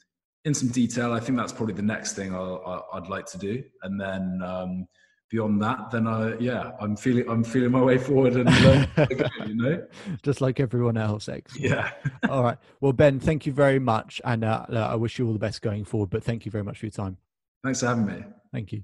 in 0.44 0.54
some 0.54 0.70
detail. 0.70 1.12
I 1.14 1.20
think 1.20 1.38
that's 1.38 1.54
probably 1.54 1.74
the 1.74 1.82
next 1.82 2.14
thing 2.14 2.36
i 2.36 2.80
would 2.94 3.08
like 3.08 3.26
to 3.28 3.38
do, 3.38 3.64
and 3.84 4.00
then 4.00 4.42
um, 4.44 4.88
beyond 5.30 5.62
that, 5.62 5.92
then 5.92 6.08
I 6.08 6.38
yeah, 6.38 6.72
I'm 6.80 6.96
feeling 6.96 7.30
I'm 7.30 7.44
feeling 7.44 7.72
my 7.72 7.82
way 7.82 7.98
forward 7.98 8.36
and 8.36 8.48
again, 8.50 8.88
you 9.48 9.56
know, 9.56 9.86
just 10.24 10.42
like 10.42 10.60
everyone 10.60 10.98
else. 10.98 11.28
Excellent. 11.30 11.64
Yeah. 11.64 11.92
all 12.30 12.44
right. 12.44 12.58
Well, 12.82 12.94
Ben, 12.94 13.20
thank 13.20 13.46
you 13.46 13.54
very 13.54 13.80
much, 13.80 14.22
and 14.24 14.44
uh, 14.44 14.66
I 14.70 14.96
wish 14.96 15.20
you 15.20 15.28
all 15.28 15.34
the 15.34 15.40
best 15.40 15.62
going 15.62 15.86
forward. 15.86 16.10
But 16.10 16.24
thank 16.24 16.46
you 16.46 16.52
very 16.52 16.64
much 16.64 16.80
for 16.80 16.86
your 16.86 16.92
time. 16.92 17.18
Thanks 17.64 17.80
for 17.80 17.88
having 17.88 18.06
me. 18.06 18.24
Thank 18.52 18.72
you. 18.72 18.84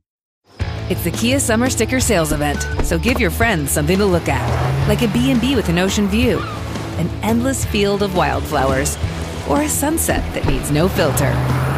It's 0.89 1.03
the 1.03 1.11
Kia 1.11 1.39
Summer 1.39 1.69
Sticker 1.69 2.01
Sales 2.01 2.33
Event, 2.33 2.61
so 2.85 2.99
give 2.99 3.19
your 3.19 3.31
friends 3.31 3.71
something 3.71 3.97
to 3.97 4.05
look 4.05 4.27
at, 4.27 4.87
like 4.89 5.01
a 5.03 5.07
B&B 5.07 5.55
with 5.55 5.69
an 5.69 5.77
ocean 5.77 6.07
view, 6.09 6.41
an 6.97 7.07
endless 7.23 7.63
field 7.63 8.03
of 8.03 8.13
wildflowers, 8.17 8.97
or 9.47 9.61
a 9.61 9.69
sunset 9.69 10.21
that 10.33 10.45
needs 10.45 10.69
no 10.69 10.89
filter. 10.89 11.60